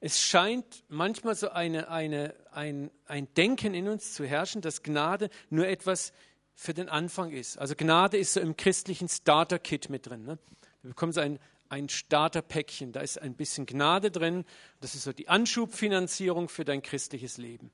Es 0.00 0.20
scheint 0.20 0.84
manchmal 0.88 1.34
so 1.34 1.48
eine, 1.48 1.88
eine, 1.88 2.34
ein, 2.50 2.90
ein 3.06 3.32
Denken 3.34 3.72
in 3.72 3.88
uns 3.88 4.12
zu 4.12 4.26
herrschen, 4.26 4.60
dass 4.60 4.82
Gnade 4.82 5.30
nur 5.48 5.66
etwas 5.66 6.12
für 6.54 6.74
den 6.74 6.88
Anfang 6.88 7.30
ist. 7.30 7.58
Also 7.58 7.74
Gnade 7.74 8.18
ist 8.18 8.34
so 8.34 8.40
im 8.40 8.56
christlichen 8.56 9.08
Starter-Kit 9.08 9.88
mit 9.88 10.06
drin. 10.06 10.24
Ne? 10.24 10.38
Wir 10.82 10.90
bekommen 10.90 11.12
so 11.12 11.20
ein, 11.20 11.38
ein 11.68 11.88
Starterpäckchen, 11.88 12.92
da 12.92 13.00
ist 13.00 13.20
ein 13.20 13.34
bisschen 13.34 13.66
Gnade 13.66 14.10
drin. 14.10 14.44
Das 14.80 14.94
ist 14.94 15.04
so 15.04 15.12
die 15.12 15.28
Anschubfinanzierung 15.28 16.48
für 16.48 16.64
dein 16.64 16.82
christliches 16.82 17.38
Leben. 17.38 17.70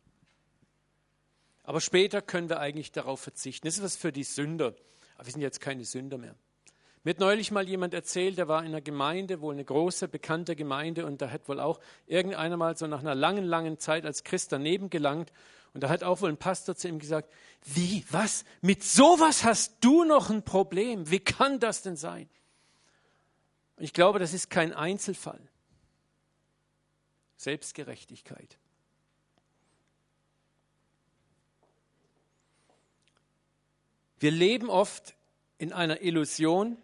Aber 1.63 1.81
später 1.81 2.23
können 2.23 2.49
wir 2.49 2.61
eigentlich 2.61 2.93
darauf 2.93 3.21
verzichten. 3.21 3.67
Das 3.67 3.77
ist 3.77 3.83
was 3.83 3.97
für 3.97 4.13
die 4.13 4.25
Sünder. 4.25 4.75
Aber 5.17 5.27
wir 5.27 5.33
sind 5.33 5.43
jetzt 5.43 5.61
keine 5.61 5.85
Sünder 5.85 6.19
mehr. 6.19 6.35
Mir 7.03 7.11
hat 7.11 7.21
neulich 7.21 7.51
mal 7.51 7.67
jemand 7.67 7.95
erzählt, 7.95 8.37
der 8.37 8.49
war 8.49 8.61
in 8.61 8.69
einer 8.69 8.83
Gemeinde, 8.83 9.41
wohl 9.41 9.55
eine 9.55 9.65
große, 9.65 10.07
bekannte 10.09 10.55
Gemeinde, 10.55 11.07
und 11.07 11.23
da 11.23 11.31
hat 11.31 11.49
wohl 11.49 11.59
auch 11.59 11.81
irgendeiner 12.07 12.59
mal 12.59 12.77
so 12.77 12.87
nach 12.87 13.01
einer 13.01 13.15
langen, 13.15 13.45
langen 13.45 13.79
Zeit 13.79 14.05
als 14.05 14.23
Christ 14.23 14.53
daneben 14.53 14.91
gelangt. 14.91 15.33
Und 15.73 15.83
da 15.83 15.89
hat 15.89 16.03
auch 16.03 16.21
wohl 16.21 16.29
ein 16.29 16.37
Pastor 16.37 16.77
zu 16.77 16.89
ihm 16.89 16.99
gesagt, 16.99 17.33
wie, 17.65 18.05
was, 18.11 18.45
mit 18.61 18.83
sowas 18.83 19.45
hast 19.45 19.77
du 19.81 20.05
noch 20.05 20.29
ein 20.29 20.43
Problem? 20.43 21.11
Wie 21.11 21.21
kann 21.21 21.59
das 21.59 21.81
denn 21.81 21.97
sein? 21.97 22.29
Und 23.77 23.85
ich 23.85 23.95
glaube, 23.95 24.19
das 24.19 24.35
ist 24.35 24.51
kein 24.51 24.75
Einzelfall. 24.75 25.41
Selbstgerechtigkeit. 27.37 28.59
Wir 34.21 34.31
leben 34.31 34.69
oft 34.69 35.17
in 35.57 35.73
einer 35.73 36.03
Illusion, 36.03 36.77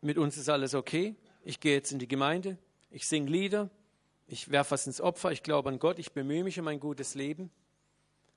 mit 0.00 0.16
uns 0.16 0.38
ist 0.38 0.48
alles 0.48 0.74
okay, 0.74 1.14
ich 1.44 1.60
gehe 1.60 1.74
jetzt 1.74 1.92
in 1.92 1.98
die 1.98 2.08
Gemeinde, 2.08 2.56
ich 2.90 3.06
singe 3.06 3.30
Lieder, 3.30 3.68
ich 4.26 4.50
werfe 4.50 4.70
was 4.70 4.86
ins 4.86 4.98
Opfer, 4.98 5.30
ich 5.30 5.42
glaube 5.42 5.68
an 5.68 5.78
Gott, 5.78 5.98
ich 5.98 6.12
bemühe 6.12 6.42
mich 6.42 6.58
um 6.58 6.66
ein 6.68 6.80
gutes 6.80 7.14
Leben. 7.14 7.50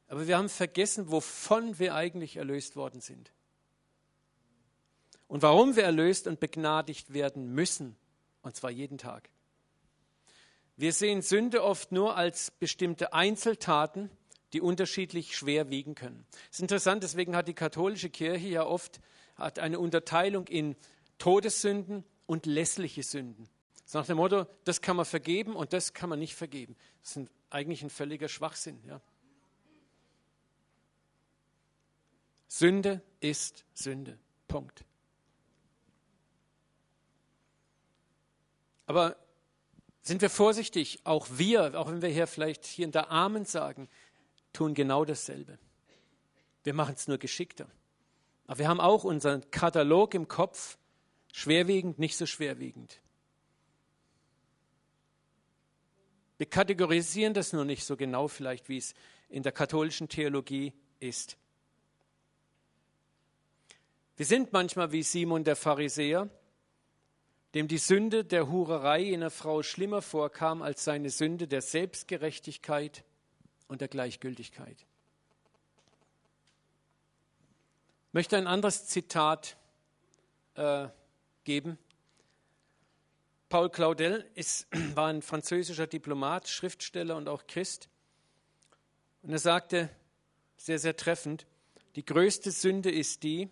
Aber 0.08 0.28
wir 0.28 0.38
haben 0.38 0.50
vergessen, 0.50 1.10
wovon 1.10 1.80
wir 1.80 1.96
eigentlich 1.96 2.36
erlöst 2.36 2.76
worden 2.76 3.00
sind. 3.00 3.32
Und 5.28 5.42
warum 5.42 5.78
wir 5.78 5.84
erlöst 5.84 6.28
und 6.28 6.42
begnadigt 6.42 7.14
werden 7.14 7.54
müssen, 7.56 7.96
und 8.42 8.58
zwar 8.58 8.72
jeden 8.72 8.98
Tag. 8.98 9.30
Wir 10.76 10.92
sehen 10.92 11.22
Sünde 11.22 11.64
oft 11.64 11.94
nur 11.94 12.18
als 12.18 12.52
bestimmte 12.52 13.14
Einzeltaten, 13.14 14.10
die 14.54 14.62
unterschiedlich 14.62 15.36
schwer 15.36 15.70
wiegen 15.70 15.96
können. 15.96 16.26
Es 16.52 16.58
ist 16.58 16.62
interessant, 16.62 17.04
deswegen 17.04 17.36
hat 17.36 17.48
die 17.48 17.54
katholische 17.54 18.10
Kirche 18.10 18.48
ja 18.48 18.66
oft 18.66 19.02
hat 19.36 19.60
eine 19.60 19.80
Unterteilung 19.80 20.48
in 20.48 20.76
Todessünden 21.18 22.04
und 22.26 22.46
lässliche 22.46 23.04
Sünden. 23.04 23.50
So 23.86 23.98
nach 23.98 24.06
dem 24.06 24.18
Motto, 24.18 24.46
das 24.64 24.82
kann 24.82 24.96
man 24.96 25.06
vergeben 25.06 25.56
und 25.56 25.74
das 25.74 25.94
kann 25.94 26.10
man 26.10 26.20
nicht 26.20 26.36
vergeben. 26.36 26.76
Das 27.02 27.18
ist 27.18 27.30
eigentlich 27.50 27.84
ein 27.84 27.90
völliger 27.90 28.30
Schwachsinn. 28.30 28.80
Ja. 28.88 29.02
Sünde 32.48 33.02
ist 33.20 33.66
Sünde. 33.74 34.20
Punkt. 34.48 34.86
Aber 38.86 39.16
sind 40.02 40.22
wir 40.22 40.30
vorsichtig, 40.30 41.00
auch 41.06 41.28
wir, 41.32 41.80
auch 41.80 41.90
wenn 41.90 42.02
wir 42.02 42.10
hier 42.10 42.28
vielleicht 42.28 42.66
hier 42.66 42.86
in 42.86 42.92
der 42.92 43.10
Amen 43.10 43.46
sagen, 43.46 43.90
tun 44.54 44.74
genau 44.74 45.04
dasselbe. 45.06 45.58
Wir 46.64 46.74
machen 46.74 46.96
es 46.96 47.08
nur 47.08 47.18
geschickter. 47.18 47.68
Aber 48.48 48.60
wir 48.60 48.68
haben 48.68 48.80
auch 48.80 49.04
unseren 49.04 49.50
Katalog 49.52 50.14
im 50.14 50.28
Kopf, 50.28 50.78
schwerwiegend, 51.32 52.00
nicht 52.00 52.16
so 52.16 52.26
schwerwiegend. 52.26 53.02
Wir 56.38 56.50
kategorisieren 56.50 57.34
das 57.34 57.54
nur 57.54 57.66
nicht 57.66 57.86
so 57.86 57.96
genau 57.96 58.28
vielleicht, 58.28 58.70
wie 58.70 58.78
es 58.78 58.94
in 59.30 59.44
der 59.44 59.52
katholischen 59.52 60.10
Theologie 60.10 60.74
ist. 61.00 61.38
Wir 64.16 64.26
sind 64.26 64.54
manchmal 64.54 64.92
wie 64.92 65.04
Simon 65.04 65.44
der 65.44 65.56
Pharisäer, 65.56 66.30
dem 67.54 67.68
die 67.68 67.78
Sünde 67.78 68.26
der 68.26 68.50
Hurerei 68.50 69.14
einer 69.14 69.30
Frau 69.30 69.64
schlimmer 69.64 70.02
vorkam 70.02 70.62
als 70.62 70.84
seine 70.84 71.10
Sünde 71.10 71.48
der 71.48 71.62
Selbstgerechtigkeit 71.62 73.04
und 73.74 73.82
der 73.82 73.88
Gleichgültigkeit. 73.88 74.86
Ich 78.08 78.14
möchte 78.14 78.38
ein 78.38 78.46
anderes 78.46 78.86
Zitat 78.86 79.58
äh, 80.54 80.90
geben. 81.44 81.80
Paul 83.50 83.72
Claudel 83.72 84.30
ist, 84.36 84.68
war 84.96 85.08
ein 85.08 85.24
französischer 85.24 85.88
Diplomat, 85.88 86.48
Schriftsteller 86.48 87.16
und 87.16 87.28
auch 87.28 87.48
Christ. 87.48 87.90
Und 89.24 89.32
er 89.32 89.40
sagte 89.40 89.90
sehr, 90.56 90.78
sehr 90.78 90.96
treffend, 90.96 91.48
die 91.96 92.06
größte 92.06 92.52
Sünde 92.52 92.92
ist 92.92 93.24
die, 93.24 93.50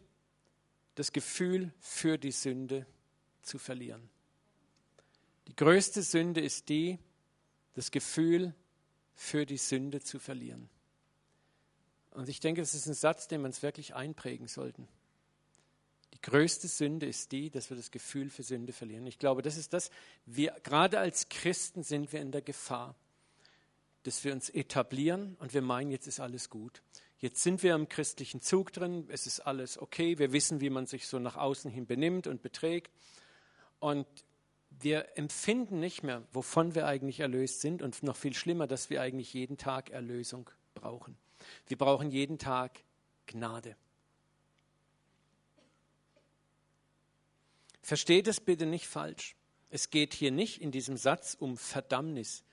das 0.94 1.12
Gefühl 1.12 1.74
für 1.80 2.20
die 2.20 2.32
Sünde 2.32 2.86
zu 3.42 3.58
verlieren. 3.58 4.08
Die 5.48 5.56
größte 5.56 6.04
Sünde 6.04 6.42
ist 6.42 6.70
die, 6.70 7.00
das 7.74 7.90
Gefühl 7.90 8.54
für 9.22 9.46
die 9.46 9.58
Sünde 9.58 10.02
zu 10.02 10.18
verlieren. 10.18 10.68
Und 12.10 12.28
ich 12.28 12.40
denke, 12.40 12.60
das 12.60 12.74
ist 12.74 12.88
ein 12.88 12.96
Satz, 12.96 13.28
den 13.28 13.42
wir 13.42 13.46
uns 13.46 13.62
wirklich 13.62 13.94
einprägen 13.94 14.48
sollten. 14.48 14.88
Die 16.16 16.22
größte 16.22 16.68
Sünde 16.68 17.06
ist 17.06 17.32
die, 17.32 17.52
dass 17.52 17.70
wir 17.70 17.78
das 17.78 17.92
Gefühl 17.92 18.32
für 18.32 18.42
Sünde 18.42 18.74
verlieren. 18.74 19.06
Ich 19.06 19.20
glaube, 19.20 19.44
das 19.44 19.58
ist 19.58 19.74
das. 19.74 19.92
Wir, 20.26 20.56
gerade 20.64 21.00
als 21.00 21.30
Christen 21.30 21.84
sind 21.84 22.12
wir 22.12 22.20
in 22.20 22.32
der 22.32 22.42
Gefahr, 22.42 22.96
dass 24.04 24.24
wir 24.24 24.34
uns 24.34 24.50
etablieren 24.50 25.38
und 25.40 25.54
wir 25.54 25.62
meinen, 25.62 25.92
jetzt 25.92 26.08
ist 26.08 26.20
alles 26.20 26.50
gut. 26.50 26.82
Jetzt 27.20 27.44
sind 27.44 27.62
wir 27.62 27.76
im 27.76 27.88
christlichen 27.88 28.42
Zug 28.42 28.74
drin, 28.74 29.08
es 29.10 29.28
ist 29.28 29.42
alles 29.42 29.78
okay, 29.78 30.18
wir 30.18 30.34
wissen, 30.34 30.62
wie 30.62 30.72
man 30.72 30.88
sich 30.88 31.08
so 31.08 31.20
nach 31.20 31.38
außen 31.38 31.70
hin 31.70 31.86
benimmt 31.86 32.26
und 32.26 32.42
beträgt. 32.42 32.92
Und 33.80 34.08
wir 34.84 35.18
empfinden 35.18 35.80
nicht 35.80 36.04
mehr, 36.04 36.24
wovon 36.32 36.76
wir 36.76 36.86
eigentlich 36.86 37.20
erlöst 37.20 37.62
sind 37.62 37.82
und 37.82 38.04
noch 38.04 38.16
viel 38.16 38.34
schlimmer, 38.34 38.68
dass 38.68 38.90
wir 38.90 39.02
eigentlich 39.02 39.34
jeden 39.34 39.58
Tag 39.58 39.90
Erlösung 39.90 40.50
brauchen. 40.74 41.18
Wir 41.68 41.78
brauchen 41.78 42.12
jeden 42.12 42.38
Tag 42.38 42.84
Gnade. 43.28 43.76
Versteht 47.82 48.28
es 48.28 48.40
bitte 48.40 48.66
nicht 48.66 48.88
falsch. 48.88 49.36
Es 49.70 49.90
geht 49.90 50.14
hier 50.14 50.32
nicht 50.32 50.62
in 50.62 50.72
diesem 50.72 50.98
Satz 50.98 51.36
um 51.40 51.58
Verdammnis 51.58 52.44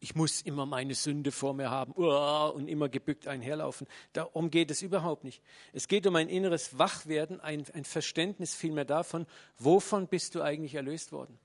ich 0.00 0.14
muss 0.14 0.42
immer 0.42 0.64
meine 0.64 0.94
Sünde 0.94 1.32
vor 1.32 1.54
mir 1.54 1.70
haben 1.70 1.92
und 1.92 2.68
immer 2.68 2.88
gebückt 2.88 3.26
einherlaufen. 3.26 3.86
Darum 4.12 4.50
geht 4.50 4.70
es 4.70 4.82
überhaupt 4.82 5.24
nicht. 5.24 5.42
Es 5.72 5.88
geht 5.88 6.06
um 6.06 6.14
ein 6.14 6.28
inneres 6.28 6.78
Wachwerden, 6.78 7.40
ein, 7.40 7.64
ein 7.74 7.84
Verständnis 7.84 8.54
vielmehr 8.54 8.84
davon, 8.84 9.26
wovon 9.58 10.06
bist 10.06 10.34
du 10.34 10.42
eigentlich 10.42 10.74
erlöst 10.74 11.10
worden. 11.10 11.38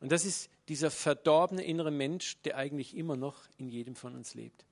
Und 0.00 0.12
das 0.12 0.24
ist 0.24 0.50
dieser 0.68 0.90
verdorbene 0.90 1.64
innere 1.64 1.90
Mensch, 1.90 2.40
der 2.42 2.56
eigentlich 2.56 2.96
immer 2.96 3.16
noch 3.16 3.48
in 3.56 3.68
jedem 3.68 3.96
von 3.96 4.14
uns 4.14 4.34
lebt. 4.34 4.64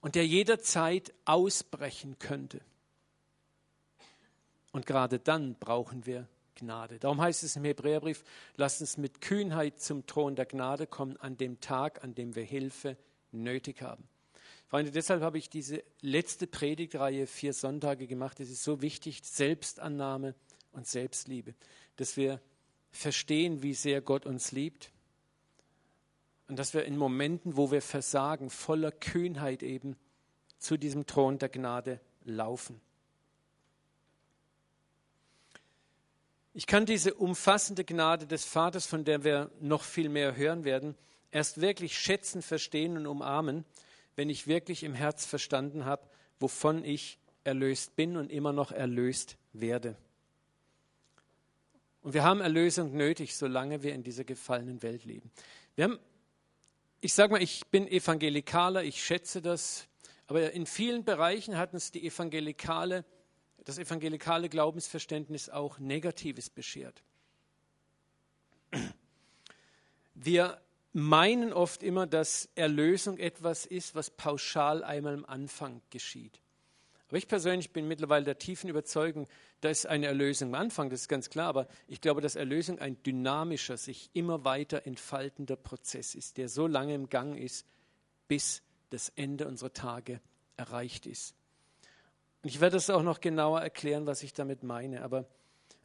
Und 0.00 0.14
der 0.14 0.26
jederzeit 0.26 1.12
ausbrechen 1.24 2.18
könnte. 2.18 2.60
Und 4.72 4.86
gerade 4.86 5.18
dann 5.18 5.54
brauchen 5.56 6.06
wir 6.06 6.28
Gnade. 6.54 6.98
Darum 6.98 7.20
heißt 7.20 7.42
es 7.42 7.56
im 7.56 7.64
Hebräerbrief, 7.64 8.24
lasst 8.56 8.80
uns 8.80 8.96
mit 8.96 9.20
Kühnheit 9.20 9.80
zum 9.80 10.06
Thron 10.06 10.34
der 10.36 10.46
Gnade 10.46 10.86
kommen 10.86 11.16
an 11.18 11.36
dem 11.36 11.60
Tag, 11.60 12.02
an 12.04 12.14
dem 12.14 12.34
wir 12.34 12.42
Hilfe 12.42 12.96
nötig 13.32 13.82
haben. 13.82 14.08
Freunde, 14.66 14.90
deshalb 14.90 15.22
habe 15.22 15.38
ich 15.38 15.48
diese 15.48 15.82
letzte 16.00 16.46
Predigtreihe 16.46 17.26
vier 17.26 17.54
Sonntage 17.54 18.06
gemacht. 18.06 18.38
Es 18.40 18.50
ist 18.50 18.64
so 18.64 18.82
wichtig, 18.82 19.20
Selbstannahme 19.24 20.34
und 20.72 20.86
Selbstliebe, 20.86 21.54
dass 21.96 22.16
wir 22.16 22.40
verstehen, 22.98 23.62
wie 23.62 23.74
sehr 23.74 24.00
Gott 24.00 24.26
uns 24.26 24.50
liebt 24.50 24.90
und 26.48 26.58
dass 26.58 26.74
wir 26.74 26.84
in 26.84 26.96
Momenten, 26.96 27.56
wo 27.56 27.70
wir 27.70 27.80
versagen, 27.80 28.50
voller 28.50 28.90
Kühnheit 28.90 29.62
eben 29.62 29.96
zu 30.58 30.76
diesem 30.76 31.06
Thron 31.06 31.38
der 31.38 31.48
Gnade 31.48 32.00
laufen. 32.24 32.80
Ich 36.54 36.66
kann 36.66 36.86
diese 36.86 37.14
umfassende 37.14 37.84
Gnade 37.84 38.26
des 38.26 38.44
Vaters, 38.44 38.86
von 38.86 39.04
der 39.04 39.22
wir 39.22 39.52
noch 39.60 39.84
viel 39.84 40.08
mehr 40.08 40.34
hören 40.34 40.64
werden, 40.64 40.96
erst 41.30 41.60
wirklich 41.60 41.96
schätzen, 41.96 42.42
verstehen 42.42 42.96
und 42.96 43.06
umarmen, 43.06 43.64
wenn 44.16 44.28
ich 44.28 44.48
wirklich 44.48 44.82
im 44.82 44.94
Herz 44.94 45.24
verstanden 45.24 45.84
habe, 45.84 46.02
wovon 46.40 46.84
ich 46.84 47.20
erlöst 47.44 47.94
bin 47.94 48.16
und 48.16 48.32
immer 48.32 48.52
noch 48.52 48.72
erlöst 48.72 49.36
werde. 49.52 49.96
Und 52.02 52.14
wir 52.14 52.22
haben 52.22 52.40
Erlösung 52.40 52.96
nötig, 52.96 53.36
solange 53.36 53.82
wir 53.82 53.94
in 53.94 54.02
dieser 54.02 54.24
gefallenen 54.24 54.82
Welt 54.82 55.04
leben. 55.04 55.30
Wir 55.74 55.84
haben, 55.84 55.98
ich 57.00 57.14
sage 57.14 57.32
mal, 57.32 57.42
ich 57.42 57.66
bin 57.66 57.88
Evangelikaler, 57.88 58.84
ich 58.84 59.04
schätze 59.04 59.42
das, 59.42 59.88
aber 60.26 60.52
in 60.52 60.66
vielen 60.66 61.04
Bereichen 61.04 61.56
hat 61.56 61.74
uns 61.74 61.90
die 61.90 62.06
evangelikale 62.06 63.04
das 63.68 63.76
evangelikale 63.76 64.48
Glaubensverständnis 64.48 65.50
auch 65.50 65.78
Negatives 65.78 66.48
beschert. 66.48 67.02
Wir 70.14 70.58
meinen 70.94 71.52
oft 71.52 71.82
immer, 71.82 72.06
dass 72.06 72.48
Erlösung 72.54 73.18
etwas 73.18 73.66
ist, 73.66 73.94
was 73.94 74.10
pauschal 74.10 74.82
einmal 74.82 75.12
am 75.12 75.26
Anfang 75.26 75.82
geschieht. 75.90 76.40
Aber 77.08 77.16
ich 77.16 77.26
persönlich 77.26 77.72
bin 77.72 77.88
mittlerweile 77.88 78.24
der 78.24 78.38
tiefen 78.38 78.68
Überzeugung, 78.68 79.26
da 79.62 79.70
ist 79.70 79.86
eine 79.86 80.06
Erlösung 80.06 80.48
am 80.48 80.60
Anfang, 80.60 80.90
das 80.90 81.02
ist 81.02 81.08
ganz 81.08 81.30
klar, 81.30 81.48
aber 81.48 81.66
ich 81.86 82.02
glaube, 82.02 82.20
dass 82.20 82.36
Erlösung 82.36 82.78
ein 82.78 83.02
dynamischer, 83.02 83.78
sich 83.78 84.10
immer 84.12 84.44
weiter 84.44 84.86
entfaltender 84.86 85.56
Prozess 85.56 86.14
ist, 86.14 86.36
der 86.36 86.50
so 86.50 86.66
lange 86.66 86.94
im 86.94 87.08
Gang 87.08 87.38
ist, 87.38 87.66
bis 88.28 88.62
das 88.90 89.08
Ende 89.16 89.48
unserer 89.48 89.72
Tage 89.72 90.20
erreicht 90.56 91.06
ist. 91.06 91.34
Und 92.42 92.50
ich 92.50 92.60
werde 92.60 92.76
es 92.76 92.90
auch 92.90 93.02
noch 93.02 93.20
genauer 93.20 93.60
erklären, 93.60 94.06
was 94.06 94.22
ich 94.22 94.32
damit 94.32 94.62
meine. 94.62 95.02
Aber 95.02 95.26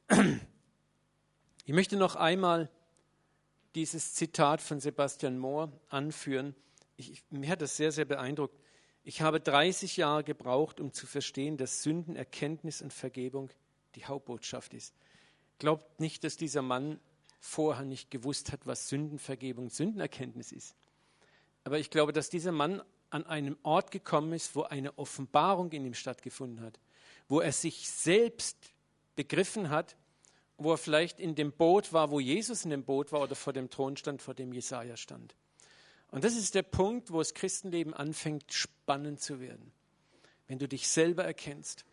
ich 1.66 1.74
möchte 1.74 1.96
noch 1.96 2.16
einmal 2.16 2.70
dieses 3.76 4.14
Zitat 4.14 4.62
von 4.62 4.80
Sebastian 4.80 5.40
Mohr 5.40 5.72
anführen. 5.90 6.56
Ich, 6.96 7.24
mir 7.32 7.50
hat 7.50 7.62
das 7.62 7.76
sehr, 7.76 7.92
sehr 7.92 8.06
beeindruckt. 8.06 8.60
Ich 9.06 9.22
habe 9.22 9.42
30 9.42 9.98
Jahre 9.98 10.24
gebraucht, 10.24 10.80
um 10.80 10.94
zu 10.94 11.06
verstehen, 11.06 11.58
dass 11.58 11.84
Sündenerkenntnis 11.84 12.82
und 12.82 12.94
Vergebung 12.94 13.50
die 13.96 14.06
Hauptbotschaft 14.06 14.74
ist. 14.74 14.94
Glaubt 15.60 16.00
nicht, 16.00 16.24
dass 16.24 16.38
dieser 16.38 16.62
Mann 16.62 17.00
vorher 17.40 17.84
nicht 17.84 18.10
gewusst 18.12 18.54
hat, 18.54 18.66
was 18.66 18.88
Sündenvergebung, 18.88 19.70
Sündenerkenntnis 19.70 20.54
ist. 20.54 20.76
Aber 21.66 21.80
ich 21.80 21.90
glaube, 21.90 22.14
dass 22.14 22.30
dieser 22.30 22.54
Mann 22.54 22.82
an 23.10 23.26
einem 23.26 23.58
Ort 23.64 23.92
gekommen 23.92 24.34
ist, 24.34 24.56
wo 24.56 24.64
eine 24.64 24.98
Offenbarung 24.98 25.72
in 25.72 25.86
ihm 25.86 25.94
stattgefunden 25.94 26.66
hat, 26.66 26.80
wo 27.28 27.42
er 27.42 27.52
sich 27.52 27.90
selbst 27.90 28.58
begriffen 29.16 29.70
hat, 29.70 29.98
wo 30.58 30.72
er 30.72 30.78
vielleicht 30.78 31.20
in 31.20 31.36
dem 31.36 31.52
Boot 31.52 31.92
war, 31.92 32.10
wo 32.10 32.20
Jesus 32.20 32.64
in 32.64 32.72
dem 32.72 32.84
Boot 32.84 33.12
war 33.12 33.22
oder 33.22 33.36
vor 33.36 33.54
dem 33.54 33.70
Thron 33.70 33.98
stand, 33.98 34.22
vor 34.22 34.34
dem 34.34 34.54
Jesaja 34.54 34.96
stand. 34.96 35.36
Und 36.14 36.24
das 36.24 36.36
ist 36.36 36.54
der 36.54 36.62
Punkt, 36.62 37.12
wo 37.12 37.18
das 37.18 37.34
Christenleben 37.34 37.92
anfängt, 37.92 38.54
spannend 38.54 39.20
zu 39.20 39.40
werden. 39.40 39.72
Wenn 40.46 40.60
du 40.60 40.68
dich 40.68 40.88
selber 40.88 41.24
erkennst 41.24 41.86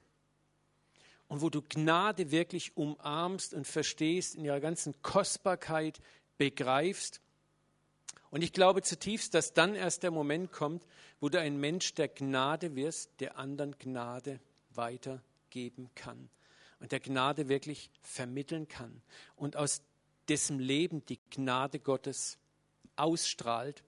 und 1.27 1.41
wo 1.41 1.49
du 1.49 1.63
Gnade 1.63 2.31
wirklich 2.31 2.77
umarmst 2.77 3.55
und 3.55 3.67
verstehst, 3.67 4.35
in 4.35 4.45
ihrer 4.45 4.61
ganzen 4.61 5.01
Kostbarkeit 5.01 6.01
begreifst 6.37 7.23
Und 8.31 8.43
ich 8.43 8.53
glaube 8.53 8.83
zutiefst, 8.83 9.33
dass 9.33 9.55
dann 9.55 9.75
erst 9.75 10.03
der 10.03 10.11
Moment 10.11 10.53
kommt, 10.53 10.85
wo 11.19 11.31
du 11.31 11.41
ein 11.41 11.59
Mensch 11.59 11.95
der 11.95 12.09
Gnade 12.09 12.77
wirst, 12.77 13.21
der 13.21 13.39
anderen 13.39 13.79
Gnade 13.79 14.39
weitergeben 14.75 15.89
kann 15.95 16.29
und 16.79 16.93
der 16.93 17.01
Gnade 17.01 17.49
wirklich 17.49 17.91
vermitteln 18.03 18.69
kann 18.69 19.01
und 19.35 19.57
aus 19.57 19.81
dessen 20.29 20.59
Leben 20.59 21.07
die 21.07 21.21
Gnade 21.31 21.81
Gottes 21.81 22.37
ausstrahlt 22.97 23.83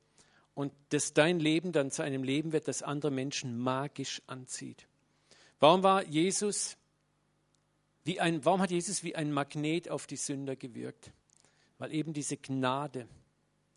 und 0.55 0.73
dass 0.91 1.15
dein 1.15 1.41
Leben 1.41 1.73
dann 1.73 1.91
zu 1.91 2.03
einem 2.03 2.23
Leben 2.23 2.53
wird, 2.53 2.69
das 2.69 2.83
andere 2.83 3.11
Menschen 3.11 3.59
magisch 3.59 4.23
anzieht. 4.27 4.87
Warum 5.61 5.83
war 5.83 6.05
Jesus 6.05 6.77
wie 8.05 8.21
ein, 8.21 8.45
warum 8.45 8.61
hat 8.61 8.71
Jesus 8.71 9.05
wie 9.05 9.15
ein 9.15 9.33
Magnet 9.33 9.89
auf 9.89 10.07
die 10.07 10.17
Sünder 10.17 10.57
gewirkt? 10.57 11.13
Weil 11.79 11.93
eben 11.93 12.13
diese 12.13 12.37
Gnade 12.37 13.09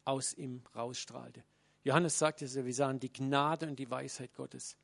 aus 0.03 0.33
ihm 0.33 0.61
rausstrahlte. 0.75 1.43
Johannes 1.83 2.17
sagt 2.17 2.41
es 2.41 2.55
ja, 2.55 2.65
wir 2.65 2.73
sahen 2.73 2.99
die 2.99 3.13
Gnade 3.13 3.67
und 3.67 3.77
die 3.77 3.89
Weisheit 3.89 4.33
Gottes. 4.33 4.75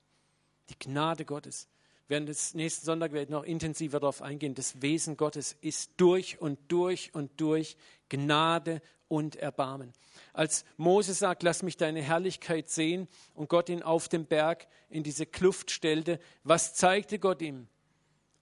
Die 0.69 0.77
Gnade 0.77 1.25
Gottes. 1.25 1.67
Während 2.07 2.29
des 2.29 2.53
nächsten 2.53 2.85
Sonntag 2.85 3.13
werde 3.13 3.23
ich 3.23 3.29
noch 3.29 3.43
intensiver 3.43 3.99
darauf 3.99 4.21
eingehen. 4.21 4.53
Das 4.53 4.81
Wesen 4.81 5.17
Gottes 5.17 5.57
ist 5.61 5.91
durch 5.97 6.39
und 6.41 6.59
durch 6.67 7.15
und 7.15 7.31
durch 7.39 7.77
Gnade 8.09 8.81
und 9.11 9.35
Erbarmen. 9.35 9.91
Als 10.31 10.63
Mose 10.77 11.13
sagt, 11.13 11.43
lass 11.43 11.63
mich 11.63 11.75
deine 11.75 12.01
Herrlichkeit 12.01 12.69
sehen 12.69 13.09
und 13.35 13.49
Gott 13.49 13.67
ihn 13.67 13.83
auf 13.83 14.07
dem 14.07 14.25
Berg 14.25 14.67
in 14.89 15.03
diese 15.03 15.25
Kluft 15.25 15.69
stellte, 15.69 16.19
was 16.43 16.73
zeigte 16.73 17.19
Gott 17.19 17.41
ihm? 17.41 17.67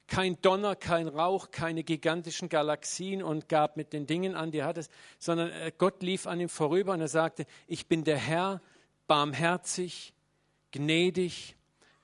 kein 0.09 0.41
Donner, 0.41 0.75
kein 0.75 1.07
Rauch, 1.07 1.51
keine 1.51 1.83
gigantischen 1.83 2.49
Galaxien 2.49 3.21
und 3.21 3.47
gab 3.47 3.77
mit 3.77 3.93
den 3.93 4.07
Dingen 4.07 4.33
an, 4.33 4.49
die 4.49 4.57
er 4.57 4.65
hatte, 4.65 4.83
sondern 5.19 5.51
äh, 5.51 5.71
Gott 5.77 6.01
lief 6.01 6.25
an 6.25 6.39
ihm 6.39 6.49
vorüber 6.49 6.93
und 6.93 7.01
er 7.01 7.07
sagte, 7.07 7.45
ich 7.67 7.85
bin 7.85 8.03
der 8.03 8.17
Herr, 8.17 8.59
barmherzig, 9.05 10.13
gnädig, 10.71 11.55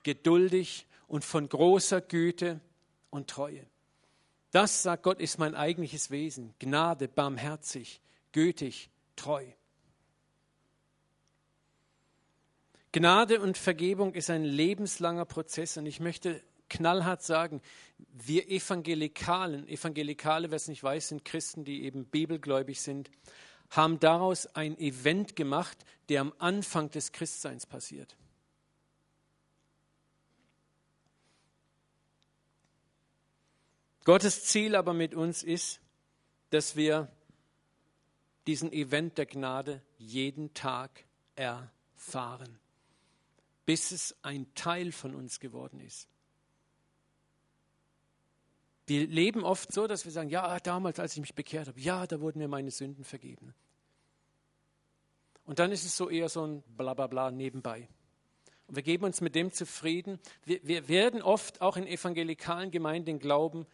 geduldig 0.03 0.85
und 1.07 1.25
von 1.25 1.49
großer 1.49 1.99
Güte 1.99 2.61
und 3.09 3.27
Treue. 3.27 3.65
Das, 4.51 4.83
sagt 4.83 5.01
Gott, 5.01 5.19
ist 5.19 5.39
mein 5.39 5.55
eigentliches 5.55 6.11
Wesen. 6.11 6.53
Gnade, 6.59 7.07
barmherzig, 7.07 8.01
gütig, 8.35 8.89
treu. 9.15 9.45
Gnade 12.91 13.39
und 13.39 13.57
Vergebung 13.57 14.13
ist 14.13 14.29
ein 14.29 14.43
lebenslanger 14.43 15.23
Prozess 15.23 15.77
und 15.77 15.85
ich 15.85 16.01
möchte 16.01 16.43
knallhart 16.67 17.23
sagen, 17.23 17.61
wir 18.11 18.49
Evangelikalen, 18.49 19.69
Evangelikale, 19.69 20.51
wer 20.51 20.57
es 20.57 20.67
nicht 20.67 20.83
weiß, 20.83 21.07
sind 21.07 21.23
Christen, 21.23 21.63
die 21.63 21.83
eben 21.83 22.07
bibelgläubig 22.07 22.81
sind, 22.81 23.09
haben 23.69 24.01
daraus 24.01 24.47
ein 24.47 24.77
Event 24.79 25.37
gemacht, 25.37 25.85
der 26.09 26.19
am 26.19 26.33
Anfang 26.37 26.89
des 26.89 27.13
Christseins 27.13 27.65
passiert. 27.65 28.17
Gottes 34.03 34.43
Ziel 34.43 34.75
aber 34.75 34.93
mit 34.93 35.15
uns 35.15 35.41
ist, 35.41 35.79
dass 36.49 36.75
wir 36.75 37.14
diesen 38.47 38.71
Event 38.71 39.17
der 39.17 39.25
Gnade 39.25 39.81
jeden 39.97 40.53
Tag 40.53 41.05
erfahren, 41.35 42.59
bis 43.65 43.91
es 43.91 44.15
ein 44.21 44.53
Teil 44.53 44.91
von 44.91 45.15
uns 45.15 45.39
geworden 45.39 45.79
ist. 45.79 46.07
Wir 48.87 49.07
leben 49.07 49.43
oft 49.43 49.73
so, 49.73 49.87
dass 49.87 50.05
wir 50.05 50.11
sagen, 50.11 50.29
ja, 50.29 50.59
damals, 50.59 50.99
als 50.99 51.13
ich 51.13 51.21
mich 51.21 51.33
bekehrt 51.33 51.67
habe, 51.67 51.79
ja, 51.79 52.05
da 52.05 52.21
wurden 52.21 52.37
mir 52.37 52.47
meine 52.47 52.69
Sünden 52.69 53.03
vergeben. 53.03 53.55
Und 55.45 55.59
dann 55.59 55.71
ist 55.71 55.85
es 55.85 55.97
so 55.97 56.09
eher 56.09 56.29
so 56.29 56.45
ein 56.45 56.63
Blablabla 56.77 57.31
nebenbei. 57.31 57.87
Und 58.67 58.75
wir 58.75 58.83
geben 58.83 59.05
uns 59.05 59.21
mit 59.21 59.35
dem 59.35 59.51
zufrieden. 59.51 60.19
Wir, 60.43 60.59
wir 60.63 60.87
werden 60.87 61.21
oft 61.21 61.61
auch 61.61 61.77
in 61.77 61.87
evangelikalen 61.87 62.71
Gemeinden 62.71 63.05
den 63.05 63.19
Glauben 63.19 63.65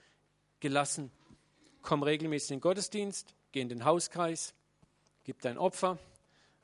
gelassen. 0.60 1.12
Komm 1.82 2.04
regelmäßig 2.04 2.52
in 2.52 2.58
den 2.58 2.62
Gottesdienst, 2.62 3.34
geh 3.52 3.62
in 3.62 3.70
den 3.70 3.86
Hauskreis, 3.86 4.54
gib 5.24 5.42
dein 5.42 5.58
Opfer, 5.58 5.98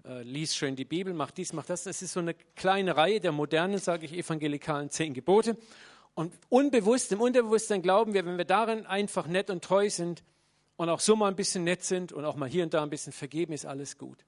äh, 0.06 0.24
lies 0.24 0.56
schön 0.56 0.76
die 0.76 0.86
Bibel, 0.86 1.14
mach 1.14 1.32
dies, 1.32 1.54
mach 1.54 1.66
das. 1.66 1.84
Das 1.84 2.02
ist 2.02 2.14
so 2.14 2.20
eine 2.20 2.34
kleine 2.56 2.96
Reihe 2.96 3.20
der 3.20 3.32
modernen, 3.32 3.78
sage 3.78 4.06
ich, 4.06 4.14
evangelikalen 4.14 4.90
zehn 4.90 5.14
Gebote. 5.14 5.58
Und 6.16 6.34
unbewusst, 6.50 7.12
im 7.12 7.22
Unterbewusstsein 7.22 7.82
glauben 7.82 8.14
wir, 8.14 8.26
wenn 8.26 8.38
wir 8.38 8.46
darin 8.46 8.86
einfach 8.86 9.28
nett 9.28 9.50
und 9.50 9.64
treu 9.64 9.90
sind 9.90 10.24
und 10.76 10.90
auch 10.90 11.00
so 11.00 11.16
mal 11.16 11.28
ein 11.28 11.36
bisschen 11.36 11.64
nett 11.64 11.84
sind 11.84 12.12
und 12.12 12.26
auch 12.26 12.36
mal 12.36 12.50
hier 12.50 12.64
und 12.64 12.74
da 12.74 12.82
ein 12.82 12.90
bisschen 12.90 13.14
vergeben, 13.14 13.54
ist 13.54 13.66
alles 13.66 13.98
gut. 13.98 14.26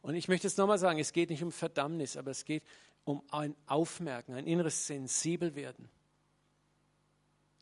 Und 0.00 0.14
ich 0.14 0.28
möchte 0.28 0.46
es 0.46 0.56
nochmal 0.56 0.78
sagen, 0.78 0.98
es 0.98 1.12
geht 1.12 1.28
nicht 1.28 1.42
um 1.42 1.52
Verdammnis, 1.52 2.16
aber 2.16 2.30
es 2.30 2.44
geht 2.44 2.62
um 3.04 3.22
ein 3.30 3.54
Aufmerken, 3.66 4.34
ein 4.34 4.46
inneres 4.46 4.86
Sensibelwerden. 4.86 5.88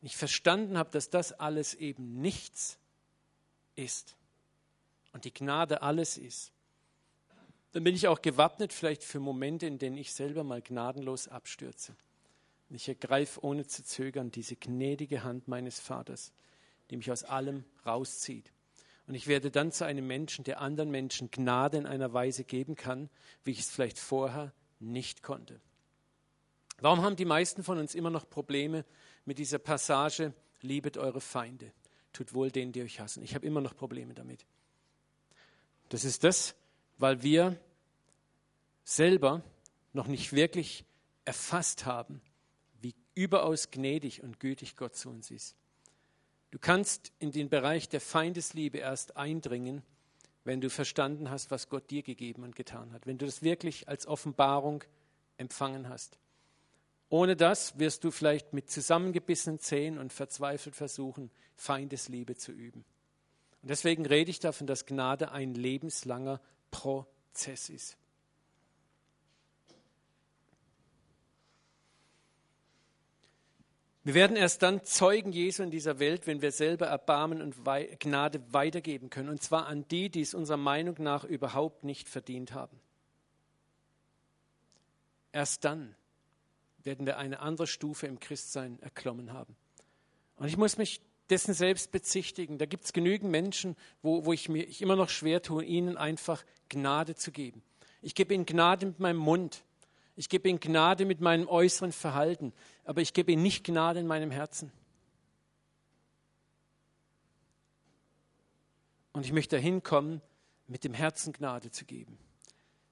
Ich 0.01 0.15
verstanden 0.15 0.77
habe, 0.77 0.91
dass 0.91 1.09
das 1.09 1.33
alles 1.33 1.73
eben 1.73 2.21
nichts 2.21 2.77
ist 3.75 4.16
und 5.17 5.25
die 5.25 5.33
Gnade 5.33 5.81
alles 5.81 6.19
ist. 6.19 6.51
Dann 7.71 7.83
bin 7.83 7.95
ich 7.95 8.07
auch 8.07 8.21
gewappnet 8.21 8.71
vielleicht 8.71 9.03
für 9.03 9.19
Momente, 9.19 9.65
in 9.65 9.79
denen 9.79 9.97
ich 9.97 10.13
selber 10.13 10.43
mal 10.43 10.61
gnadenlos 10.61 11.27
abstürze. 11.27 11.95
Ich 12.69 12.87
ergreife 12.87 13.43
ohne 13.43 13.65
zu 13.65 13.83
zögern 13.83 14.29
diese 14.29 14.55
gnädige 14.55 15.23
Hand 15.23 15.47
meines 15.47 15.79
Vaters, 15.79 16.33
die 16.91 16.97
mich 16.97 17.11
aus 17.11 17.23
allem 17.23 17.65
rauszieht. 17.83 18.53
Und 19.07 19.15
ich 19.15 19.25
werde 19.25 19.49
dann 19.49 19.71
zu 19.71 19.87
einem 19.87 20.05
Menschen, 20.05 20.43
der 20.43 20.61
anderen 20.61 20.91
Menschen 20.91 21.31
Gnade 21.31 21.77
in 21.77 21.87
einer 21.87 22.13
Weise 22.13 22.43
geben 22.43 22.75
kann, 22.75 23.09
wie 23.43 23.51
ich 23.51 23.61
es 23.61 23.71
vielleicht 23.71 23.97
vorher 23.97 24.53
nicht 24.79 25.23
konnte. 25.23 25.59
Warum 26.79 27.01
haben 27.01 27.15
die 27.15 27.25
meisten 27.25 27.63
von 27.63 27.79
uns 27.79 27.95
immer 27.95 28.11
noch 28.11 28.29
Probleme 28.29 28.85
mit 29.25 29.39
dieser 29.39 29.57
Passage, 29.57 30.31
liebet 30.61 30.95
eure 30.99 31.21
Feinde, 31.21 31.73
tut 32.13 32.35
wohl 32.35 32.51
denen, 32.51 32.71
die 32.71 32.83
euch 32.83 32.99
hassen? 32.99 33.23
Ich 33.23 33.33
habe 33.33 33.47
immer 33.47 33.61
noch 33.61 33.75
Probleme 33.75 34.13
damit. 34.13 34.45
Das 35.89 36.03
ist 36.03 36.23
das, 36.23 36.55
weil 36.97 37.23
wir 37.23 37.59
selber 38.83 39.43
noch 39.93 40.07
nicht 40.07 40.33
wirklich 40.33 40.85
erfasst 41.25 41.85
haben, 41.85 42.21
überaus 43.17 43.71
gnädig 43.71 44.21
und 44.21 44.39
gütig 44.39 44.77
Gott 44.77 44.95
zu 44.95 45.09
uns 45.09 45.31
ist. 45.31 45.55
Du 46.51 46.59
kannst 46.59 47.11
in 47.19 47.31
den 47.31 47.49
Bereich 47.49 47.89
der 47.89 47.99
Feindesliebe 47.99 48.77
erst 48.77 49.17
eindringen, 49.17 49.81
wenn 50.43 50.61
du 50.61 50.69
verstanden 50.69 51.29
hast, 51.29 51.51
was 51.51 51.67
Gott 51.67 51.89
dir 51.89 52.03
gegeben 52.03 52.43
und 52.43 52.55
getan 52.55 52.93
hat, 52.93 53.07
wenn 53.07 53.17
du 53.17 53.25
das 53.25 53.41
wirklich 53.41 53.89
als 53.89 54.07
Offenbarung 54.07 54.83
empfangen 55.37 55.89
hast. 55.89 56.19
Ohne 57.09 57.35
das 57.35 57.79
wirst 57.79 58.03
du 58.03 58.11
vielleicht 58.11 58.53
mit 58.53 58.69
zusammengebissenen 58.69 59.59
Zähnen 59.59 59.97
und 59.97 60.13
verzweifelt 60.13 60.75
versuchen, 60.75 61.31
Feindesliebe 61.55 62.35
zu 62.35 62.51
üben. 62.51 62.85
Und 63.61 63.69
deswegen 63.69 64.05
rede 64.05 64.31
ich 64.31 64.39
davon, 64.39 64.67
dass 64.67 64.85
Gnade 64.85 65.31
ein 65.31 65.53
lebenslanger 65.53 66.39
Prozess 66.71 67.69
ist. 67.69 67.97
Wir 74.07 74.13
werden 74.13 74.37
erst 74.37 74.63
dann 74.63 74.85
Zeugen 74.85 75.33
Jesu 75.33 75.63
in 75.63 75.69
dieser 75.69 75.99
Welt, 75.99 76.27
wenn 76.27 76.41
wir 76.41 76.53
selber 76.53 76.85
Erbarmen 76.85 77.41
und 77.41 77.65
Gnade 77.99 78.41
weitergeben 78.53 79.09
können. 79.09 79.27
Und 79.27 79.43
zwar 79.43 79.65
an 79.65 79.85
die, 79.89 80.09
die 80.09 80.21
es 80.21 80.33
unserer 80.33 80.55
Meinung 80.55 80.95
nach 80.99 81.25
überhaupt 81.25 81.83
nicht 81.83 82.07
verdient 82.07 82.53
haben. 82.53 82.79
Erst 85.33 85.65
dann 85.65 85.93
werden 86.83 87.05
wir 87.05 87.17
eine 87.17 87.41
andere 87.41 87.67
Stufe 87.67 88.07
im 88.07 88.21
Christsein 88.21 88.79
erklommen 88.79 89.33
haben. 89.33 89.57
Und 90.37 90.47
ich 90.47 90.55
muss 90.55 90.77
mich 90.77 91.01
dessen 91.29 91.53
selbst 91.53 91.91
bezichtigen. 91.91 92.57
Da 92.57 92.65
gibt 92.65 92.85
es 92.85 92.93
genügend 92.93 93.31
Menschen, 93.31 93.75
wo, 94.01 94.25
wo 94.25 94.33
ich 94.33 94.49
mir 94.49 94.67
ich 94.67 94.81
immer 94.81 94.95
noch 94.95 95.09
schwer 95.09 95.41
tue, 95.41 95.63
ihnen 95.63 95.97
einfach 95.97 96.43
Gnade 96.69 97.15
zu 97.15 97.31
geben. 97.31 97.61
Ich 98.01 98.15
gebe 98.15 98.33
ihnen 98.33 98.45
Gnade 98.45 98.85
mit 98.85 98.99
meinem 98.99 99.17
Mund. 99.17 99.63
Ich 100.15 100.29
gebe 100.29 100.49
ihnen 100.49 100.59
Gnade 100.59 101.05
mit 101.05 101.21
meinem 101.21 101.47
äußeren 101.47 101.91
Verhalten, 101.91 102.53
aber 102.85 103.01
ich 103.01 103.13
gebe 103.13 103.31
ihnen 103.31 103.43
nicht 103.43 103.63
Gnade 103.63 103.99
in 103.99 104.07
meinem 104.07 104.31
Herzen. 104.31 104.71
Und 109.13 109.25
ich 109.25 109.33
möchte 109.33 109.55
dahin 109.55 109.83
kommen, 109.83 110.21
mit 110.67 110.83
dem 110.83 110.93
Herzen 110.93 111.33
Gnade 111.33 111.71
zu 111.71 111.85
geben. 111.85 112.17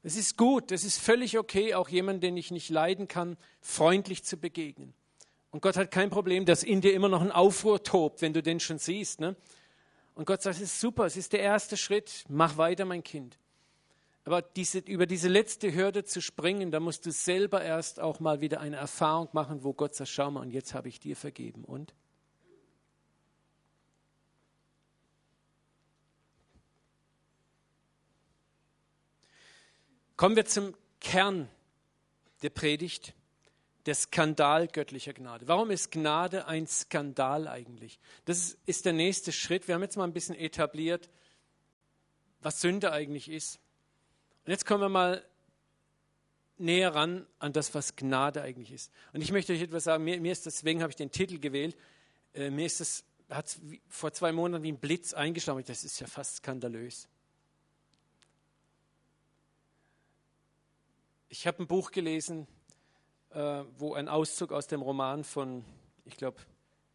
Es 0.01 0.15
ist 0.15 0.37
gut, 0.37 0.71
es 0.71 0.83
ist 0.83 0.99
völlig 0.99 1.37
okay, 1.37 1.73
auch 1.73 1.89
jemanden, 1.89 2.21
den 2.21 2.37
ich 2.37 2.51
nicht 2.51 2.69
leiden 2.69 3.07
kann, 3.07 3.37
freundlich 3.59 4.23
zu 4.23 4.37
begegnen. 4.37 4.93
Und 5.55 5.61
Gott 5.61 5.77
hat 5.77 5.89
kein 5.89 6.09
Problem, 6.09 6.43
dass 6.43 6.63
in 6.63 6.81
dir 6.81 6.93
immer 6.93 7.07
noch 7.07 7.21
ein 7.21 7.31
Aufruhr 7.31 7.81
tobt, 7.81 8.21
wenn 8.21 8.33
du 8.33 8.43
den 8.43 8.59
schon 8.59 8.77
siehst. 8.77 9.21
Ne? 9.21 9.37
Und 10.13 10.25
Gott 10.25 10.41
sagt, 10.41 10.57
es 10.57 10.63
ist 10.63 10.81
super, 10.81 11.05
es 11.05 11.15
ist 11.15 11.31
der 11.31 11.39
erste 11.39 11.77
Schritt, 11.77 12.25
mach 12.27 12.57
weiter, 12.57 12.83
mein 12.83 13.05
Kind. 13.05 13.37
Aber 14.25 14.41
diese, 14.41 14.79
über 14.79 15.05
diese 15.05 15.29
letzte 15.29 15.73
Hürde 15.73 16.03
zu 16.03 16.21
springen, 16.21 16.71
da 16.71 16.81
musst 16.81 17.05
du 17.05 17.11
selber 17.13 17.63
erst 17.63 18.01
auch 18.01 18.19
mal 18.19 18.41
wieder 18.41 18.59
eine 18.59 18.75
Erfahrung 18.75 19.29
machen, 19.31 19.63
wo 19.63 19.71
Gott 19.71 19.95
sagt, 19.95 20.09
schau 20.09 20.29
mal, 20.29 20.41
und 20.41 20.51
jetzt 20.51 20.73
habe 20.73 20.89
ich 20.89 20.99
dir 20.99 21.15
vergeben. 21.15 21.63
Und? 21.63 21.93
Kommen 30.17 30.35
wir 30.35 30.45
zum 30.45 30.75
Kern 30.99 31.47
der 32.41 32.49
Predigt, 32.49 33.13
der 33.85 33.95
Skandal 33.95 34.67
göttlicher 34.67 35.13
Gnade. 35.13 35.47
Warum 35.47 35.69
ist 35.69 35.91
Gnade 35.91 36.47
ein 36.47 36.67
Skandal 36.67 37.47
eigentlich? 37.47 37.99
Das 38.25 38.57
ist 38.65 38.85
der 38.85 38.93
nächste 38.93 39.31
Schritt. 39.31 39.67
Wir 39.67 39.75
haben 39.75 39.83
jetzt 39.83 39.95
mal 39.95 40.05
ein 40.05 40.13
bisschen 40.13 40.35
etabliert, 40.35 41.09
was 42.41 42.61
Sünde 42.61 42.91
eigentlich 42.91 43.29
ist. 43.29 43.59
Und 44.45 44.51
jetzt 44.51 44.65
kommen 44.65 44.81
wir 44.81 44.89
mal 44.89 45.23
näher 46.57 46.95
ran 46.95 47.27
an 47.39 47.53
das, 47.53 47.73
was 47.73 47.95
Gnade 47.95 48.41
eigentlich 48.41 48.71
ist. 48.71 48.91
Und 49.13 49.21
ich 49.21 49.31
möchte 49.31 49.53
euch 49.53 49.61
etwas 49.61 49.83
sagen, 49.83 50.03
mir, 50.03 50.19
mir 50.19 50.31
ist 50.31 50.45
deswegen 50.45 50.81
habe 50.81 50.89
ich 50.91 50.95
den 50.95 51.11
Titel 51.11 51.39
gewählt, 51.39 51.75
äh, 52.33 52.49
mir 52.49 52.65
ist 52.65 52.79
das, 52.79 53.03
hat 53.29 53.59
vor 53.89 54.13
zwei 54.13 54.31
Monaten 54.31 54.63
wie 54.63 54.71
ein 54.71 54.79
Blitz 54.79 55.13
eingeschlagen, 55.13 55.63
das 55.65 55.83
ist 55.83 55.99
ja 55.99 56.07
fast 56.07 56.37
skandalös. 56.37 57.07
Ich 61.29 61.45
habe 61.45 61.63
ein 61.63 61.67
Buch 61.67 61.91
gelesen, 61.91 62.47
äh, 63.35 63.65
wo 63.77 63.93
ein 63.93 64.07
Auszug 64.07 64.51
aus 64.51 64.67
dem 64.67 64.81
Roman 64.81 65.23
von, 65.23 65.63
ich 66.05 66.15
glaube, 66.15 66.37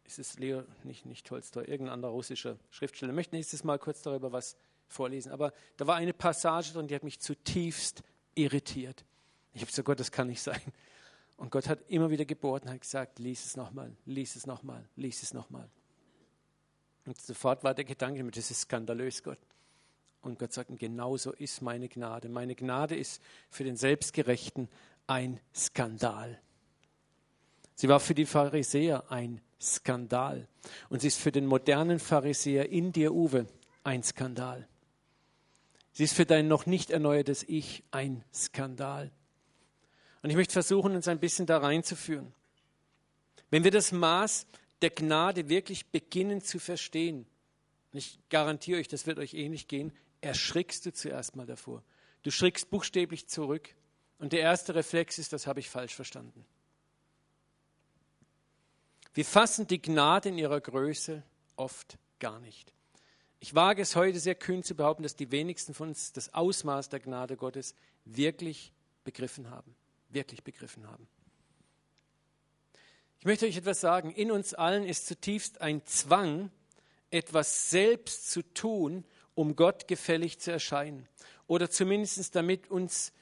ist 0.05 0.19
es 0.19 0.39
Leo, 0.39 0.63
nicht, 0.83 1.05
nicht 1.05 1.25
Tolstoi, 1.25 1.61
irgendein 1.61 1.93
anderer 1.93 2.11
russischer 2.11 2.57
Schriftsteller. 2.71 3.11
Ich 3.11 3.15
möchte 3.15 3.35
nächstes 3.35 3.63
Mal 3.63 3.77
kurz 3.77 4.01
darüber 4.01 4.31
was 4.31 4.57
vorlesen. 4.87 5.31
Aber 5.31 5.53
da 5.77 5.87
war 5.87 5.95
eine 5.95 6.13
Passage 6.13 6.73
drin, 6.73 6.87
die 6.87 6.95
hat 6.95 7.03
mich 7.03 7.19
zutiefst 7.19 8.03
irritiert. 8.35 9.05
Ich 9.53 9.61
habe 9.61 9.69
gesagt, 9.69 9.85
Gott, 9.85 9.99
das 9.99 10.11
kann 10.11 10.27
nicht 10.27 10.41
sein. 10.41 10.61
Und 11.37 11.51
Gott 11.51 11.67
hat 11.67 11.79
immer 11.87 12.09
wieder 12.09 12.25
gebohrt 12.25 12.63
und 12.63 12.71
hat 12.71 12.81
gesagt, 12.81 13.19
lies 13.19 13.45
es 13.45 13.55
nochmal, 13.55 13.95
lies 14.05 14.35
es 14.35 14.45
nochmal, 14.45 14.87
lies 14.95 15.23
es 15.23 15.33
nochmal. 15.33 15.69
Und 17.05 17.19
sofort 17.19 17.63
war 17.63 17.73
der 17.73 17.85
Gedanke, 17.85 18.23
das 18.31 18.51
ist 18.51 18.61
skandalös, 18.61 19.23
Gott. 19.23 19.39
Und 20.21 20.37
Gott 20.37 20.53
sagt, 20.53 20.69
genau 20.77 21.17
so 21.17 21.31
ist 21.31 21.61
meine 21.61 21.89
Gnade. 21.89 22.29
Meine 22.29 22.55
Gnade 22.55 22.95
ist 22.95 23.21
für 23.49 23.63
den 23.63 23.75
Selbstgerechten 23.75 24.69
ein 25.07 25.39
Skandal. 25.55 26.41
Sie 27.75 27.89
war 27.89 27.99
für 27.99 28.15
die 28.15 28.25
Pharisäer 28.25 29.11
ein 29.11 29.41
Skandal. 29.59 30.47
Und 30.89 31.01
sie 31.01 31.07
ist 31.07 31.19
für 31.19 31.31
den 31.31 31.45
modernen 31.45 31.99
Pharisäer 31.99 32.69
in 32.69 32.91
dir, 32.91 33.13
Uwe, 33.13 33.47
ein 33.83 34.03
Skandal. 34.03 34.67
Sie 35.93 36.03
ist 36.03 36.13
für 36.13 36.25
dein 36.25 36.47
noch 36.47 36.65
nicht 36.65 36.89
erneuertes 36.89 37.43
Ich 37.43 37.83
ein 37.91 38.23
Skandal. 38.33 39.11
Und 40.21 40.29
ich 40.29 40.35
möchte 40.35 40.53
versuchen, 40.53 40.95
uns 40.95 41.07
ein 41.07 41.19
bisschen 41.19 41.45
da 41.45 41.57
reinzuführen. 41.57 42.33
Wenn 43.49 43.63
wir 43.63 43.71
das 43.71 43.91
Maß 43.91 44.47
der 44.81 44.91
Gnade 44.91 45.49
wirklich 45.49 45.87
beginnen 45.87 46.41
zu 46.41 46.59
verstehen, 46.59 47.25
und 47.91 47.97
ich 47.97 48.19
garantiere 48.29 48.79
euch, 48.79 48.87
das 48.87 49.05
wird 49.05 49.19
euch 49.19 49.33
ähnlich 49.33 49.67
gehen, 49.67 49.91
erschrickst 50.21 50.85
du 50.85 50.93
zuerst 50.93 51.35
mal 51.35 51.45
davor. 51.45 51.83
Du 52.23 52.31
schrickst 52.31 52.69
buchstäblich 52.69 53.27
zurück. 53.27 53.75
Und 54.21 54.33
der 54.33 54.41
erste 54.41 54.75
Reflex 54.75 55.17
ist, 55.17 55.33
das 55.33 55.47
habe 55.47 55.59
ich 55.59 55.69
falsch 55.71 55.95
verstanden. 55.95 56.45
Wir 59.15 59.25
fassen 59.25 59.65
die 59.65 59.81
Gnade 59.81 60.29
in 60.29 60.37
ihrer 60.37 60.61
Größe 60.61 61.23
oft 61.55 61.97
gar 62.19 62.39
nicht. 62.39 62.71
Ich 63.39 63.55
wage 63.55 63.81
es 63.81 63.95
heute 63.95 64.19
sehr 64.19 64.35
kühn 64.35 64.61
zu 64.61 64.75
behaupten, 64.75 65.01
dass 65.01 65.15
die 65.15 65.31
wenigsten 65.31 65.73
von 65.73 65.89
uns 65.89 66.13
das 66.13 66.35
Ausmaß 66.35 66.89
der 66.89 66.99
Gnade 66.99 67.35
Gottes 67.35 67.73
wirklich 68.05 68.71
begriffen 69.03 69.49
haben. 69.49 69.75
Wirklich 70.09 70.43
begriffen 70.43 70.87
haben. 70.87 71.07
Ich 73.17 73.25
möchte 73.25 73.47
euch 73.47 73.57
etwas 73.57 73.81
sagen. 73.81 74.11
In 74.11 74.29
uns 74.29 74.53
allen 74.53 74.83
ist 74.83 75.07
zutiefst 75.07 75.61
ein 75.61 75.83
Zwang, 75.87 76.51
etwas 77.09 77.71
selbst 77.71 78.29
zu 78.29 78.43
tun, 78.53 79.03
um 79.33 79.55
Gott 79.55 79.87
gefällig 79.87 80.37
zu 80.37 80.51
erscheinen. 80.51 81.07
Oder 81.47 81.71
zumindest 81.71 82.35
damit 82.35 82.69
uns 82.69 83.13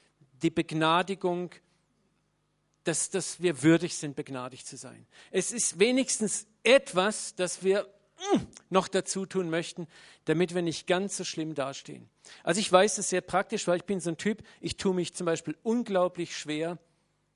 die 0.42 0.50
Begnadigung, 0.50 1.50
dass, 2.84 3.10
dass 3.10 3.40
wir 3.40 3.62
würdig 3.62 3.96
sind, 3.96 4.16
begnadigt 4.16 4.66
zu 4.66 4.76
sein. 4.76 5.06
Es 5.30 5.52
ist 5.52 5.78
wenigstens 5.78 6.46
etwas, 6.62 7.34
das 7.34 7.62
wir 7.62 7.84
mm, 8.34 8.38
noch 8.70 8.88
dazu 8.88 9.26
tun 9.26 9.50
möchten, 9.50 9.86
damit 10.24 10.54
wir 10.54 10.62
nicht 10.62 10.86
ganz 10.86 11.16
so 11.16 11.24
schlimm 11.24 11.54
dastehen. 11.54 12.08
Also 12.42 12.60
ich 12.60 12.70
weiß 12.72 12.96
das 12.96 13.10
sehr 13.10 13.20
praktisch, 13.20 13.66
weil 13.66 13.76
ich 13.76 13.84
bin 13.84 14.00
so 14.00 14.10
ein 14.10 14.16
Typ, 14.16 14.42
ich 14.60 14.76
tue 14.76 14.94
mich 14.94 15.14
zum 15.14 15.26
Beispiel 15.26 15.56
unglaublich 15.62 16.36
schwer, 16.36 16.78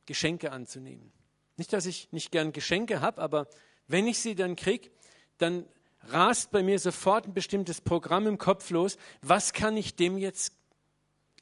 Geschenke 0.07 0.53
anzunehmen. 0.53 1.13
Nicht, 1.57 1.73
dass 1.73 1.87
ich 1.87 2.11
nicht 2.13 2.31
gern 2.33 2.53
Geschenke 2.53 3.01
habe, 3.01 3.21
aber 3.21 3.49
wenn 3.87 4.07
ich 4.07 4.19
sie 4.19 4.35
dann 4.35 4.57
kriege, 4.57 4.91
dann 5.39 5.67
rast 6.09 6.51
bei 6.51 6.63
mir 6.63 6.79
sofort 6.79 7.27
ein 7.27 7.35
bestimmtes 7.35 7.81
Programm 7.81 8.27
im 8.27 8.39
Kopf 8.39 8.71
los. 8.71 8.99
Was 9.23 9.53
kann 9.53 9.77
ich 9.77 9.95
dem 9.95 10.19
jetzt 10.19 10.53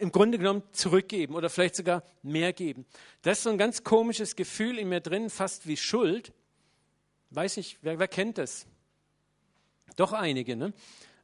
im 0.02 0.10
Grunde 0.10 0.36
genommen 0.36 0.62
zurückgeben 0.72 1.36
oder 1.36 1.48
vielleicht 1.48 1.76
sogar 1.76 2.02
mehr 2.22 2.52
geben? 2.52 2.84
Das 3.22 3.38
ist 3.38 3.44
so 3.44 3.50
ein 3.50 3.58
ganz 3.58 3.84
komisches 3.84 4.34
Gefühl 4.34 4.78
in 4.78 4.88
mir 4.88 5.00
drin, 5.00 5.30
fast 5.30 5.68
wie 5.68 5.76
Schuld. 5.76 6.32
Weiß 7.30 7.56
ich, 7.56 7.78
wer, 7.82 8.00
wer 8.00 8.08
kennt 8.08 8.36
das? 8.36 8.66
Doch 9.96 10.12
einige, 10.12 10.56
ne? 10.56 10.72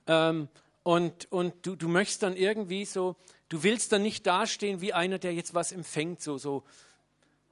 Ähm, 0.07 0.49
und 0.85 1.31
und 1.31 1.67
du, 1.67 1.75
du 1.75 1.89
möchtest 1.89 2.23
dann 2.23 2.37
irgendwie 2.37 2.85
so, 2.85 3.17
du 3.49 3.65
willst 3.65 3.93
dann 3.93 4.03
nicht 4.03 4.27
dastehen 4.27 4.81
wie 4.81 4.93
einer, 4.93 5.19
der 5.19 5.35
jetzt 5.35 5.55
was 5.55 5.73
empfängt, 5.73 6.23
so, 6.23 6.39
so. 6.39 6.63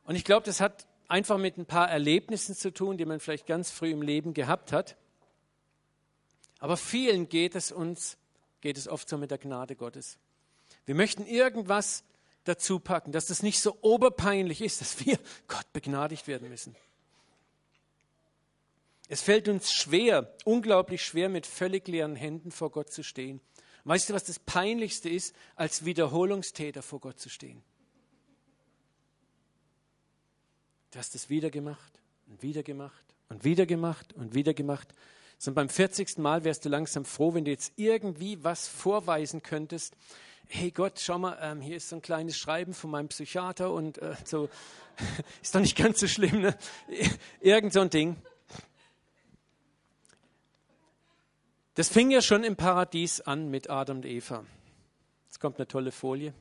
Und 0.04 0.14
ich 0.14 0.24
glaube, 0.24 0.46
das 0.46 0.60
hat 0.60 0.86
einfach 1.08 1.38
mit 1.38 1.58
ein 1.58 1.66
paar 1.66 1.90
Erlebnissen 1.90 2.54
zu 2.54 2.72
tun, 2.72 2.98
die 2.98 3.04
man 3.04 3.18
vielleicht 3.18 3.46
ganz 3.46 3.70
früh 3.72 3.90
im 3.90 4.02
Leben 4.02 4.32
gehabt 4.32 4.72
hat. 4.72 4.96
Aber 6.60 6.76
vielen 6.76 7.28
geht 7.28 7.56
es 7.56 7.72
uns, 7.72 8.16
geht 8.60 8.78
es 8.78 8.86
oft 8.86 9.08
so 9.08 9.18
mit 9.18 9.32
der 9.32 9.38
Gnade 9.38 9.74
Gottes. 9.74 10.18
Wir 10.86 10.94
möchten 10.94 11.26
irgendwas 11.26 12.04
dazu 12.44 12.78
packen, 12.78 13.12
dass 13.12 13.26
das 13.26 13.42
nicht 13.42 13.60
so 13.60 13.76
oberpeinlich 13.82 14.62
ist, 14.62 14.80
dass 14.80 15.04
wir 15.04 15.18
Gott 15.48 15.70
begnadigt 15.72 16.26
werden 16.26 16.48
müssen. 16.48 16.74
Es 19.08 19.22
fällt 19.22 19.48
uns 19.48 19.72
schwer, 19.72 20.34
unglaublich 20.44 21.04
schwer, 21.04 21.28
mit 21.28 21.46
völlig 21.46 21.86
leeren 21.86 22.16
Händen 22.16 22.50
vor 22.50 22.70
Gott 22.70 22.90
zu 22.90 23.04
stehen. 23.04 23.40
Weißt 23.84 24.08
du, 24.08 24.14
was 24.14 24.24
das 24.24 24.40
Peinlichste 24.40 25.08
ist, 25.08 25.34
als 25.54 25.84
Wiederholungstäter 25.84 26.82
vor 26.82 26.98
Gott 26.98 27.20
zu 27.20 27.28
stehen? 27.28 27.62
Du 30.90 30.98
hast 30.98 31.14
es 31.14 31.30
wieder 31.30 31.50
gemacht 31.50 32.00
und 32.26 32.42
wieder 32.42 32.64
gemacht 32.64 33.04
und 33.28 33.44
wieder 33.44 33.66
gemacht 33.66 34.12
und 34.14 34.34
wieder 34.34 34.54
gemacht. 34.54 34.88
So 35.38 35.52
beim 35.52 35.68
40. 35.68 36.18
Mal 36.18 36.42
wärst 36.42 36.64
du 36.64 36.68
langsam 36.68 37.04
froh, 37.04 37.34
wenn 37.34 37.44
du 37.44 37.50
jetzt 37.50 37.74
irgendwie 37.76 38.42
was 38.42 38.66
vorweisen 38.66 39.42
könntest. 39.42 39.94
Hey 40.48 40.70
Gott, 40.70 41.00
schau 41.00 41.18
mal, 41.18 41.36
ähm, 41.42 41.60
hier 41.60 41.76
ist 41.76 41.88
so 41.88 41.96
ein 41.96 42.02
kleines 42.02 42.38
Schreiben 42.38 42.72
von 42.72 42.90
meinem 42.90 43.08
Psychiater 43.08 43.72
und 43.72 43.98
äh, 43.98 44.14
so, 44.24 44.48
ist 45.42 45.54
doch 45.54 45.60
nicht 45.60 45.76
ganz 45.76 45.98
so 45.98 46.06
schlimm, 46.06 46.40
ne? 46.40 46.56
Irgend 47.40 47.72
so 47.72 47.80
ein 47.80 47.90
Ding. 47.90 48.16
Das 51.74 51.88
fing 51.88 52.10
ja 52.10 52.22
schon 52.22 52.44
im 52.44 52.56
Paradies 52.56 53.20
an 53.20 53.50
mit 53.50 53.68
Adam 53.68 53.98
und 53.98 54.06
Eva. 54.06 54.44
Jetzt 55.26 55.40
kommt 55.40 55.58
eine 55.58 55.66
tolle 55.66 55.90
Folie. 55.90 56.32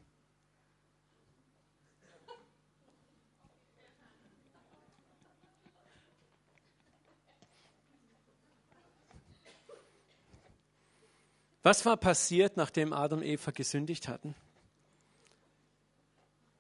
Was 11.65 11.83
war 11.83 11.97
passiert, 11.97 12.57
nachdem 12.57 12.93
Adam 12.93 13.21
und 13.21 13.25
Eva 13.25 13.49
gesündigt 13.49 14.07
hatten? 14.07 14.35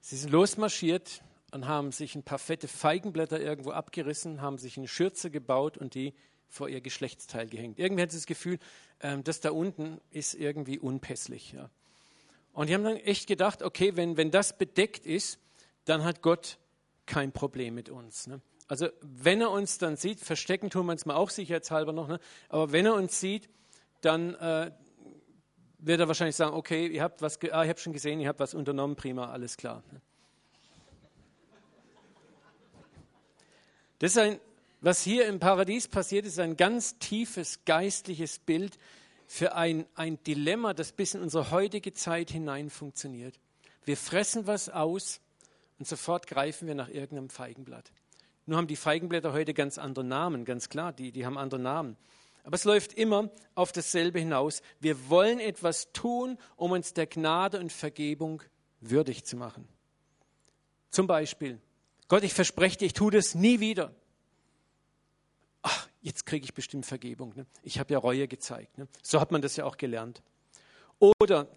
Sie 0.01 0.17
sind 0.17 0.31
losmarschiert 0.31 1.21
und 1.51 1.67
haben 1.67 1.91
sich 1.91 2.15
ein 2.15 2.23
paar 2.23 2.39
fette 2.39 2.67
Feigenblätter 2.67 3.39
irgendwo 3.39 3.69
abgerissen, 3.69 4.41
haben 4.41 4.57
sich 4.57 4.77
eine 4.77 4.87
Schürze 4.87 5.29
gebaut 5.29 5.77
und 5.77 5.93
die 5.93 6.15
vor 6.47 6.69
ihr 6.69 6.81
Geschlechtsteil 6.81 7.47
gehängt. 7.47 7.77
Irgendwie 7.77 8.01
hat 8.01 8.13
sie 8.13 8.17
das 8.17 8.25
Gefühl, 8.25 8.57
ähm, 8.99 9.23
das 9.23 9.41
da 9.41 9.51
unten 9.51 10.01
ist 10.09 10.33
irgendwie 10.33 10.79
unpässlich. 10.79 11.55
Und 12.53 12.69
die 12.71 12.73
haben 12.73 12.83
dann 12.83 12.97
echt 12.97 13.27
gedacht, 13.27 13.61
okay, 13.61 13.95
wenn, 13.95 14.17
wenn 14.17 14.31
das 14.31 14.57
bedeckt 14.57 15.05
ist, 15.05 15.37
dann 15.83 16.03
hat 16.03 16.23
Gott 16.23 16.57
kein 17.05 17.31
Problem 17.31 17.75
mit 17.75 17.91
uns. 17.91 18.25
Ne? 18.25 18.41
Also 18.67 18.87
wenn 19.01 19.39
er 19.39 19.51
uns 19.51 19.77
dann 19.77 19.97
sieht, 19.97 20.19
verstecken 20.19 20.71
tun 20.71 20.87
wir 20.87 20.93
uns 20.93 21.05
mal 21.05 21.13
auch 21.13 21.29
sicherheitshalber 21.29 21.93
noch, 21.93 22.07
ne? 22.07 22.19
aber 22.49 22.71
wenn 22.71 22.87
er 22.87 22.95
uns 22.95 23.19
sieht, 23.19 23.49
dann, 24.01 24.33
äh, 24.33 24.71
wird 25.85 25.99
er 25.99 26.07
wahrscheinlich 26.07 26.35
sagen, 26.35 26.55
okay, 26.55 26.87
ihr 26.87 27.03
habt 27.03 27.21
was, 27.21 27.37
ah, 27.51 27.63
ich 27.63 27.69
habe 27.69 27.79
schon 27.79 27.93
gesehen, 27.93 28.19
ihr 28.19 28.27
habt 28.27 28.39
was 28.39 28.53
unternommen, 28.53 28.95
prima, 28.95 29.31
alles 29.31 29.55
klar. 29.55 29.83
Das 33.99 34.11
ist 34.11 34.17
ein, 34.17 34.39
was 34.81 35.01
hier 35.01 35.27
im 35.27 35.39
Paradies 35.39 35.87
passiert, 35.87 36.25
ist 36.25 36.39
ein 36.39 36.57
ganz 36.57 36.97
tiefes 36.97 37.63
geistliches 37.65 38.39
Bild 38.39 38.77
für 39.27 39.55
ein, 39.55 39.85
ein 39.95 40.21
Dilemma, 40.23 40.73
das 40.73 40.91
bis 40.91 41.13
in 41.13 41.21
unsere 41.21 41.51
heutige 41.51 41.93
Zeit 41.93 42.31
hinein 42.31 42.69
funktioniert. 42.69 43.39
Wir 43.85 43.97
fressen 43.97 44.47
was 44.47 44.69
aus 44.69 45.21
und 45.79 45.87
sofort 45.87 46.27
greifen 46.27 46.67
wir 46.67 46.75
nach 46.75 46.89
irgendeinem 46.89 47.29
Feigenblatt. 47.29 47.91
Nur 48.47 48.57
haben 48.57 48.67
die 48.67 48.75
Feigenblätter 48.75 49.33
heute 49.33 49.53
ganz 49.53 49.77
andere 49.77 50.03
Namen, 50.03 50.45
ganz 50.45 50.69
klar, 50.69 50.93
die, 50.93 51.11
die 51.11 51.25
haben 51.25 51.37
andere 51.37 51.59
Namen. 51.59 51.95
Aber 52.45 52.55
es 52.55 52.63
läuft 52.63 52.93
immer 52.93 53.31
auf 53.55 53.71
dasselbe 53.71 54.19
hinaus. 54.19 54.61
Wir 54.79 55.09
wollen 55.09 55.39
etwas 55.39 55.91
tun, 55.93 56.37
um 56.55 56.71
uns 56.71 56.93
der 56.93 57.07
Gnade 57.07 57.59
und 57.59 57.71
Vergebung 57.71 58.43
würdig 58.81 59.25
zu 59.25 59.35
machen. 59.35 59.67
Zum 60.91 61.07
Beispiel, 61.07 61.59
Gott, 62.07 62.23
ich 62.23 62.35
verspreche 62.35 62.77
dir, 62.77 62.85
ich 62.85 62.93
tue 62.93 63.09
das 63.11 63.33
nie 63.33 63.59
wieder. 63.59 63.95
Ach, 65.63 65.89
jetzt 66.03 66.27
kriege 66.27 66.43
ich 66.43 66.53
bestimmt 66.53 66.85
Vergebung. 66.85 67.33
Ne? 67.35 67.47
Ich 67.63 67.79
habe 67.79 67.91
ja 67.91 67.97
Reue 67.97 68.27
gezeigt. 68.27 68.77
Ne? 68.77 68.87
So 69.01 69.19
hat 69.19 69.31
man 69.31 69.41
das 69.41 69.55
ja 69.55 69.65
auch 69.65 69.77
gelernt. 69.77 70.21
Oder 70.99 71.47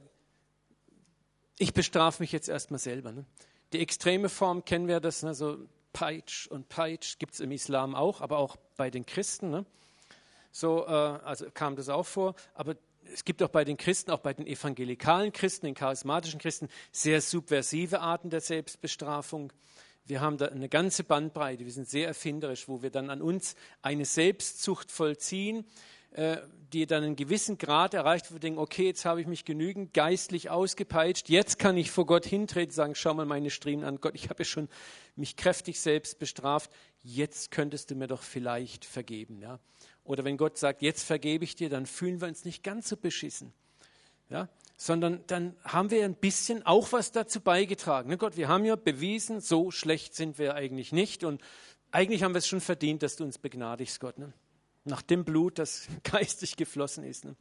ich 1.58 1.74
bestrafe 1.74 2.22
mich 2.22 2.32
jetzt 2.32 2.48
erstmal 2.48 2.80
selber. 2.80 3.12
Ne? 3.12 3.26
Die 3.74 3.80
extreme 3.80 4.30
Form 4.30 4.64
kennen 4.64 4.88
wir 4.88 5.00
das, 5.00 5.22
ne? 5.22 5.34
so 5.34 5.58
Peitsch 5.92 6.46
und 6.46 6.70
Peitsch 6.70 7.18
gibt 7.18 7.34
es 7.34 7.40
im 7.40 7.50
Islam 7.50 7.94
auch, 7.94 8.22
aber 8.22 8.38
auch 8.38 8.56
bei 8.78 8.88
den 8.88 9.04
Christen. 9.04 9.50
Ne? 9.50 9.66
So, 10.58 10.84
äh, 10.88 10.90
also 10.90 11.46
kam 11.54 11.76
das 11.76 11.88
auch 11.88 12.04
vor. 12.04 12.34
Aber 12.54 12.74
es 13.12 13.24
gibt 13.24 13.44
auch 13.44 13.48
bei 13.48 13.64
den 13.64 13.76
Christen, 13.76 14.10
auch 14.10 14.18
bei 14.18 14.34
den 14.34 14.44
evangelikalen 14.44 15.32
Christen, 15.32 15.66
den 15.66 15.76
charismatischen 15.76 16.40
Christen, 16.40 16.68
sehr 16.90 17.20
subversive 17.20 18.00
Arten 18.00 18.28
der 18.28 18.40
Selbstbestrafung. 18.40 19.52
Wir 20.04 20.20
haben 20.20 20.36
da 20.36 20.46
eine 20.46 20.68
ganze 20.68 21.04
Bandbreite, 21.04 21.64
wir 21.64 21.72
sind 21.72 21.88
sehr 21.88 22.08
erfinderisch, 22.08 22.66
wo 22.66 22.82
wir 22.82 22.90
dann 22.90 23.08
an 23.08 23.22
uns 23.22 23.54
eine 23.82 24.04
Selbstzucht 24.04 24.90
vollziehen, 24.90 25.64
äh, 26.10 26.38
die 26.72 26.86
dann 26.86 27.04
einen 27.04 27.16
gewissen 27.16 27.56
Grad 27.56 27.94
erreicht, 27.94 28.30
wo 28.30 28.34
wir 28.34 28.40
denken, 28.40 28.58
okay, 28.58 28.86
jetzt 28.86 29.04
habe 29.04 29.20
ich 29.20 29.28
mich 29.28 29.44
genügend 29.44 29.94
geistlich 29.94 30.50
ausgepeitscht, 30.50 31.28
jetzt 31.28 31.60
kann 31.60 31.76
ich 31.76 31.92
vor 31.92 32.04
Gott 32.04 32.26
hintreten 32.26 32.70
und 32.70 32.74
sagen, 32.74 32.94
schau 32.96 33.14
mal 33.14 33.26
meine 33.26 33.50
Striemen 33.50 33.84
an, 33.84 34.00
Gott, 34.00 34.16
ich 34.16 34.28
habe 34.28 34.40
ja 34.40 34.44
schon 34.44 34.68
mich 35.14 35.36
kräftig 35.36 35.80
selbst 35.80 36.18
bestraft, 36.18 36.70
jetzt 37.02 37.52
könntest 37.52 37.90
du 37.90 37.94
mir 37.94 38.08
doch 38.08 38.22
vielleicht 38.22 38.84
vergeben. 38.84 39.40
Ja? 39.40 39.60
Oder 40.08 40.24
wenn 40.24 40.38
Gott 40.38 40.56
sagt, 40.56 40.80
jetzt 40.80 41.02
vergebe 41.02 41.44
ich 41.44 41.54
dir, 41.54 41.68
dann 41.68 41.84
fühlen 41.84 42.22
wir 42.22 42.28
uns 42.28 42.46
nicht 42.46 42.64
ganz 42.64 42.88
so 42.88 42.96
beschissen. 42.96 43.52
Ja? 44.30 44.48
Sondern 44.78 45.22
dann 45.26 45.54
haben 45.64 45.90
wir 45.90 46.02
ein 46.02 46.14
bisschen 46.14 46.64
auch 46.64 46.92
was 46.92 47.12
dazu 47.12 47.42
beigetragen. 47.42 48.08
Ne 48.08 48.16
Gott, 48.16 48.38
wir 48.38 48.48
haben 48.48 48.64
ja 48.64 48.74
bewiesen, 48.76 49.42
so 49.42 49.70
schlecht 49.70 50.14
sind 50.14 50.38
wir 50.38 50.54
eigentlich 50.54 50.92
nicht. 50.92 51.24
Und 51.24 51.42
eigentlich 51.90 52.22
haben 52.22 52.32
wir 52.32 52.38
es 52.38 52.48
schon 52.48 52.62
verdient, 52.62 53.02
dass 53.02 53.16
du 53.16 53.24
uns 53.24 53.36
begnadigst, 53.36 54.00
Gott. 54.00 54.16
Ne? 54.16 54.32
Nach 54.84 55.02
dem 55.02 55.26
Blut, 55.26 55.58
das 55.58 55.88
geistig 56.04 56.56
geflossen 56.56 57.04
ist. 57.04 57.26
Ne? 57.26 57.36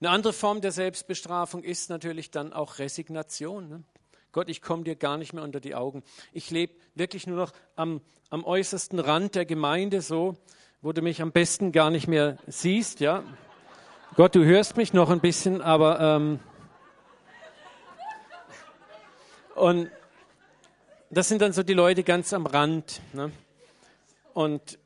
Eine 0.00 0.10
andere 0.10 0.34
Form 0.34 0.60
der 0.60 0.72
Selbstbestrafung 0.72 1.64
ist 1.64 1.88
natürlich 1.88 2.32
dann 2.32 2.52
auch 2.52 2.78
Resignation. 2.78 3.70
Ne? 3.70 3.82
Gott, 4.32 4.50
ich 4.50 4.60
komme 4.60 4.84
dir 4.84 4.94
gar 4.94 5.16
nicht 5.16 5.32
mehr 5.32 5.42
unter 5.42 5.60
die 5.60 5.74
Augen. 5.74 6.02
Ich 6.34 6.50
lebe 6.50 6.74
wirklich 6.94 7.26
nur 7.26 7.38
noch 7.38 7.52
am, 7.76 8.02
am 8.28 8.44
äußersten 8.44 8.98
Rand 8.98 9.36
der 9.36 9.46
Gemeinde 9.46 10.02
so 10.02 10.36
wo 10.84 10.92
du 10.92 11.00
mich 11.00 11.22
am 11.22 11.32
besten 11.32 11.72
gar 11.72 11.90
nicht 11.90 12.08
mehr 12.08 12.36
siehst, 12.46 13.00
ja. 13.00 13.22
Gott, 14.16 14.34
du 14.34 14.44
hörst 14.44 14.76
mich 14.76 14.92
noch 14.92 15.08
ein 15.08 15.20
bisschen, 15.20 15.62
aber 15.62 15.98
ähm, 15.98 16.40
und 19.54 19.90
das 21.08 21.28
sind 21.28 21.40
dann 21.40 21.54
so 21.54 21.62
die 21.62 21.72
Leute 21.72 22.02
ganz 22.02 22.34
am 22.34 22.44
Rand. 22.44 23.00
Ne? 23.14 23.32
Und 24.34 24.78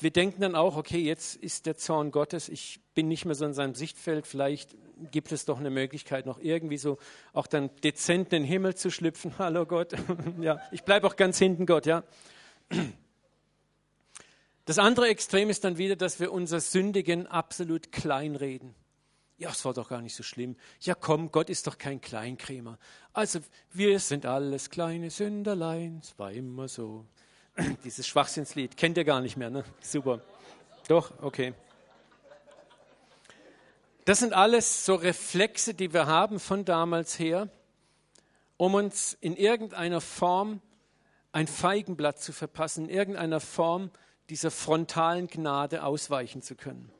wir 0.00 0.10
denken 0.10 0.40
dann 0.40 0.56
auch, 0.56 0.76
okay, 0.76 0.98
jetzt 0.98 1.36
ist 1.36 1.66
der 1.66 1.76
Zorn 1.76 2.10
Gottes, 2.10 2.48
ich 2.48 2.80
bin 2.96 3.06
nicht 3.06 3.26
mehr 3.26 3.36
so 3.36 3.44
in 3.44 3.54
seinem 3.54 3.76
Sichtfeld, 3.76 4.26
vielleicht 4.26 4.74
gibt 5.12 5.30
es 5.30 5.44
doch 5.44 5.60
eine 5.60 5.70
Möglichkeit, 5.70 6.26
noch 6.26 6.40
irgendwie 6.40 6.78
so 6.78 6.98
auch 7.32 7.46
dann 7.46 7.70
dezent 7.84 8.32
in 8.32 8.42
den 8.42 8.44
Himmel 8.44 8.74
zu 8.74 8.90
schlüpfen. 8.90 9.34
Hallo 9.38 9.66
Gott, 9.66 9.92
ja, 10.40 10.60
ich 10.72 10.82
bleibe 10.82 11.06
auch 11.06 11.14
ganz 11.14 11.38
hinten, 11.38 11.64
Gott, 11.64 11.86
ja. 11.86 12.02
Das 14.68 14.78
andere 14.78 15.08
Extrem 15.08 15.48
ist 15.48 15.64
dann 15.64 15.78
wieder, 15.78 15.96
dass 15.96 16.20
wir 16.20 16.30
unser 16.30 16.60
Sündigen 16.60 17.26
absolut 17.26 17.90
kleinreden. 17.90 18.74
Ja, 19.38 19.48
es 19.48 19.64
war 19.64 19.72
doch 19.72 19.88
gar 19.88 20.02
nicht 20.02 20.14
so 20.14 20.22
schlimm. 20.22 20.56
Ja, 20.80 20.94
komm, 20.94 21.32
Gott 21.32 21.48
ist 21.48 21.66
doch 21.66 21.78
kein 21.78 22.02
Kleinkrämer. 22.02 22.78
Also, 23.14 23.40
wir 23.72 23.98
sind 23.98 24.26
alles 24.26 24.68
kleine 24.68 25.08
Sünderlein. 25.08 26.00
Es 26.02 26.18
war 26.18 26.32
immer 26.32 26.68
so. 26.68 27.06
Dieses 27.84 28.06
Schwachsinnslied 28.06 28.76
kennt 28.76 28.98
ihr 28.98 29.04
gar 29.04 29.22
nicht 29.22 29.38
mehr, 29.38 29.48
ne? 29.48 29.64
Super. 29.80 30.20
Doch, 30.86 31.14
okay. 31.22 31.54
Das 34.04 34.18
sind 34.18 34.34
alles 34.34 34.84
so 34.84 34.96
Reflexe, 34.96 35.72
die 35.72 35.94
wir 35.94 36.04
haben 36.04 36.38
von 36.38 36.66
damals 36.66 37.18
her, 37.18 37.48
um 38.58 38.74
uns 38.74 39.16
in 39.22 39.34
irgendeiner 39.34 40.02
Form 40.02 40.60
ein 41.32 41.46
Feigenblatt 41.46 42.20
zu 42.20 42.34
verpassen, 42.34 42.90
in 42.90 42.94
irgendeiner 42.94 43.40
Form 43.40 43.90
dieser 44.30 44.50
frontalen 44.50 45.26
Gnade 45.28 45.84
ausweichen 45.84 46.42
zu 46.42 46.54
können. 46.54 46.90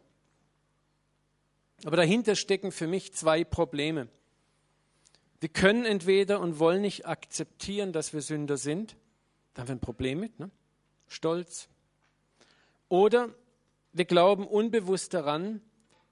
Aber 1.84 1.96
dahinter 1.96 2.34
stecken 2.34 2.72
für 2.72 2.86
mich 2.86 3.12
zwei 3.12 3.44
Probleme. 3.44 4.08
Wir 5.40 5.48
können 5.48 5.84
entweder 5.84 6.40
und 6.40 6.58
wollen 6.58 6.82
nicht 6.82 7.06
akzeptieren, 7.06 7.92
dass 7.92 8.12
wir 8.12 8.22
Sünder 8.22 8.56
sind, 8.56 8.96
da 9.54 9.62
haben 9.62 9.68
wir 9.68 9.76
ein 9.76 9.80
Problem 9.80 10.20
mit, 10.20 10.38
ne? 10.38 10.50
Stolz. 11.06 11.68
Oder 12.88 13.34
wir 13.92 14.04
glauben 14.04 14.46
unbewusst 14.46 15.14
daran, 15.14 15.62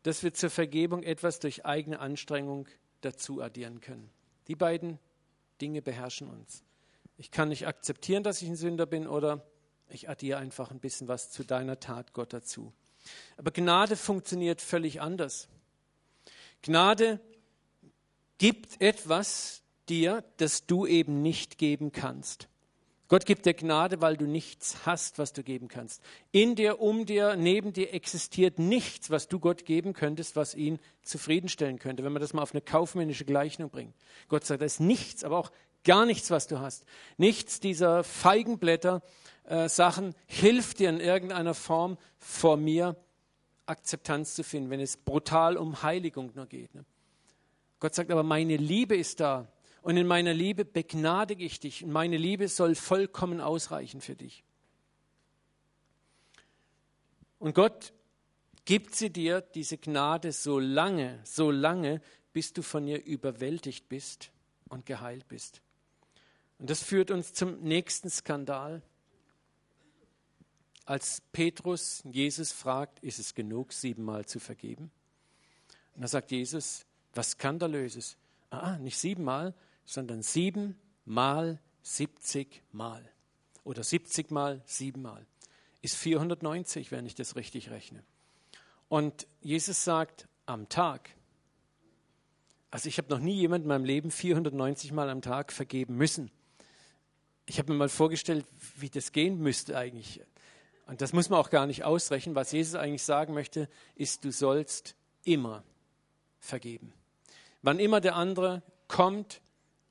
dass 0.03 0.23
wir 0.23 0.33
zur 0.33 0.51
Vergebung 0.51 1.03
etwas 1.03 1.41
durch 1.41 1.65
eigene 1.65 1.99
Anstrengung 1.99 2.69
dazu 3.01 3.43
addieren 3.43 3.81
können. 3.81 4.11
Die 4.49 4.55
beiden 4.55 4.99
Dinge 5.61 5.83
beherrschen 5.83 6.29
uns. 6.29 6.63
Ich 7.19 7.31
kann 7.31 7.49
nicht 7.49 7.67
akzeptieren, 7.67 8.23
dass 8.23 8.43
ich 8.43 8.49
ein 8.49 8.57
Sünder 8.57 8.87
bin 8.87 9.07
oder 9.07 9.45
ich 9.89 10.09
addiere 10.09 10.39
einfach 10.39 10.71
ein 10.71 10.81
bisschen 10.81 11.09
was 11.09 11.31
zu 11.31 11.45
deiner 11.45 11.81
Tat, 11.81 12.13
Gott, 12.13 12.33
dazu. 12.33 12.73
Aber 13.37 13.51
Gnade 13.51 13.97
funktioniert 13.97 14.61
völlig 14.61 15.01
anders. 15.01 15.49
Gnade 16.63 17.21
gibt 18.39 18.81
etwas 18.81 19.63
dir, 19.89 20.25
das 20.39 20.67
du 20.67 20.87
eben 20.87 21.23
nicht 21.23 21.59
geben 21.59 21.93
kannst. 21.93 22.49
Gott 23.09 23.25
gibt 23.25 23.47
dir 23.47 23.55
Gnade, 23.55 24.01
weil 24.01 24.17
du 24.17 24.27
nichts 24.27 24.85
hast, 24.85 25.19
was 25.19 25.33
du 25.33 25.45
geben 25.45 25.69
kannst. 25.69 26.03
In 26.33 26.57
dir, 26.57 26.81
um 26.81 27.07
dir, 27.07 27.37
neben 27.37 27.73
dir 27.73 27.95
existiert 27.95 28.59
nichts, 28.59 29.11
was 29.11 29.29
du 29.29 29.39
Gott 29.39 29.65
geben 29.65 29.93
könntest, 29.93 30.35
was 30.35 30.57
ihn 30.57 30.81
zufriedenstellen 31.03 31.79
könnte, 31.79 32.03
wenn 32.03 32.13
man 32.13 32.21
das 32.21 32.33
mal 32.33 32.43
auf 32.43 32.53
eine 32.53 32.63
kaufmännische 32.63 33.25
Gleichnung 33.25 33.71
bringt. 33.71 33.95
Gott 34.29 34.45
sagt, 34.45 34.61
da 34.61 34.67
ist 34.67 34.81
nichts, 34.81 35.23
aber 35.23 35.39
auch 35.39 35.53
gar 35.85 36.05
nichts, 36.05 36.33
was 36.33 36.49
du 36.49 36.59
hast. 36.59 36.85
Nichts 37.17 37.61
dieser 37.61 38.03
Feigenblätter, 38.03 39.03
äh, 39.47 39.69
Sachen 39.69 40.15
hilft 40.27 40.81
dir 40.81 40.89
in 40.89 41.01
irgendeiner 41.01 41.55
Form 41.55 41.99
vor 42.19 42.57
mir 42.57 42.97
Akzeptanz 43.67 44.35
zu 44.35 44.45
finden, 44.45 44.71
wenn 44.71 44.81
es 44.81 44.97
brutal 44.97 45.57
um 45.57 45.83
Heiligung 45.83 46.33
nur 46.35 46.47
geht. 46.47 46.75
Ne? 46.75 46.85
Gott 47.81 47.95
sagt 47.95 48.11
aber, 48.11 48.23
meine 48.23 48.57
Liebe 48.57 48.97
ist 48.97 49.21
da 49.21 49.49
und 49.83 49.97
in 49.97 50.07
meiner 50.07 50.35
Liebe 50.35 50.65
begnadige 50.65 51.45
ich 51.45 51.61
dich 51.61 51.85
und 51.85 51.93
meine 51.93 52.17
Liebe 52.17 52.49
soll 52.49 52.75
vollkommen 52.75 53.41
ausreichen 53.41 54.01
für 54.01 54.17
dich. 54.17 54.45
Und 57.39 57.55
Gott 57.55 57.93
gibt 58.65 58.95
sie 58.95 59.11
dir, 59.11 59.41
diese 59.41 59.79
Gnade, 59.79 60.33
so 60.33 60.59
lange, 60.59 61.21
so 61.25 61.51
lange, 61.51 62.01
bis 62.33 62.53
du 62.53 62.63
von 62.63 62.87
ihr 62.87 63.05
überwältigt 63.05 63.89
bist 63.89 64.31
und 64.69 64.87
geheilt 64.87 65.29
bist. 65.29 65.61
Und 66.59 66.71
das 66.71 66.83
führt 66.83 67.11
uns 67.11 67.33
zum 67.33 67.61
nächsten 67.61 68.11
Skandal 68.11 68.83
als 70.87 71.21
Petrus 71.33 72.03
Jesus 72.11 72.53
fragt, 72.53 73.01
ist 73.01 73.19
es 73.19 73.35
genug, 73.35 73.73
siebenmal 73.73 74.25
zu 74.25 74.39
vergeben? 74.39 74.91
Und 75.95 76.03
da 76.03 76.09
sagt 76.09 76.31
Jesus, 76.31 76.87
was 77.13 77.33
skandalöses. 77.33 78.17
Ah, 78.51 78.79
nicht 78.79 78.97
siebenmal, 78.97 79.55
sondern 79.85 80.23
siebenmal 80.23 81.61
siebzigmal. 81.83 83.05
Oder 83.65 83.83
siebzigmal 83.83 84.63
siebenmal. 84.65 85.27
Ist 85.83 85.97
490, 85.97 86.93
wenn 86.93 87.07
ich 87.07 87.15
das 87.15 87.37
richtig 87.37 87.71
rechne. 87.71 88.03
Und 88.89 89.27
Jesus 89.41 89.85
sagt, 89.85 90.29
am 90.47 90.69
Tag. 90.69 91.11
Also 92.71 92.89
ich 92.89 92.99
habe 92.99 93.09
noch 93.09 93.19
nie 93.19 93.35
jemand 93.35 93.65
in 93.65 93.69
meinem 93.69 93.85
Leben 93.85 94.11
490 94.11 94.93
Mal 94.93 95.11
am 95.11 95.23
Tag 95.23 95.53
vergeben 95.53 95.97
müssen. 95.97 96.31
Ich 97.47 97.59
habe 97.59 97.73
mir 97.73 97.79
mal 97.79 97.89
vorgestellt, 97.89 98.45
wie 98.77 98.91
das 98.91 99.13
gehen 99.13 99.39
müsste 99.39 99.77
eigentlich. 99.77 100.21
Und 100.87 101.01
das 101.01 101.13
muss 101.13 101.29
man 101.29 101.41
auch 101.41 101.51
gar 101.51 101.67
nicht 101.67 101.85
ausrechnen. 101.85 102.35
Was 102.35 102.53
Jesus 102.53 102.77
eigentlich 102.77 103.03
sagen 103.03 103.35
möchte, 103.35 103.69
ist, 103.97 104.25
du 104.25 104.31
sollst 104.31 104.95
immer 105.25 105.65
vergeben. 106.39 106.93
Wann 107.63 107.81
immer 107.81 108.01
der 108.01 108.15
andere 108.15 108.63
kommt 108.89 109.41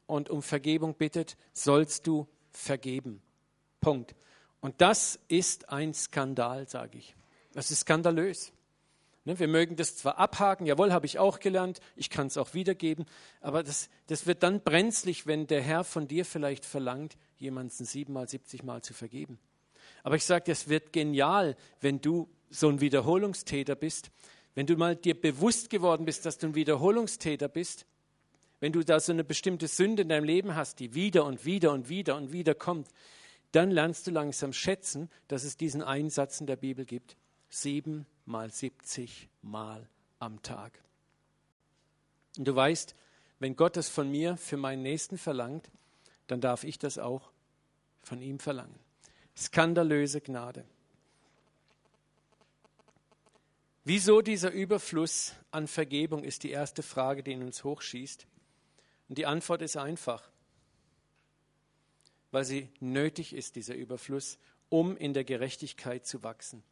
und 0.07 0.29
um 0.29 0.41
Vergebung 0.41 0.95
bittet, 0.95 1.35
sollst 1.53 2.07
du 2.07 2.27
vergeben. 2.51 3.21
Punkt. 3.81 4.15
Und 4.61 4.79
das 4.79 5.19
ist 5.27 5.69
ein 5.69 5.93
Skandal, 5.93 6.67
sage 6.67 6.97
ich. 6.97 7.15
Das 7.53 7.71
ist 7.71 7.81
skandalös. 7.81 8.53
Ne, 9.25 9.37
wir 9.39 9.47
mögen 9.47 9.75
das 9.75 9.97
zwar 9.97 10.17
abhaken, 10.17 10.67
jawohl, 10.67 10.93
habe 10.93 11.07
ich 11.07 11.17
auch 11.19 11.39
gelernt, 11.39 11.79
ich 11.95 12.11
kann 12.11 12.27
es 12.27 12.37
auch 12.37 12.53
wiedergeben, 12.53 13.05
aber 13.41 13.63
das, 13.63 13.89
das 14.05 14.27
wird 14.27 14.43
dann 14.43 14.61
brenzlig, 14.61 15.25
wenn 15.25 15.47
der 15.47 15.63
Herr 15.63 15.83
von 15.83 16.07
dir 16.07 16.25
vielleicht 16.25 16.63
verlangt, 16.63 17.17
jemanden 17.37 17.85
siebenmal, 17.85 18.29
siebzigmal 18.29 18.83
zu 18.83 18.93
vergeben. 18.93 19.39
Aber 20.05 20.17
ich 20.17 20.23
sage, 20.23 20.51
es 20.51 20.69
wird 20.69 20.93
genial, 20.93 21.57
wenn 21.81 21.99
du 21.99 22.29
so 22.51 22.69
ein 22.69 22.79
Wiederholungstäter 22.79 23.73
bist. 23.73 24.11
Wenn 24.53 24.67
du 24.67 24.77
mal 24.77 24.95
dir 24.95 25.19
bewusst 25.19 25.71
geworden 25.71 26.05
bist, 26.05 26.27
dass 26.27 26.37
du 26.37 26.45
ein 26.45 26.53
Wiederholungstäter 26.53 27.47
bist, 27.47 27.87
wenn 28.59 28.71
du 28.71 28.83
da 28.83 28.99
so 28.99 29.13
eine 29.13 29.23
bestimmte 29.23 29.67
Sünde 29.67 30.03
in 30.03 30.09
deinem 30.09 30.25
Leben 30.25 30.55
hast, 30.55 30.79
die 30.79 30.93
wieder 30.93 31.25
und 31.25 31.43
wieder 31.43 31.71
und 31.71 31.89
wieder 31.89 32.17
und 32.17 32.31
wieder 32.31 32.53
kommt, 32.53 32.87
dann 33.51 33.71
lernst 33.71 34.05
du 34.05 34.11
langsam 34.11 34.53
schätzen, 34.53 35.09
dass 35.27 35.43
es 35.43 35.57
diesen 35.57 35.81
Einsatz 35.81 36.39
in 36.39 36.45
der 36.45 36.57
Bibel 36.57 36.85
gibt. 36.85 37.17
Sieben 37.49 38.05
mal 38.25 38.51
70 38.51 39.27
Mal 39.41 39.89
am 40.19 40.39
Tag. 40.43 40.83
Und 42.37 42.47
du 42.47 42.55
weißt, 42.55 42.93
wenn 43.39 43.55
Gott 43.55 43.75
das 43.75 43.89
von 43.89 44.11
mir 44.11 44.37
für 44.37 44.57
meinen 44.57 44.83
Nächsten 44.83 45.17
verlangt, 45.17 45.71
dann 46.27 46.41
darf 46.41 46.63
ich 46.63 46.77
das 46.77 46.99
auch 46.99 47.31
von 48.03 48.21
ihm 48.21 48.37
verlangen. 48.37 48.84
Skandalöse 49.37 50.21
Gnade. 50.21 50.65
Wieso 53.83 54.21
dieser 54.21 54.51
Überfluss 54.51 55.33
an 55.51 55.67
Vergebung 55.67 56.23
ist 56.23 56.43
die 56.43 56.49
erste 56.49 56.81
Frage, 56.81 57.21
die 57.21 57.33
in 57.33 57.43
uns 57.43 57.63
hochschießt. 57.63 58.25
Und 59.09 59.17
die 59.17 59.27
Antwort 59.27 59.61
ist 59.61 59.77
einfach, 59.77 60.27
weil 62.31 62.45
sie 62.45 62.69
nötig 62.79 63.33
ist, 63.33 63.55
dieser 63.55 63.75
Überfluss, 63.75 64.39
um 64.69 64.97
in 64.97 65.13
der 65.13 65.23
Gerechtigkeit 65.23 66.05
zu 66.07 66.23
wachsen. 66.23 66.63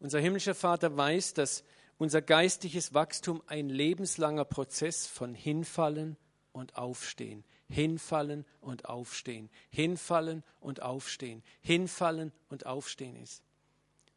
Unser 0.00 0.20
himmlischer 0.20 0.54
Vater 0.54 0.96
weiß, 0.96 1.34
dass 1.34 1.62
unser 1.98 2.22
geistliches 2.22 2.94
Wachstum 2.94 3.42
ein 3.46 3.68
lebenslanger 3.68 4.46
Prozess 4.46 5.06
von 5.06 5.34
Hinfallen 5.34 6.16
und 6.52 6.76
Aufstehen, 6.76 7.44
Hinfallen 7.72 8.44
und 8.60 8.84
Aufstehen, 8.84 9.50
Hinfallen 9.70 10.44
und 10.60 10.82
Aufstehen, 10.82 11.42
Hinfallen 11.60 12.32
und 12.48 12.66
Aufstehen 12.66 13.16
ist. 13.16 13.42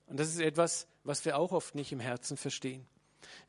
Und 0.08 0.20
das 0.20 0.28
ist 0.28 0.39
etwas, 0.39 0.88
was 1.03 1.26
wir 1.26 1.38
auch 1.38 1.51
oft 1.51 1.74
nicht 1.74 1.91
im 1.91 1.99
Herzen 1.99 2.38
verstehen. 2.38 2.86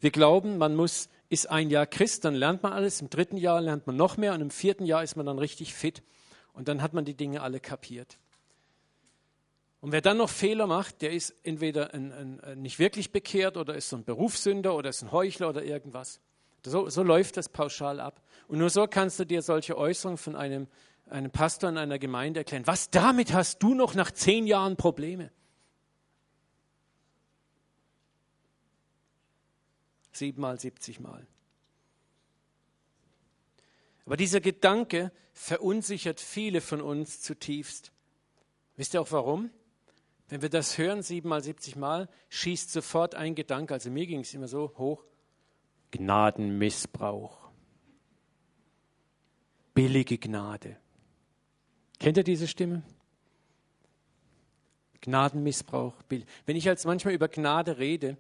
Wir 0.01 0.11
glauben, 0.11 0.57
man 0.59 0.75
muss, 0.75 1.09
ist 1.29 1.51
ein 1.51 1.71
Jahr 1.71 1.87
Christ, 1.87 2.25
dann 2.25 2.35
lernt 2.35 2.63
man 2.63 2.73
alles, 2.73 3.01
im 3.01 3.11
dritten 3.11 3.37
Jahr 3.37 3.61
lernt 3.61 3.87
man 3.87 3.97
noch 3.97 4.17
mehr 4.17 4.33
und 4.33 4.41
im 4.41 4.51
vierten 4.51 4.87
Jahr 4.87 5.03
ist 5.03 5.17
man 5.17 5.27
dann 5.27 5.39
richtig 5.39 5.75
fit 5.75 6.03
und 6.53 6.69
dann 6.69 6.81
hat 6.81 6.95
man 6.95 7.05
die 7.05 7.15
Dinge 7.15 7.43
alle 7.43 7.61
kapiert. 7.61 8.19
Und 9.81 9.93
wer 9.93 10.01
dann 10.01 10.17
noch 10.17 10.31
Fehler 10.31 10.67
macht, 10.67 11.03
der 11.03 11.13
ist 11.13 11.35
entweder 11.43 11.93
ein, 11.93 12.41
ein, 12.43 12.63
nicht 12.63 12.79
wirklich 12.79 13.13
bekehrt 13.13 13.57
oder 13.57 13.75
ist 13.75 13.91
so 13.91 13.97
ein 13.97 14.05
Berufssünder 14.05 14.75
oder 14.75 14.89
ist 14.89 15.03
ein 15.03 15.13
Heuchler 15.13 15.51
oder 15.51 15.63
irgendwas. 15.63 16.21
So, 16.71 16.89
so, 16.89 17.05
läuft 17.05 17.37
das 17.37 17.49
pauschal 17.49 18.01
ab. 18.01 18.21
Und 18.49 18.59
nur 18.59 18.71
so 18.71 18.89
kannst 18.89 19.21
du 19.21 19.25
dir 19.25 19.41
solche 19.41 19.79
Äußerungen 19.79 20.19
von 20.19 20.35
einem, 20.35 20.67
einem 21.09 21.31
Pastor 21.31 21.71
in 21.71 21.79
einer 21.79 22.01
Gemeinde 22.01 22.41
erklären. 22.41 22.67
Was 22.67 22.91
damit 22.91 23.33
hast 23.33 23.63
du 23.63 23.75
noch 23.75 23.95
nach 23.95 24.11
zehn 24.11 24.49
Jahren 24.49 24.77
Probleme? 24.77 25.31
Siebenmal, 30.11 30.59
siebzigmal. 30.59 31.27
Aber 34.05 34.17
dieser 34.17 34.41
Gedanke 34.41 35.13
verunsichert 35.35 36.21
viele 36.21 36.61
von 36.61 36.81
uns 36.81 37.23
zutiefst. 37.23 37.93
Wisst 38.75 38.95
ihr 38.95 39.03
auch 39.03 39.13
warum? 39.13 39.51
Wenn 40.29 40.43
wir 40.43 40.49
das 40.49 40.79
hören, 40.79 41.03
siebenmal, 41.03 41.45
siebzigmal, 41.45 42.09
schießt 42.31 42.73
sofort 42.73 43.15
ein 43.15 43.37
Gedanke, 43.37 43.75
also 43.75 43.89
mir 43.91 44.07
ging 44.07 44.21
es 44.21 44.35
immer 44.35 44.49
so 44.49 44.73
hoch, 44.77 45.05
Gnadenmissbrauch. 45.97 47.37
Billige 49.75 50.19
Gnade. 50.19 50.77
Kennt 51.99 52.17
ihr 52.17 52.25
diese 52.25 52.49
Stimme? 52.49 52.83
Gnadenmissbrauch. 55.01 55.95
Wenn 56.47 56.57
ich 56.57 56.69
als 56.69 56.85
manchmal 56.85 57.15
über 57.15 57.29
Gnade 57.29 57.79
rede, 57.79 58.17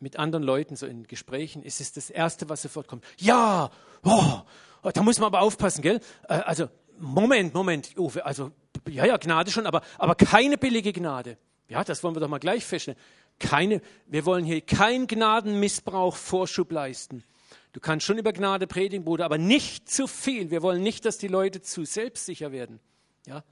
mit 0.00 0.16
anderen 0.18 0.44
Leuten, 0.44 0.76
so 0.76 0.86
in 0.86 1.06
Gesprächen, 1.06 1.62
ist 1.62 1.80
es 1.80 1.92
das 1.92 2.10
Erste, 2.10 2.48
was 2.48 2.62
sofort 2.62 2.86
kommt. 2.86 3.04
Ja, 3.18 3.70
oh, 4.04 4.40
da 4.92 5.02
muss 5.02 5.18
man 5.18 5.26
aber 5.26 5.40
aufpassen, 5.40 5.82
gell? 5.82 6.00
Äh, 6.28 6.34
also, 6.34 6.68
Moment, 6.98 7.54
Moment, 7.54 7.96
Uwe, 7.96 8.24
also, 8.24 8.52
ja, 8.88 9.06
ja, 9.06 9.16
Gnade 9.16 9.50
schon, 9.50 9.66
aber, 9.66 9.82
aber 9.98 10.14
keine 10.14 10.56
billige 10.58 10.92
Gnade. 10.92 11.36
Ja, 11.68 11.84
das 11.84 12.02
wollen 12.02 12.14
wir 12.14 12.20
doch 12.20 12.28
mal 12.28 12.38
gleich 12.38 12.64
feststellen. 12.64 12.98
Keine, 13.38 13.80
wir 14.06 14.26
wollen 14.26 14.44
hier 14.44 14.60
keinen 14.60 15.06
Gnadenmissbrauch 15.06 16.16
Vorschub 16.16 16.72
leisten. 16.72 17.22
Du 17.72 17.80
kannst 17.80 18.06
schon 18.06 18.18
über 18.18 18.32
Gnade 18.32 18.66
predigen, 18.66 19.04
Bruder, 19.04 19.24
aber 19.24 19.38
nicht 19.38 19.88
zu 19.88 20.06
viel. 20.06 20.50
Wir 20.50 20.62
wollen 20.62 20.82
nicht, 20.82 21.04
dass 21.04 21.18
die 21.18 21.28
Leute 21.28 21.60
zu 21.60 21.84
selbstsicher 21.84 22.50
werden. 22.50 22.80
Ja? 23.26 23.44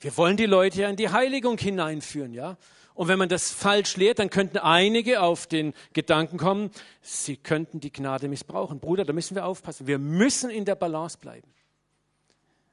Wir 0.00 0.16
wollen 0.16 0.36
die 0.36 0.46
Leute 0.46 0.82
ja 0.82 0.88
in 0.88 0.96
die 0.96 1.08
Heiligung 1.08 1.58
hineinführen. 1.58 2.32
Ja? 2.32 2.56
Und 2.94 3.08
wenn 3.08 3.18
man 3.18 3.28
das 3.28 3.50
falsch 3.50 3.96
lehrt, 3.96 4.18
dann 4.18 4.30
könnten 4.30 4.58
einige 4.58 5.22
auf 5.22 5.46
den 5.46 5.72
Gedanken 5.92 6.36
kommen, 6.36 6.70
sie 7.00 7.36
könnten 7.36 7.80
die 7.80 7.92
Gnade 7.92 8.28
missbrauchen. 8.28 8.80
Bruder, 8.80 9.04
da 9.04 9.12
müssen 9.12 9.34
wir 9.34 9.46
aufpassen. 9.46 9.86
Wir 9.86 9.98
müssen 9.98 10.50
in 10.50 10.64
der 10.64 10.74
Balance 10.74 11.18
bleiben. 11.18 11.48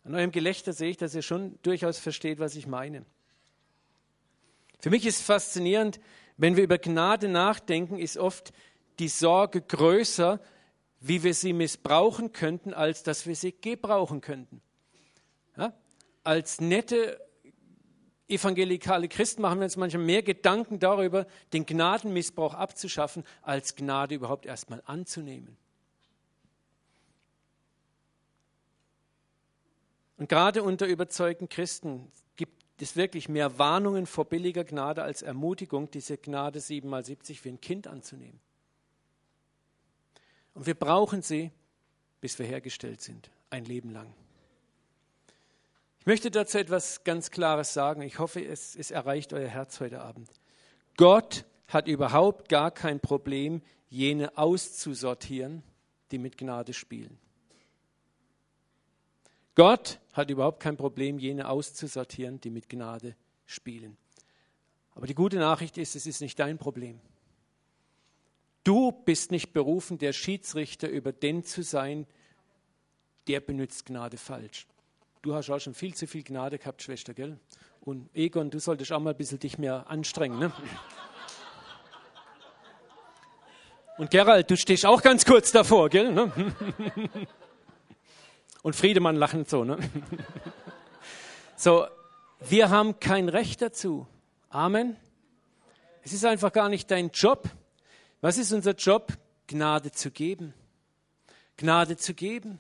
An 0.04 0.14
eurem 0.14 0.32
Gelächter 0.32 0.74
sehe 0.74 0.92
ich, 0.92 0.98
dass 0.98 1.16
ihr 1.16 1.24
schon 1.24 1.58
durchaus 1.64 1.98
versteht, 1.98 2.38
was 2.38 2.56
ich 2.56 2.68
meine. 2.68 3.06
Für 4.80 4.92
mich 4.92 5.06
ist 5.06 5.22
faszinierend, 5.22 6.00
wenn 6.38 6.56
wir 6.56 6.64
über 6.64 6.78
Gnade 6.78 7.28
nachdenken, 7.28 7.98
ist 7.98 8.18
oft 8.18 8.54
die 9.00 9.08
Sorge 9.08 9.62
größer, 9.62 10.40
wie 11.00 11.24
wir 11.24 11.34
sie 11.34 11.54
missbrauchen 11.54 12.32
könnten, 12.32 12.74
als 12.74 13.04
dass 13.04 13.26
wir 13.26 13.36
sie 13.36 13.54
gebrauchen 13.54 14.22
könnten. 14.22 14.62
Ja? 15.58 15.74
Als 16.24 16.60
nette 16.60 17.22
evangelikale 18.28 19.08
Christen 19.08 19.42
machen 19.42 19.60
wir 19.60 19.66
uns 19.66 19.78
manchmal 19.78 20.04
mehr 20.04 20.24
Gedanken 20.24 20.80
darüber, 20.80 21.28
den 21.54 21.66
Gnadenmissbrauch 21.66 22.54
abzuschaffen, 22.54 23.24
als 23.42 23.76
Gnade 23.76 24.16
überhaupt 24.16 24.46
erstmal 24.46 24.82
anzunehmen. 24.86 25.58
Und 30.18 30.30
gerade 30.30 30.64
unter 30.64 30.88
überzeugten 30.88 31.50
Christen 31.50 32.10
ist 32.82 32.96
wirklich 32.96 33.30
mehr 33.30 33.58
Warnungen 33.58 34.06
vor 34.06 34.26
billiger 34.26 34.64
Gnade 34.64 35.04
als 35.04 35.22
Ermutigung, 35.22 35.90
diese 35.92 36.18
Gnade 36.18 36.60
7 36.60 36.90
mal 36.90 37.06
70 37.06 37.40
für 37.40 37.50
ein 37.50 37.62
Kind 37.62 37.88
anzunehmen. 37.88 38.40
Und 40.54 40.66
wir 40.66 40.76
brauchen 40.76 41.22
sie, 41.22 41.52
bis 42.22 42.38
wir 42.40 42.46
hergestellt 42.46 43.02
sind, 43.02 43.30
ein 43.50 43.66
Leben 43.66 43.92
lang. 43.92 44.14
Ich 46.00 46.06
möchte 46.06 46.30
dazu 46.32 46.58
etwas 46.58 47.04
ganz 47.04 47.32
Klares 47.32 47.74
sagen. 47.74 48.02
Ich 48.02 48.20
hoffe, 48.20 48.46
es, 48.46 48.76
es 48.76 48.92
erreicht 48.92 49.34
euer 49.34 49.48
Herz 49.50 49.80
heute 49.80 50.02
Abend. 50.02 50.30
Gott 50.98 51.46
hat 51.68 51.88
überhaupt 51.88 52.48
gar 52.48 52.72
kein 52.72 53.00
Problem, 53.00 53.62
jene 53.90 54.38
auszusortieren, 54.38 55.64
die 56.12 56.18
mit 56.18 56.38
Gnade 56.38 56.74
spielen. 56.74 57.18
Gott 59.56 60.00
hat 60.14 60.30
überhaupt 60.30 60.60
kein 60.60 60.78
Problem, 60.78 61.18
jene 61.18 61.48
auszusortieren, 61.48 62.42
die 62.42 62.50
mit 62.50 62.70
Gnade 62.70 63.16
spielen. 63.46 63.98
Aber 64.94 65.08
die 65.08 65.16
gute 65.16 65.38
Nachricht 65.38 65.78
ist, 65.78 65.96
es 65.96 66.06
ist 66.06 66.22
nicht 66.22 66.40
dein 66.40 66.58
Problem. 66.58 67.00
Du 68.64 68.92
bist 68.92 69.32
nicht 69.32 69.54
berufen, 69.54 69.98
der 69.98 70.14
Schiedsrichter 70.14 70.90
über 70.90 71.12
den 71.12 71.44
zu 71.44 71.64
sein, 71.64 72.06
der 73.28 73.40
benutzt 73.40 73.86
Gnade 73.86 74.18
falsch. 74.18 74.68
Du 75.22 75.34
hast 75.34 75.50
auch 75.50 75.60
schon 75.60 75.74
viel 75.74 75.96
zu 75.96 76.08
viel 76.08 76.24
Gnade 76.24 76.58
gehabt, 76.58 76.82
Schwester, 76.82 77.14
gell? 77.14 77.40
Und 77.82 78.10
Egon, 78.14 78.50
du 78.50 78.60
solltest 78.60 78.92
auch 78.92 79.00
mal 79.00 79.12
ein 79.12 79.18
bisschen 79.18 79.40
dich 79.40 79.58
mehr 79.58 79.90
anstrengen, 79.90 80.40
ne? 80.40 80.52
Und 83.98 84.12
Gerald, 84.12 84.52
du 84.52 84.58
stehst 84.58 84.86
auch 84.86 85.02
ganz 85.02 85.26
kurz 85.26 85.52
davor, 85.52 85.90
gell? 85.90 86.12
Ne? 86.12 86.32
Und 88.66 88.76
Friedemann 88.76 89.16
lachen 89.16 89.46
so. 89.46 89.64
Ne? 89.64 89.78
So, 91.56 91.86
wir 92.40 92.72
haben 92.72 93.00
kein 93.00 93.30
Recht 93.30 93.62
dazu. 93.62 94.08
Amen. 94.50 94.98
Es 96.02 96.14
ist 96.14 96.26
einfach 96.26 96.52
gar 96.52 96.68
nicht 96.68 96.90
dein 96.90 97.12
Job. 97.12 97.48
Was 98.22 98.40
ist 98.40 98.52
unser 98.52 98.74
Job? 98.74 99.14
Gnade 99.46 99.92
zu 99.92 100.10
geben. 100.10 100.56
Gnade 101.58 101.96
zu 101.96 102.16
geben. 102.16 102.58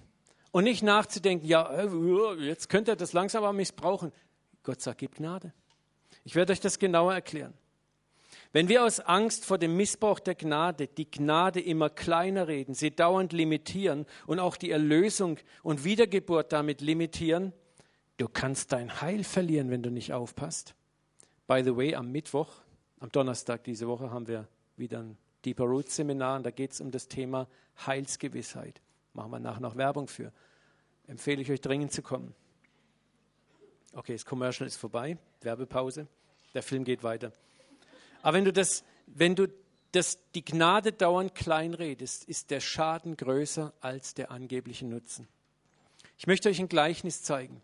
Und 0.51 0.65
nicht 0.65 0.83
nachzudenken, 0.83 1.47
ja, 1.47 1.69
äh, 1.73 2.35
jetzt 2.35 2.69
könnte 2.69 2.91
er 2.91 2.95
das 2.95 3.13
langsam 3.13 3.43
aber 3.43 3.53
missbrauchen. 3.53 4.13
Gott 4.61 4.81
sagt, 4.81 4.99
gib 4.99 5.15
Gnade. 5.15 5.53
Ich 6.23 6.35
werde 6.35 6.53
euch 6.53 6.59
das 6.59 6.77
genauer 6.77 7.15
erklären. 7.15 7.55
Wenn 8.55 8.69
wir 8.69 8.85
aus 8.85 9.01
Angst 9.01 9.43
vor 9.43 9.57
dem 9.57 9.75
Missbrauch 9.75 10.21
der 10.21 10.33
Gnade 10.33 10.87
die 10.87 11.11
Gnade 11.11 11.59
immer 11.59 11.89
kleiner 11.89 12.47
reden, 12.47 12.73
sie 12.73 12.89
dauernd 12.89 13.33
limitieren 13.33 14.05
und 14.27 14.39
auch 14.39 14.55
die 14.55 14.71
Erlösung 14.71 15.39
und 15.61 15.83
Wiedergeburt 15.83 16.53
damit 16.53 16.79
limitieren, 16.79 17.51
du 18.15 18.29
kannst 18.29 18.71
dein 18.71 19.01
Heil 19.01 19.25
verlieren, 19.25 19.71
wenn 19.71 19.83
du 19.83 19.89
nicht 19.91 20.13
aufpasst. 20.13 20.73
By 21.47 21.63
the 21.65 21.75
way, 21.75 21.95
am 21.95 22.13
Mittwoch, 22.13 22.47
am 23.01 23.11
Donnerstag 23.11 23.65
diese 23.65 23.89
Woche 23.89 24.09
haben 24.09 24.29
wir 24.29 24.47
wieder 24.77 24.99
ein 24.99 25.17
Deeper 25.43 25.65
Roots 25.65 25.97
Seminar 25.97 26.37
und 26.37 26.45
da 26.45 26.51
geht 26.51 26.71
es 26.71 26.79
um 26.79 26.91
das 26.91 27.09
Thema 27.09 27.49
Heilsgewissheit. 27.85 28.79
Machen 29.11 29.31
wir 29.31 29.39
nachher 29.39 29.59
noch 29.59 29.75
Werbung 29.75 30.07
für. 30.07 30.31
Empfehle 31.07 31.41
ich 31.41 31.51
euch 31.51 31.59
dringend 31.59 31.91
zu 31.91 32.01
kommen. 32.01 32.33
Okay, 33.91 34.13
das 34.13 34.23
Commercial 34.23 34.65
ist 34.65 34.77
vorbei, 34.77 35.17
Werbepause, 35.41 36.07
der 36.53 36.63
Film 36.63 36.85
geht 36.85 37.03
weiter. 37.03 37.33
Aber 38.25 38.37
wenn 38.37 38.45
du, 38.45 38.51
das, 38.51 38.83
wenn 39.05 39.35
du 39.35 39.47
dass 39.91 40.17
die 40.33 40.43
Gnade 40.43 40.91
dauernd 40.91 41.35
kleinredest, 41.35 42.23
ist 42.23 42.49
der 42.49 42.59
Schaden 42.59 43.17
größer 43.17 43.71
als 43.81 44.15
der 44.15 44.31
angebliche 44.31 44.87
Nutzen. 44.87 45.27
Ich 46.17 46.25
möchte 46.25 46.49
euch 46.49 46.59
ein 46.59 46.67
Gleichnis 46.67 47.21
zeigen. 47.21 47.61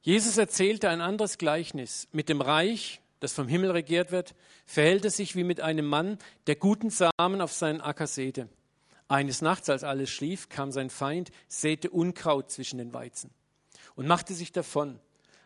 Jesus 0.00 0.36
erzählte 0.36 0.88
ein 0.90 1.00
anderes 1.00 1.36
Gleichnis. 1.36 2.06
Mit 2.12 2.28
dem 2.28 2.40
Reich, 2.40 3.00
das 3.18 3.32
vom 3.32 3.48
Himmel 3.48 3.72
regiert 3.72 4.12
wird, 4.12 4.36
verhält 4.64 5.04
es 5.04 5.16
sich 5.16 5.34
wie 5.34 5.42
mit 5.42 5.60
einem 5.60 5.86
Mann, 5.86 6.18
der 6.46 6.54
guten 6.54 6.90
Samen 6.90 7.40
auf 7.40 7.52
seinen 7.52 7.80
Acker 7.80 8.06
säte. 8.06 8.48
Eines 9.08 9.42
Nachts, 9.42 9.68
als 9.68 9.82
alles 9.82 10.08
schlief, 10.08 10.50
kam 10.50 10.70
sein 10.70 10.88
Feind, 10.88 11.32
säte 11.48 11.90
Unkraut 11.90 12.52
zwischen 12.52 12.78
den 12.78 12.94
Weizen 12.94 13.30
und 13.96 14.06
machte 14.06 14.34
sich 14.34 14.52
davon. 14.52 15.00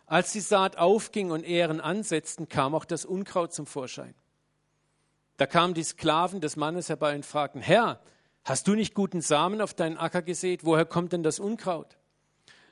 Als 0.08 0.32
die 0.32 0.40
Saat 0.40 0.78
aufging 0.78 1.30
und 1.30 1.44
Ähren 1.44 1.82
ansetzten, 1.82 2.48
kam 2.48 2.74
auch 2.74 2.86
das 2.86 3.04
Unkraut 3.04 3.52
zum 3.52 3.66
Vorschein. 3.66 4.14
Da 5.36 5.46
kamen 5.46 5.74
die 5.74 5.84
Sklaven 5.84 6.40
des 6.40 6.56
Mannes 6.56 6.88
herbei 6.88 7.14
und 7.14 7.26
fragten, 7.26 7.60
Herr, 7.60 8.00
hast 8.42 8.66
du 8.66 8.74
nicht 8.74 8.94
guten 8.94 9.20
Samen 9.20 9.60
auf 9.60 9.74
deinen 9.74 9.98
Acker 9.98 10.22
gesät? 10.22 10.64
Woher 10.64 10.86
kommt 10.86 11.12
denn 11.12 11.22
das 11.22 11.38
Unkraut? 11.38 11.98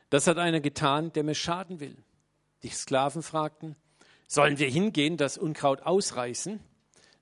Das 0.09 0.26
hat 0.26 0.39
einer 0.39 0.61
getan, 0.61 1.12
der 1.12 1.24
mir 1.24 1.34
schaden 1.34 1.78
will. 1.78 1.97
Die 2.62 2.70
Sklaven 2.70 3.22
fragten, 3.22 3.76
sollen 4.26 4.59
wir 4.59 4.68
hingehen, 4.68 5.18
das 5.18 5.37
Unkraut 5.37 5.82
ausreißen? 5.82 6.59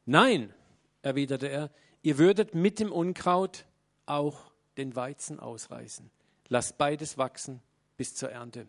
Nein, 0.07 0.55
erwiderte 1.03 1.49
er, 1.49 1.71
ihr 2.03 2.19
würdet 2.19 2.55
mit 2.55 2.79
dem 2.79 2.93
Unkraut 2.93 3.67
auch 4.07 4.53
den 4.77 4.95
Weizen 4.95 5.41
ausreißen. 5.41 6.09
Lasst 6.49 6.79
beides 6.79 7.19
wachsen 7.19 7.61
bis 7.97 8.15
zur 8.15 8.31
Ernte. 8.31 8.69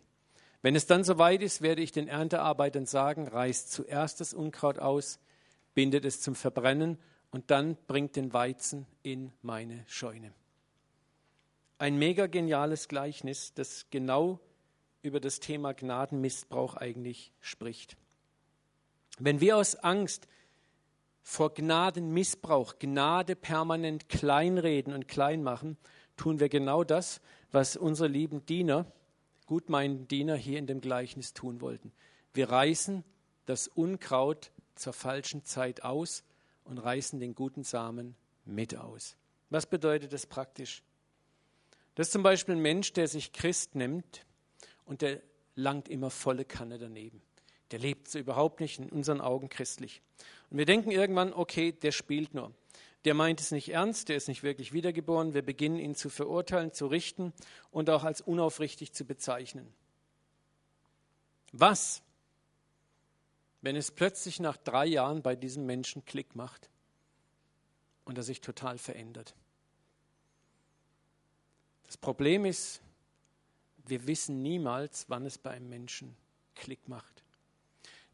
Wenn 0.66 0.74
es 0.74 0.86
dann 0.86 1.04
soweit 1.04 1.42
ist, 1.42 1.62
werde 1.62 1.80
ich 1.80 1.92
den 1.92 2.08
Erntearbeitern 2.08 2.86
sagen, 2.86 3.28
reißt 3.28 3.70
zuerst 3.70 4.18
das 4.18 4.34
Unkraut 4.34 4.80
aus, 4.80 5.20
bindet 5.74 6.04
es 6.04 6.20
zum 6.20 6.34
Verbrennen 6.34 6.98
und 7.30 7.52
dann 7.52 7.76
bringt 7.86 8.16
den 8.16 8.32
Weizen 8.32 8.84
in 9.04 9.30
meine 9.42 9.84
Scheune. 9.86 10.32
Ein 11.78 11.98
mega 11.98 12.26
geniales 12.26 12.88
Gleichnis, 12.88 13.54
das 13.54 13.86
genau 13.90 14.40
über 15.02 15.20
das 15.20 15.38
Thema 15.38 15.72
Gnadenmissbrauch 15.72 16.74
eigentlich 16.74 17.30
spricht. 17.40 17.96
Wenn 19.20 19.40
wir 19.40 19.58
aus 19.58 19.76
Angst 19.76 20.26
vor 21.22 21.54
Gnadenmissbrauch, 21.54 22.80
Gnade 22.80 23.36
permanent 23.36 24.08
kleinreden 24.08 24.92
und 24.92 25.06
klein 25.06 25.44
machen, 25.44 25.76
tun 26.16 26.40
wir 26.40 26.48
genau 26.48 26.82
das, 26.82 27.20
was 27.52 27.76
unsere 27.76 28.08
lieben 28.08 28.44
Diener, 28.46 28.90
gutmeinenden 29.46 30.08
Diener 30.08 30.36
hier 30.36 30.58
in 30.58 30.66
dem 30.66 30.80
Gleichnis 30.80 31.32
tun 31.32 31.60
wollten. 31.60 31.92
Wir 32.34 32.50
reißen 32.50 33.04
das 33.46 33.68
Unkraut 33.68 34.50
zur 34.74 34.92
falschen 34.92 35.44
Zeit 35.44 35.82
aus 35.82 36.24
und 36.64 36.78
reißen 36.78 37.18
den 37.20 37.34
guten 37.34 37.62
Samen 37.62 38.16
mit 38.44 38.76
aus. 38.76 39.16
Was 39.50 39.66
bedeutet 39.66 40.12
das 40.12 40.26
praktisch? 40.26 40.82
Das 41.94 42.08
ist 42.08 42.12
zum 42.12 42.22
Beispiel 42.22 42.56
ein 42.56 42.60
Mensch, 42.60 42.92
der 42.92 43.08
sich 43.08 43.32
Christ 43.32 43.74
nimmt 43.74 44.26
und 44.84 45.02
der 45.02 45.22
langt 45.54 45.88
immer 45.88 46.10
volle 46.10 46.44
Kanne 46.44 46.78
daneben. 46.78 47.22
Der 47.70 47.78
lebt 47.78 48.08
so 48.08 48.18
überhaupt 48.18 48.60
nicht 48.60 48.78
in 48.78 48.90
unseren 48.90 49.20
Augen 49.20 49.48
christlich. 49.48 50.02
Und 50.50 50.58
wir 50.58 50.66
denken 50.66 50.90
irgendwann, 50.90 51.32
okay, 51.32 51.72
der 51.72 51.92
spielt 51.92 52.34
nur. 52.34 52.52
Der 53.04 53.14
meint 53.14 53.40
es 53.40 53.52
nicht 53.52 53.68
ernst, 53.68 54.08
der 54.08 54.16
ist 54.16 54.26
nicht 54.26 54.42
wirklich 54.42 54.72
wiedergeboren. 54.72 55.34
Wir 55.34 55.42
beginnen 55.42 55.78
ihn 55.78 55.94
zu 55.94 56.10
verurteilen, 56.10 56.72
zu 56.72 56.86
richten 56.86 57.32
und 57.70 57.88
auch 57.90 58.02
als 58.02 58.20
unaufrichtig 58.20 58.92
zu 58.92 59.04
bezeichnen. 59.04 59.72
Was, 61.52 62.02
wenn 63.62 63.76
es 63.76 63.90
plötzlich 63.90 64.40
nach 64.40 64.56
drei 64.56 64.86
Jahren 64.86 65.22
bei 65.22 65.36
diesem 65.36 65.66
Menschen 65.66 66.04
Klick 66.04 66.34
macht 66.34 66.68
und 68.04 68.18
er 68.18 68.24
sich 68.24 68.40
total 68.40 68.78
verändert? 68.78 69.34
Das 71.86 71.96
Problem 71.96 72.44
ist, 72.44 72.82
wir 73.86 74.06
wissen 74.06 74.42
niemals, 74.42 75.08
wann 75.08 75.24
es 75.24 75.38
bei 75.38 75.52
einem 75.52 75.68
Menschen 75.68 76.16
Klick 76.56 76.88
macht. 76.88 77.15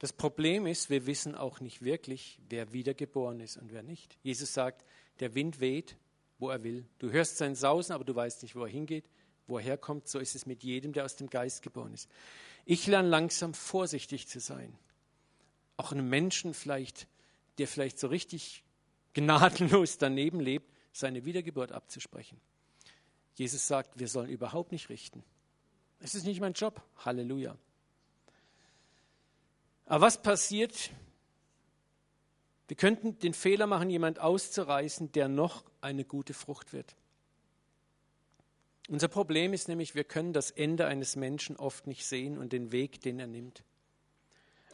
Das 0.03 0.12
Problem 0.12 0.66
ist, 0.66 0.90
wir 0.90 1.07
wissen 1.07 1.36
auch 1.36 1.61
nicht 1.61 1.82
wirklich, 1.82 2.40
wer 2.48 2.72
wiedergeboren 2.72 3.38
ist 3.38 3.57
und 3.57 3.72
wer 3.72 3.84
nicht. 3.84 4.18
Jesus 4.24 4.53
sagt, 4.53 4.84
der 5.20 5.36
Wind 5.36 5.61
weht, 5.61 5.96
wo 6.40 6.50
er 6.50 6.64
will. 6.64 6.84
Du 6.98 7.12
hörst 7.12 7.36
sein 7.36 7.55
Sausen, 7.55 7.92
aber 7.92 8.03
du 8.03 8.12
weißt 8.12 8.42
nicht, 8.42 8.57
wo 8.57 8.64
er 8.64 8.68
hingeht, 8.68 9.09
wo 9.46 9.59
er 9.59 9.62
herkommt. 9.62 10.09
So 10.09 10.18
ist 10.18 10.34
es 10.34 10.44
mit 10.44 10.64
jedem, 10.64 10.92
der 10.92 11.05
aus 11.05 11.14
dem 11.14 11.30
Geist 11.30 11.62
geboren 11.62 11.94
ist. 11.94 12.11
Ich 12.64 12.88
lerne 12.88 13.09
langsam 13.09 13.55
vorsichtig 13.55 14.26
zu 14.26 14.40
sein. 14.40 14.76
Auch 15.76 15.92
einem 15.92 16.09
Menschen 16.09 16.53
vielleicht, 16.53 17.07
der 17.59 17.68
vielleicht 17.68 18.00
so 18.00 18.09
richtig 18.09 18.64
gnadenlos 19.14 19.98
daneben 19.98 20.40
lebt, 20.40 20.68
seine 20.90 21.24
Wiedergeburt 21.24 21.70
abzusprechen. 21.70 22.40
Jesus 23.36 23.68
sagt, 23.68 24.00
wir 24.00 24.09
sollen 24.09 24.30
überhaupt 24.30 24.72
nicht 24.72 24.88
richten. 24.88 25.22
Es 26.00 26.16
ist 26.16 26.24
nicht 26.24 26.40
mein 26.40 26.55
Job. 26.55 26.82
Halleluja. 27.05 27.57
Aber 29.93 30.07
was 30.07 30.22
passiert? 30.22 30.88
Wir 32.66 32.78
könnten 32.78 33.18
den 33.18 33.34
Fehler 33.34 33.66
machen, 33.66 33.90
jemand 33.90 34.20
auszureißen, 34.20 35.12
der 35.12 35.28
noch 35.28 35.64
eine 35.82 36.07
gute 36.07 36.32
Frucht 36.32 36.72
wird. 36.72 36.97
Unser 38.88 39.09
Problem 39.09 39.53
ist 39.53 39.68
nämlich, 39.68 39.95
wir 39.95 40.05
können 40.05 40.32
das 40.32 40.51
Ende 40.51 40.86
eines 40.86 41.14
Menschen 41.14 41.57
oft 41.57 41.86
nicht 41.86 42.07
sehen 42.07 42.38
und 42.38 42.55
den 42.55 42.72
Weg, 42.72 43.03
den 43.03 43.20
er 43.20 43.26
nimmt. 43.26 43.64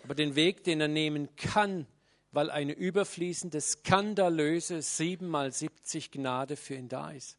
Aber 0.04 0.14
den 0.14 0.36
Weg, 0.36 0.62
den 0.62 0.80
er 0.80 0.86
nehmen 0.86 1.34
kann, 1.34 1.88
weil 2.30 2.48
eine 2.48 2.74
überfließende, 2.74 3.60
skandalöse 3.60 4.82
7 4.82 5.26
mal 5.26 5.50
70 5.50 6.12
Gnade 6.12 6.54
für 6.54 6.76
ihn 6.76 6.88
da 6.88 7.10
ist. 7.10 7.36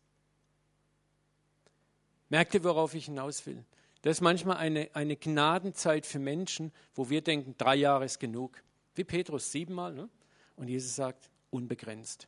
Merkt 2.28 2.56
ihr, 2.56 2.64
worauf 2.66 2.94
ich 2.94 3.06
hinaus 3.06 3.46
will? 3.46 3.64
Das 4.02 4.18
ist 4.18 4.22
manchmal 4.22 4.58
eine, 4.58 4.89
eine 4.93 5.18
Gnadenzeit 5.18 6.06
für 6.06 6.20
Menschen, 6.20 6.72
wo 6.93 7.10
wir 7.10 7.22
denken, 7.22 7.56
drei 7.58 7.76
Jahre 7.76 8.06
ist 8.06 8.20
genug. 8.20 8.64
Wie 8.95 9.04
Petrus 9.04 9.52
siebenmal. 9.52 9.93
Ne? 9.93 10.10
Und 10.56 10.70
Jesus 10.70 10.95
sagt, 10.95 11.30
unbegrenzt. 11.50 12.28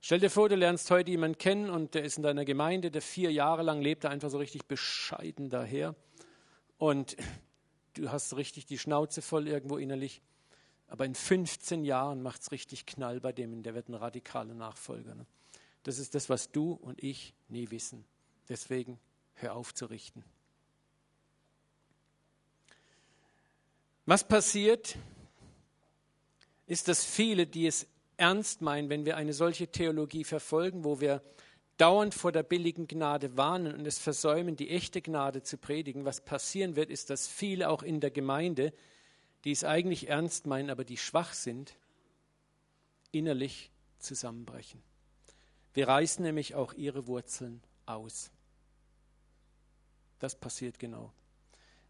Stell 0.00 0.20
dir 0.20 0.30
vor, 0.30 0.48
du 0.48 0.56
lernst 0.56 0.90
heute 0.90 1.10
jemanden 1.10 1.38
kennen 1.38 1.70
und 1.70 1.94
der 1.94 2.02
ist 2.02 2.16
in 2.16 2.22
deiner 2.22 2.44
Gemeinde, 2.44 2.90
der 2.90 3.02
vier 3.02 3.30
Jahre 3.30 3.62
lang 3.62 3.80
lebt, 3.82 4.04
einfach 4.04 4.30
so 4.30 4.38
richtig 4.38 4.66
bescheiden 4.66 5.48
daher. 5.48 5.94
Und 6.76 7.16
du 7.94 8.10
hast 8.10 8.36
richtig 8.36 8.66
die 8.66 8.78
Schnauze 8.78 9.22
voll 9.22 9.46
irgendwo 9.46 9.76
innerlich. 9.76 10.22
Aber 10.88 11.04
in 11.04 11.14
15 11.14 11.84
Jahren 11.84 12.20
macht 12.20 12.42
es 12.42 12.52
richtig 12.52 12.84
Knall 12.84 13.20
bei 13.20 13.32
dem 13.32 13.52
und 13.52 13.62
der 13.62 13.74
wird 13.74 13.88
ein 13.88 13.94
radikaler 13.94 14.54
Nachfolger. 14.54 15.14
Ne? 15.14 15.26
Das 15.84 15.98
ist 15.98 16.14
das, 16.14 16.28
was 16.28 16.50
du 16.50 16.72
und 16.72 17.02
ich 17.02 17.34
nie 17.48 17.70
wissen. 17.70 18.04
Deswegen 18.48 18.98
hör 19.42 19.54
auf 19.54 19.74
zu 19.74 19.86
richten. 19.86 20.24
Was 24.06 24.26
passiert, 24.26 24.96
ist, 26.66 26.88
dass 26.88 27.04
viele, 27.04 27.46
die 27.46 27.66
es 27.66 27.86
ernst 28.16 28.62
meinen, 28.62 28.88
wenn 28.88 29.04
wir 29.04 29.16
eine 29.16 29.32
solche 29.32 29.68
Theologie 29.68 30.24
verfolgen, 30.24 30.84
wo 30.84 31.00
wir 31.00 31.22
dauernd 31.76 32.14
vor 32.14 32.32
der 32.32 32.42
billigen 32.42 32.86
Gnade 32.86 33.36
warnen 33.36 33.74
und 33.74 33.86
es 33.86 33.98
versäumen, 33.98 34.56
die 34.56 34.70
echte 34.70 35.02
Gnade 35.02 35.42
zu 35.42 35.58
predigen, 35.58 36.04
was 36.04 36.20
passieren 36.20 36.76
wird, 36.76 36.90
ist, 36.90 37.10
dass 37.10 37.26
viele 37.26 37.68
auch 37.68 37.82
in 37.82 38.00
der 38.00 38.10
Gemeinde, 38.10 38.72
die 39.44 39.52
es 39.52 39.64
eigentlich 39.64 40.08
ernst 40.08 40.46
meinen, 40.46 40.70
aber 40.70 40.84
die 40.84 40.96
schwach 40.96 41.32
sind, 41.32 41.76
innerlich 43.10 43.70
zusammenbrechen. 43.98 44.82
Wir 45.74 45.88
reißen 45.88 46.22
nämlich 46.22 46.54
auch 46.54 46.74
ihre 46.74 47.06
Wurzeln 47.06 47.62
aus. 47.86 48.30
Das 50.22 50.36
passiert 50.36 50.78
genau. 50.78 51.12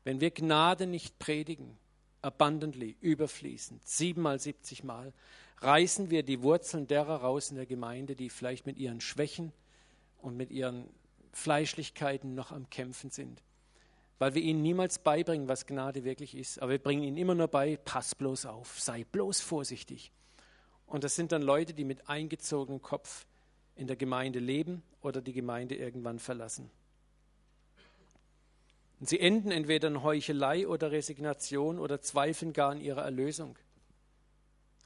Wenn 0.05 0.23
wir 0.23 0.31
Gnade 0.31 0.87
nicht 0.87 1.19
predigen, 1.19 1.77
abundantly, 2.23 2.97
überfließend, 3.03 3.87
siebenmal, 3.87 4.39
siebzigmal, 4.39 5.13
reißen 5.59 6.09
wir 6.09 6.23
die 6.23 6.41
Wurzeln 6.41 6.87
derer 6.87 7.17
raus 7.17 7.51
in 7.51 7.57
der 7.57 7.67
Gemeinde, 7.67 8.17
die 8.17 8.31
vielleicht 8.31 8.65
mit 8.65 8.79
ihren 8.79 9.03
Schwächen 9.03 9.53
und 10.23 10.35
mit 10.35 10.51
ihren 10.51 10.89
Fleischlichkeiten 11.33 12.35
noch 12.35 12.53
am 12.53 12.71
Kämpfen 12.71 13.11
sind. 13.11 13.43
Weil 14.19 14.35
wir 14.35 14.41
ihnen 14.41 14.63
niemals 14.63 14.99
beibringen, 14.99 15.47
was 15.47 15.67
Gnade 15.67 16.03
wirklich 16.03 16.35
ist. 16.35 16.63
Aber 16.63 16.73
wir 16.73 16.79
bringen 16.79 17.03
ihnen 17.03 17.19
immer 17.19 17.35
nur 17.35 17.49
bei, 17.49 17.77
pass 17.77 18.15
bloß 18.15 18.47
auf, 18.47 18.81
sei 18.81 19.05
bloß 19.05 19.43
vorsichtig. 19.43 20.11
Und 20.87 21.05
das 21.05 21.17
sind 21.17 21.33
dann 21.33 21.43
Leute, 21.43 21.75
die 21.75 21.85
mit 21.85 22.09
eingezogenem 22.09 22.81
Kopf 22.81 23.27
in 23.75 23.89
der 23.89 23.97
Gemeinde 23.97 24.39
leben 24.39 24.83
oder 25.03 25.21
die 25.21 25.35
Gemeinde 25.35 25.75
irgendwann 25.75 26.19
verlassen. 26.19 26.71
Und 29.03 29.09
sie 29.09 29.19
enden 29.19 29.51
entweder 29.51 29.89
in 29.89 30.05
Heuchelei 30.05 30.69
oder 30.69 30.93
Resignation 30.93 31.81
oder 31.81 32.01
zweifeln 32.01 32.53
gar 32.53 32.71
an 32.71 32.81
ihrer 32.81 33.03
Erlösung. 33.03 33.59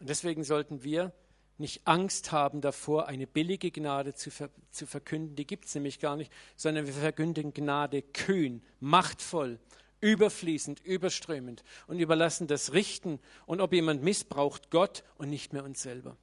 Und 0.00 0.08
deswegen 0.08 0.42
sollten 0.42 0.82
wir 0.82 1.12
nicht 1.58 1.86
Angst 1.86 2.32
haben 2.32 2.62
davor, 2.62 3.08
eine 3.08 3.26
billige 3.26 3.70
Gnade 3.70 4.14
zu, 4.14 4.30
ver 4.30 4.48
zu 4.70 4.86
verkünden, 4.86 5.36
die 5.36 5.46
gibt 5.46 5.66
es 5.66 5.74
nämlich 5.74 6.00
gar 6.00 6.16
nicht, 6.16 6.32
sondern 6.56 6.86
wir 6.86 6.94
verkünden 6.94 7.52
Gnade 7.52 8.00
kühn, 8.00 8.62
machtvoll, 8.80 9.58
überfließend, 10.00 10.80
überströmend 10.80 11.62
und 11.86 11.98
überlassen 11.98 12.46
das 12.46 12.72
Richten 12.72 13.20
und 13.44 13.60
ob 13.60 13.74
jemand 13.74 14.02
missbraucht 14.02 14.70
Gott 14.70 15.04
und 15.18 15.28
nicht 15.28 15.52
mehr 15.52 15.62
uns 15.62 15.82
selber. 15.82 16.16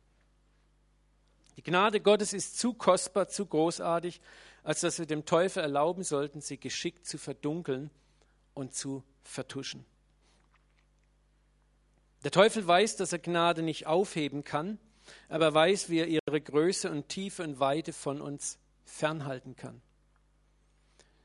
Die 1.58 1.64
Gnade 1.64 2.00
Gottes 2.00 2.34
ist 2.34 2.58
zu 2.58 2.74
kostbar, 2.74 3.28
zu 3.28 3.46
großartig, 3.46 4.20
als 4.64 4.82
dass 4.82 5.00
wir 5.00 5.06
dem 5.06 5.26
Teufel 5.26 5.62
erlauben 5.62 6.04
sollten, 6.04 6.42
sie 6.42 6.58
geschickt 6.58 7.06
zu 7.06 7.18
verdunkeln 7.18 7.90
und 8.54 8.74
zu 8.74 9.04
vertuschen. 9.24 9.86
Der 12.24 12.32
Teufel 12.32 12.66
weiß, 12.66 12.96
dass 12.96 13.12
er 13.12 13.20
Gnade 13.20 13.62
nicht 13.62 13.86
aufheben 13.86 14.44
kann, 14.44 14.80
aber 15.28 15.46
er 15.46 15.54
weiß, 15.54 15.90
wie 15.90 16.00
er 16.00 16.08
ihre 16.08 16.40
Größe 16.42 16.90
und 16.90 17.10
Tiefe 17.10 17.44
und 17.44 17.60
Weite 17.60 17.92
von 17.92 18.22
uns 18.22 18.58
fernhalten 18.86 19.56
kann, 19.56 19.82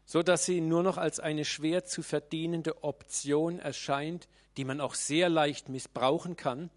so 0.05 0.23
dass 0.23 0.45
sie 0.45 0.61
nur 0.61 0.83
noch 0.83 0.97
als 0.97 1.21
eine 1.21 1.45
schwer 1.45 1.85
zu 1.85 2.03
verdienende 2.03 2.83
Option 2.83 3.61
erscheint, 3.61 4.29
die 4.57 4.65
man 4.65 4.81
auch 4.81 4.95
sehr 4.95 5.29
leicht 5.29 5.69
missbrauchen 5.69 6.35
kann, 6.35 6.71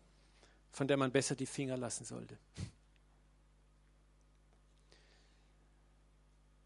von 0.69 0.87
der 0.87 0.97
man 0.97 1.11
besser 1.11 1.35
die 1.35 1.47
Finger 1.47 1.77
lassen 1.77 2.05
sollte. 2.05 2.37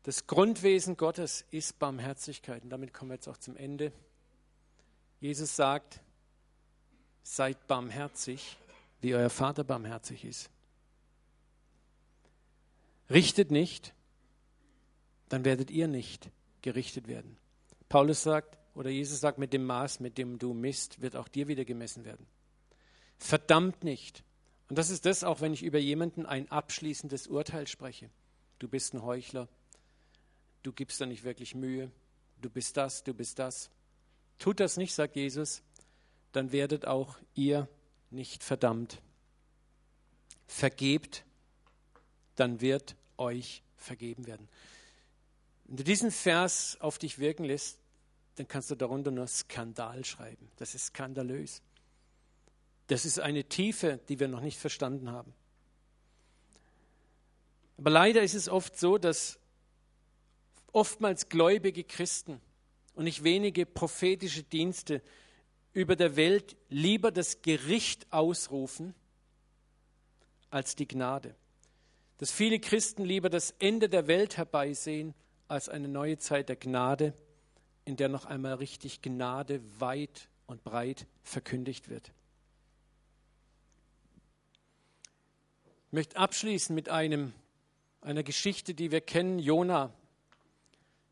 Das 0.06 0.28
Grundwesen 0.28 0.98
Gottes 0.98 1.46
ist 1.50 1.80
Barmherzigkeit. 1.80 2.64
Und 2.64 2.70
damit 2.70 2.94
kommen 2.94 3.10
wir 3.10 3.16
jetzt 3.16 3.28
auch 3.28 3.38
zum 3.38 3.58
Ende. 3.58 3.92
Jesus 5.20 5.56
sagt, 5.56 6.00
seid 7.24 7.66
barmherzig, 7.66 8.56
wie 9.02 9.16
euer 9.16 9.32
Vater 9.32 9.64
barmherzig 9.64 10.24
ist. 10.24 10.52
Richtet 13.10 13.50
nicht, 13.50 13.96
dann 15.28 15.44
werdet 15.44 15.72
ihr 15.72 15.88
nicht 15.88 16.30
gerichtet 16.62 17.08
werden. 17.08 17.36
Paulus 17.90 18.22
sagt, 18.22 18.60
oder 18.76 18.92
Jesus 18.92 19.20
sagt, 19.20 19.40
mit 19.40 19.54
dem 19.54 19.66
Maß, 19.66 20.02
mit 20.02 20.20
dem 20.20 20.38
du 20.38 20.54
misst, 20.54 21.02
wird 21.02 21.16
auch 21.16 21.28
dir 21.28 21.48
wieder 21.48 21.66
gemessen 21.66 22.06
werden. 22.06 22.28
Verdammt 23.18 23.84
nicht. 23.84 24.24
Und 24.70 24.78
das 24.78 24.92
ist 24.92 25.08
das 25.08 25.24
auch, 25.24 25.42
wenn 25.42 25.54
ich 25.54 25.64
über 25.64 25.80
jemanden 25.80 26.28
ein 26.28 26.52
abschließendes 26.52 27.26
Urteil 27.26 27.66
spreche. 27.66 28.12
Du 28.60 28.68
bist 28.68 28.94
ein 28.94 29.02
Heuchler, 29.02 29.48
du 30.66 30.74
gibst 30.74 31.00
da 31.00 31.06
nicht 31.06 31.24
wirklich 31.24 31.54
Mühe, 31.54 31.92
du 32.42 32.50
bist 32.50 32.76
das, 32.78 33.04
du 33.04 33.14
bist 33.14 33.38
das. 33.40 33.70
Tut 34.40 34.60
das 34.60 34.78
nicht, 34.78 34.94
sagt 34.94 35.16
Jesus, 35.16 35.62
dann 36.32 36.52
werdet 36.52 36.86
auch 36.86 37.18
ihr 37.36 37.70
nicht 38.10 38.44
verdammt. 38.44 39.02
Vergebt, 40.48 41.24
dann 42.36 42.62
wird 42.62 42.96
euch 43.18 43.62
vergeben 43.78 44.26
werden. 44.26 44.50
Wenn 45.66 45.78
du 45.78 45.84
diesen 45.84 46.12
Vers 46.12 46.78
auf 46.82 46.98
dich 46.98 47.20
wirken 47.20 47.46
lässt, 47.46 47.80
dann 48.36 48.48
kannst 48.48 48.70
du 48.70 48.76
darunter 48.76 49.12
nur 49.12 49.28
Skandal 49.28 50.04
schreiben. 50.04 50.50
Das 50.58 50.76
ist 50.76 50.88
skandalös. 50.88 51.62
Das 52.88 53.06
ist 53.06 53.20
eine 53.20 53.46
Tiefe, 53.46 54.00
die 54.10 54.20
wir 54.20 54.28
noch 54.28 54.42
nicht 54.42 54.60
verstanden 54.60 55.12
haben. 55.12 55.34
Aber 57.78 57.90
leider 57.90 58.22
ist 58.22 58.34
es 58.34 58.50
oft 58.50 58.78
so, 58.78 58.98
dass 58.98 59.40
oftmals 60.76 61.30
gläubige 61.30 61.86
Christen 61.86 62.42
und 62.96 63.06
nicht 63.06 63.24
wenige 63.24 63.66
prophetische 63.66 64.44
Dienste 64.44 65.02
über 65.72 65.96
der 65.96 66.16
Welt 66.18 66.58
lieber 66.70 67.12
das 67.12 67.42
Gericht 67.42 68.12
ausrufen 68.12 68.94
als 70.50 70.76
die 70.76 70.88
Gnade. 70.88 71.36
Dass 72.18 72.32
viele 72.32 72.60
Christen 72.60 73.04
lieber 73.04 73.30
das 73.30 73.52
Ende 73.60 73.88
der 73.88 74.08
Welt 74.08 74.38
herbeisehen 74.38 75.14
als 75.48 75.70
eine 75.70 75.88
neue 75.88 76.18
Zeit 76.18 76.50
der 76.50 76.56
Gnade, 76.58 77.14
in 77.86 77.96
der 77.96 78.10
noch 78.10 78.26
einmal 78.26 78.56
richtig 78.56 79.02
Gnade 79.02 79.62
weit 79.80 80.30
und 80.46 80.64
breit 80.64 81.08
verkündigt 81.24 81.90
wird. 81.90 82.12
Ich 85.88 85.94
möchte 85.94 86.18
abschließen 86.18 86.76
mit 86.76 86.90
einem, 86.90 87.34
einer 88.02 88.24
Geschichte, 88.24 88.74
die 88.74 88.92
wir 88.92 89.02
kennen, 89.02 89.40
Jona, 89.40 89.94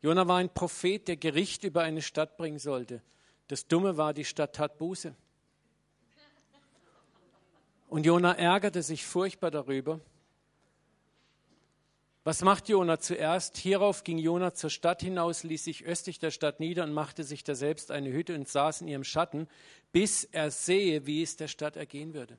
Jona 0.04 0.28
war 0.28 0.36
ein 0.36 0.52
Prophet, 0.52 1.08
der 1.08 1.16
Gericht 1.16 1.64
über 1.64 1.80
eine 1.80 2.02
Stadt 2.02 2.36
bringen 2.36 2.58
sollte. 2.58 3.00
Das 3.48 3.68
Dumme 3.68 3.96
war, 3.96 4.12
die 4.12 4.26
Stadt 4.26 4.54
tat 4.54 4.76
Buße. 4.76 5.14
Und 7.88 8.04
Jona 8.04 8.34
ärgerte 8.34 8.82
sich 8.82 9.06
furchtbar 9.06 9.50
darüber. 9.50 10.00
Was 12.22 12.42
macht 12.42 12.68
Jona 12.68 12.98
zuerst? 12.98 13.56
Hierauf 13.56 14.04
ging 14.04 14.18
Jona 14.18 14.52
zur 14.52 14.68
Stadt 14.68 15.00
hinaus, 15.00 15.42
ließ 15.42 15.64
sich 15.64 15.86
östlich 15.86 16.18
der 16.18 16.30
Stadt 16.30 16.60
nieder 16.60 16.84
und 16.84 16.92
machte 16.92 17.24
sich 17.24 17.42
da 17.42 17.54
selbst 17.54 17.90
eine 17.90 18.12
Hütte 18.12 18.34
und 18.34 18.46
saß 18.46 18.82
in 18.82 18.88
ihrem 18.88 19.04
Schatten, 19.04 19.48
bis 19.90 20.24
er 20.24 20.50
sehe, 20.50 21.06
wie 21.06 21.22
es 21.22 21.38
der 21.38 21.48
Stadt 21.48 21.76
ergehen 21.76 22.12
würde. 22.12 22.36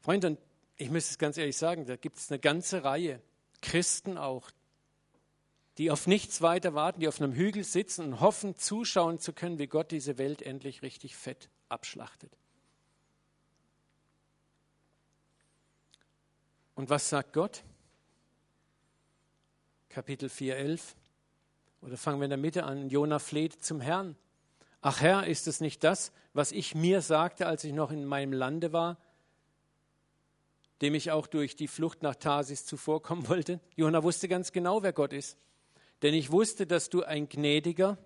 Freunde, 0.00 0.36
ich 0.76 0.90
muss 0.90 1.08
es 1.08 1.18
ganz 1.18 1.36
ehrlich 1.36 1.56
sagen, 1.56 1.86
da 1.86 1.94
gibt 1.94 2.16
es 2.16 2.32
eine 2.32 2.40
ganze 2.40 2.82
Reihe 2.82 3.22
Christen 3.60 4.18
auch, 4.18 4.50
die 5.78 5.92
auf 5.92 6.08
nichts 6.08 6.42
weiter 6.42 6.74
warten, 6.74 6.98
die 7.00 7.06
auf 7.06 7.20
einem 7.20 7.32
Hügel 7.32 7.62
sitzen 7.62 8.04
und 8.04 8.20
hoffen, 8.20 8.56
zuschauen 8.56 9.20
zu 9.20 9.32
können, 9.32 9.60
wie 9.60 9.68
Gott 9.68 9.92
diese 9.92 10.18
Welt 10.18 10.42
endlich 10.42 10.82
richtig 10.82 11.16
fett 11.16 11.48
abschlachtet. 11.68 12.36
Und 16.74 16.90
was 16.90 17.08
sagt 17.08 17.32
Gott? 17.32 17.62
Kapitel 19.88 20.28
4, 20.28 20.56
11. 20.56 20.96
Oder 21.82 21.96
fangen 21.96 22.20
wir 22.20 22.24
in 22.24 22.30
der 22.30 22.38
Mitte 22.38 22.64
an. 22.64 22.88
Jona 22.88 23.20
fleht 23.20 23.64
zum 23.64 23.80
Herrn. 23.80 24.16
Ach 24.80 25.00
Herr, 25.00 25.26
ist 25.26 25.46
es 25.46 25.60
nicht 25.60 25.84
das, 25.84 26.12
was 26.32 26.50
ich 26.50 26.74
mir 26.74 27.02
sagte, 27.02 27.46
als 27.46 27.62
ich 27.62 27.72
noch 27.72 27.92
in 27.92 28.04
meinem 28.04 28.32
Lande 28.32 28.72
war, 28.72 28.96
dem 30.82 30.94
ich 30.94 31.10
auch 31.12 31.26
durch 31.28 31.56
die 31.56 31.68
Flucht 31.68 32.02
nach 32.02 32.16
Tarsis 32.16 32.64
zuvorkommen 32.64 33.28
wollte? 33.28 33.60
Jona 33.76 34.02
wusste 34.02 34.26
ganz 34.26 34.50
genau, 34.50 34.82
wer 34.82 34.92
Gott 34.92 35.12
ist. 35.12 35.36
Denn 36.02 36.14
ich 36.14 36.30
wusste, 36.30 36.66
dass 36.66 36.90
du 36.90 37.02
ein 37.02 37.28
gnädiger, 37.28 37.98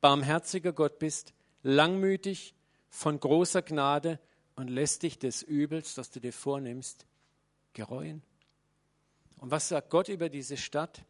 barmherziger 0.00 0.72
Gott 0.72 0.98
bist, 0.98 1.34
langmütig, 1.62 2.54
von 2.88 3.18
großer 3.18 3.62
Gnade 3.62 4.18
und 4.54 4.68
lässt 4.68 5.02
dich 5.02 5.18
des 5.18 5.42
Übels, 5.42 5.94
das 5.94 6.10
du 6.10 6.20
dir 6.20 6.32
vornimmst, 6.32 7.06
gereuen. 7.72 8.22
Und 9.38 9.50
was 9.50 9.68
sagt 9.68 9.90
Gott 9.90 10.08
über 10.08 10.28
diese 10.28 10.56
Stadt? 10.56 11.04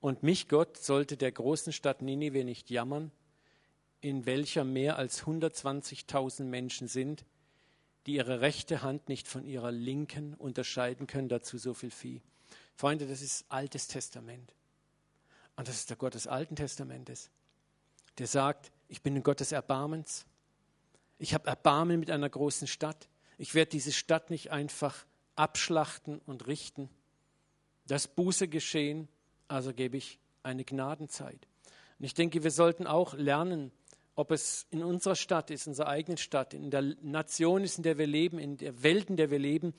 Und 0.00 0.22
mich, 0.22 0.48
Gott, 0.48 0.76
sollte 0.76 1.16
der 1.16 1.32
großen 1.32 1.72
Stadt 1.72 2.02
Ninive 2.02 2.44
nicht 2.44 2.70
jammern, 2.70 3.10
in 4.00 4.26
welcher 4.26 4.62
mehr 4.64 4.96
als 4.96 5.24
120.000 5.24 6.44
Menschen 6.44 6.86
sind, 6.86 7.24
die 8.06 8.14
ihre 8.14 8.40
rechte 8.40 8.82
Hand 8.82 9.08
nicht 9.08 9.26
von 9.26 9.44
ihrer 9.44 9.72
linken 9.72 10.34
unterscheiden 10.34 11.06
können, 11.06 11.28
dazu 11.28 11.58
so 11.58 11.74
viel 11.74 11.90
Vieh. 11.90 12.22
Freunde, 12.76 13.08
das 13.08 13.22
ist 13.22 13.46
Altes 13.48 13.88
Testament. 13.88 14.52
Und 15.58 15.66
das 15.66 15.74
ist 15.74 15.90
der 15.90 15.96
Gott 15.96 16.14
des 16.14 16.28
Alten 16.28 16.54
Testamentes, 16.54 17.30
der 18.18 18.28
sagt, 18.28 18.70
ich 18.86 19.02
bin 19.02 19.16
ein 19.16 19.24
Gott 19.24 19.40
des 19.40 19.50
Erbarmens. 19.50 20.24
Ich 21.18 21.34
habe 21.34 21.48
Erbarmen 21.48 21.98
mit 21.98 22.12
einer 22.12 22.28
großen 22.28 22.68
Stadt. 22.68 23.08
Ich 23.38 23.56
werde 23.56 23.70
diese 23.70 23.90
Stadt 23.90 24.30
nicht 24.30 24.52
einfach 24.52 25.04
abschlachten 25.34 26.20
und 26.26 26.46
richten. 26.46 26.88
Das 27.88 28.06
Buße 28.06 28.46
geschehen, 28.46 29.08
also 29.48 29.74
gebe 29.74 29.96
ich 29.96 30.20
eine 30.44 30.64
Gnadenzeit. 30.64 31.48
Und 31.98 32.04
ich 32.04 32.14
denke, 32.14 32.44
wir 32.44 32.52
sollten 32.52 32.86
auch 32.86 33.14
lernen, 33.14 33.72
ob 34.14 34.30
es 34.30 34.64
in 34.70 34.84
unserer 34.84 35.16
Stadt 35.16 35.50
ist, 35.50 35.66
in 35.66 35.72
unserer 35.72 35.88
eigenen 35.88 36.18
Stadt, 36.18 36.54
in 36.54 36.70
der 36.70 36.82
Nation 37.02 37.64
ist, 37.64 37.78
in 37.78 37.82
der 37.82 37.98
wir 37.98 38.06
leben, 38.06 38.38
in 38.38 38.58
der 38.58 38.84
Welt, 38.84 39.10
in 39.10 39.16
der 39.16 39.32
wir 39.32 39.40
leben, 39.40 39.74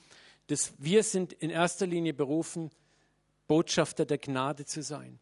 dass 0.48 0.74
wir 0.76 1.04
sind 1.04 1.32
in 1.32 1.48
erster 1.48 1.86
Linie 1.86 2.12
berufen, 2.12 2.70
Botschafter 3.46 4.04
der 4.04 4.18
Gnade 4.18 4.66
zu 4.66 4.82
sein 4.82 5.18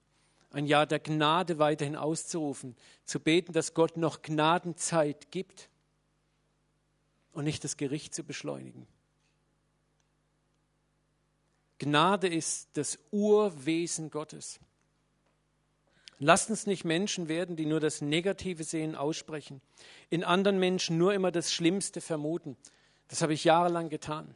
ein 0.51 0.67
Jahr 0.67 0.87
der 0.87 0.99
Gnade 0.99 1.59
weiterhin 1.59 1.97
auszurufen, 1.97 2.77
zu 3.05 3.21
beten, 3.21 3.53
dass 3.53 3.75
Gott 3.75 3.97
noch 3.97 4.23
Gnadenzeit 4.23 5.31
gibt 5.31 5.69
und 7.33 7.45
nicht 7.45 7.65
das 7.65 7.77
Gericht 7.77 8.15
zu 8.15 8.25
beschleunigen. 8.25 8.87
Gnade 11.79 12.29
ist 12.29 12.71
das 12.73 12.99
Urwesen 13.11 14.11
Gottes. 14.11 14.59
Lasst 16.19 16.51
uns 16.51 16.67
nicht 16.67 16.85
Menschen 16.85 17.29
werden, 17.29 17.55
die 17.55 17.67
nur 17.67 17.79
das 17.79 18.01
Negative 18.01 18.65
sehen, 18.65 18.97
aussprechen, 18.97 19.61
in 20.11 20.25
anderen 20.25 20.59
Menschen 20.59 20.99
nur 20.99 21.15
immer 21.15 21.31
das 21.31 21.53
Schlimmste 21.53 22.01
vermuten. 22.01 22.57
Das 23.07 23.23
habe 23.23 23.35
ich 23.35 23.45
jahrelang 23.45 23.89
getan. 23.89 24.35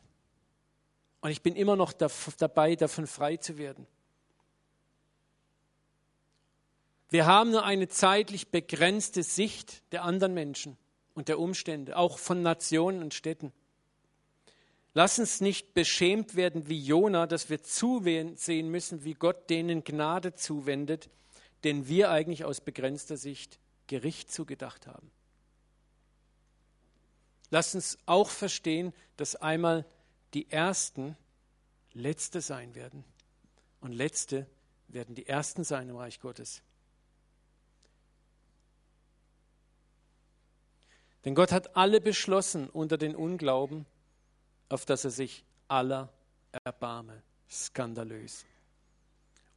Und 1.20 1.30
ich 1.30 1.42
bin 1.42 1.56
immer 1.56 1.74
noch 1.74 1.92
dabei, 1.92 2.76
davon 2.76 3.06
frei 3.08 3.36
zu 3.36 3.58
werden. 3.58 3.86
Wir 7.12 7.26
haben 7.26 7.50
nur 7.50 7.62
eine 7.66 7.88
zeitlich 7.88 8.48
begrenzte 8.48 9.22
Sicht 9.22 9.82
der 9.92 10.02
anderen 10.02 10.32
Menschen 10.32 10.78
und 11.12 11.28
der 11.28 11.38
Umstände, 11.38 11.98
auch 11.98 12.18
von 12.18 12.40
Nationen 12.40 13.02
und 13.02 13.12
Städten. 13.12 13.52
Lass 14.94 15.18
uns 15.18 15.42
nicht 15.42 15.74
beschämt 15.74 16.36
werden 16.36 16.70
wie 16.70 16.80
Jona, 16.80 17.26
dass 17.26 17.50
wir 17.50 17.62
zusehen 17.62 18.70
müssen, 18.70 19.04
wie 19.04 19.12
Gott 19.12 19.50
denen 19.50 19.84
Gnade 19.84 20.32
zuwendet, 20.36 21.10
denen 21.64 21.86
wir 21.86 22.10
eigentlich 22.10 22.46
aus 22.46 22.62
begrenzter 22.62 23.18
Sicht 23.18 23.58
Gericht 23.88 24.32
zugedacht 24.32 24.86
haben. 24.86 25.10
Lasst 27.50 27.74
uns 27.74 27.98
auch 28.06 28.30
verstehen, 28.30 28.94
dass 29.18 29.36
einmal 29.36 29.84
die 30.32 30.50
Ersten 30.50 31.18
Letzte 31.92 32.40
sein 32.40 32.74
werden 32.74 33.04
und 33.82 33.92
Letzte 33.92 34.46
werden 34.88 35.14
die 35.14 35.26
Ersten 35.26 35.62
sein 35.62 35.90
im 35.90 35.96
Reich 35.96 36.18
Gottes. 36.18 36.62
Denn 41.24 41.34
Gott 41.34 41.52
hat 41.52 41.76
alle 41.76 42.00
beschlossen 42.00 42.68
unter 42.68 42.98
den 42.98 43.14
Unglauben, 43.14 43.86
auf 44.68 44.84
dass 44.84 45.04
er 45.04 45.10
sich 45.10 45.44
aller 45.68 46.12
erbarme. 46.64 47.22
Skandalös. 47.48 48.44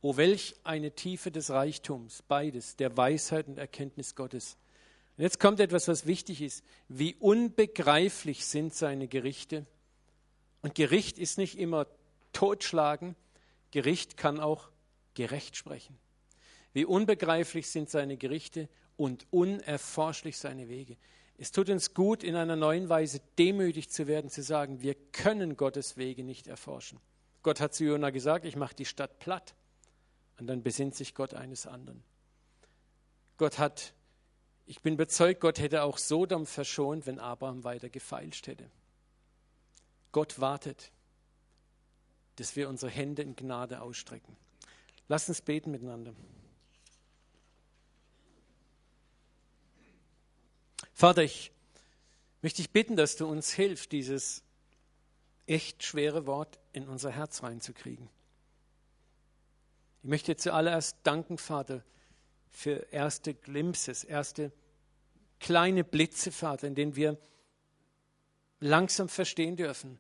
O 0.02 0.18
welch 0.18 0.56
eine 0.64 0.92
Tiefe 0.92 1.32
des 1.32 1.50
Reichtums, 1.50 2.22
beides, 2.28 2.76
der 2.76 2.96
Weisheit 2.96 3.48
und 3.48 3.58
Erkenntnis 3.58 4.16
Gottes. 4.16 4.58
Und 5.18 5.24
jetzt 5.24 5.40
kommt 5.40 5.60
etwas, 5.60 5.88
was 5.88 6.06
wichtig 6.06 6.42
ist. 6.42 6.64
Wie 6.90 7.16
unbegreiflich 7.16 8.46
sind 8.46 8.76
seine 8.76 9.08
Gerichte. 9.08 9.66
Und 10.62 10.76
Gericht 10.76 11.18
ist 11.18 11.38
nicht 11.38 11.58
immer 11.58 11.88
totschlagen, 12.34 13.16
Gericht 13.72 14.18
kann 14.18 14.40
auch 14.40 14.70
gerecht 15.14 15.56
sprechen. 15.56 15.98
Wie 16.74 16.86
unbegreiflich 16.86 17.70
sind 17.70 17.90
seine 17.90 18.18
Gerichte 18.18 18.68
und 18.98 19.26
unerforschlich 19.32 20.38
seine 20.38 20.68
Wege. 20.68 20.98
Es 21.38 21.52
tut 21.52 21.70
uns 21.70 21.94
gut, 21.94 22.24
in 22.24 22.36
einer 22.36 22.56
neuen 22.56 22.88
Weise 22.88 23.20
demütig 23.38 23.90
zu 23.90 24.08
werden, 24.08 24.30
zu 24.30 24.42
sagen, 24.42 24.82
wir 24.82 24.96
können 25.12 25.58
Gottes 25.58 25.98
Wege 25.98 26.24
nicht 26.24 26.48
erforschen. 26.48 27.00
Gott 27.44 27.60
hat 27.60 27.74
zu 27.74 27.84
Jona 27.84 28.10
gesagt, 28.10 28.46
ich 28.46 28.56
mache 28.56 28.76
die 28.76 28.86
Stadt 28.86 29.20
platt. 29.20 29.54
Und 30.40 30.48
dann 30.48 30.64
besinnt 30.64 30.96
sich 30.96 31.14
Gott 31.14 31.34
eines 31.34 31.68
anderen. 31.68 32.04
Gott 33.38 33.60
hat, 33.60 33.94
ich 34.66 34.82
bin 34.82 34.96
überzeugt, 34.96 35.42
Gott 35.42 35.60
hätte 35.60 35.84
auch 35.84 35.98
Sodom 35.98 36.46
verschont, 36.46 37.06
wenn 37.06 37.20
Abraham 37.20 37.64
weiter 37.64 37.90
gefeilscht 37.90 38.48
hätte. 38.48 38.70
Gott 40.12 40.40
wartet, 40.40 40.92
dass 42.38 42.56
wir 42.56 42.70
unsere 42.70 42.92
Hände 42.92 43.22
in 43.22 43.36
Gnade 43.36 43.82
ausstrecken. 43.82 44.36
Lass 45.08 45.28
uns 45.30 45.42
beten 45.42 45.72
miteinander. 45.72 46.14
Vater, 50.96 51.24
ich 51.24 51.52
möchte 52.42 52.62
dich 52.62 52.72
bitten, 52.72 52.96
dass 52.96 53.18
du 53.18 53.28
uns 53.28 53.52
hilfst, 53.52 53.92
dieses 53.92 54.44
echt 55.46 55.84
schwere 55.84 56.26
Wort 56.26 56.58
in 56.72 56.88
unser 56.88 57.12
Herz 57.12 57.44
reinzukriegen. 57.44 58.10
Ich 60.04 60.10
möchte 60.10 60.38
zuallererst 60.38 60.96
danken, 61.04 61.38
Vater, 61.38 61.84
für 62.50 62.88
erste 62.94 63.34
Glimpses, 63.34 64.06
erste 64.06 64.54
kleine 65.42 65.84
Blitze, 65.84 66.32
Vater, 66.32 66.66
in 66.66 66.76
denen 66.76 66.96
wir 66.96 67.20
langsam 68.62 69.10
verstehen 69.10 69.58
dürfen, 69.58 70.00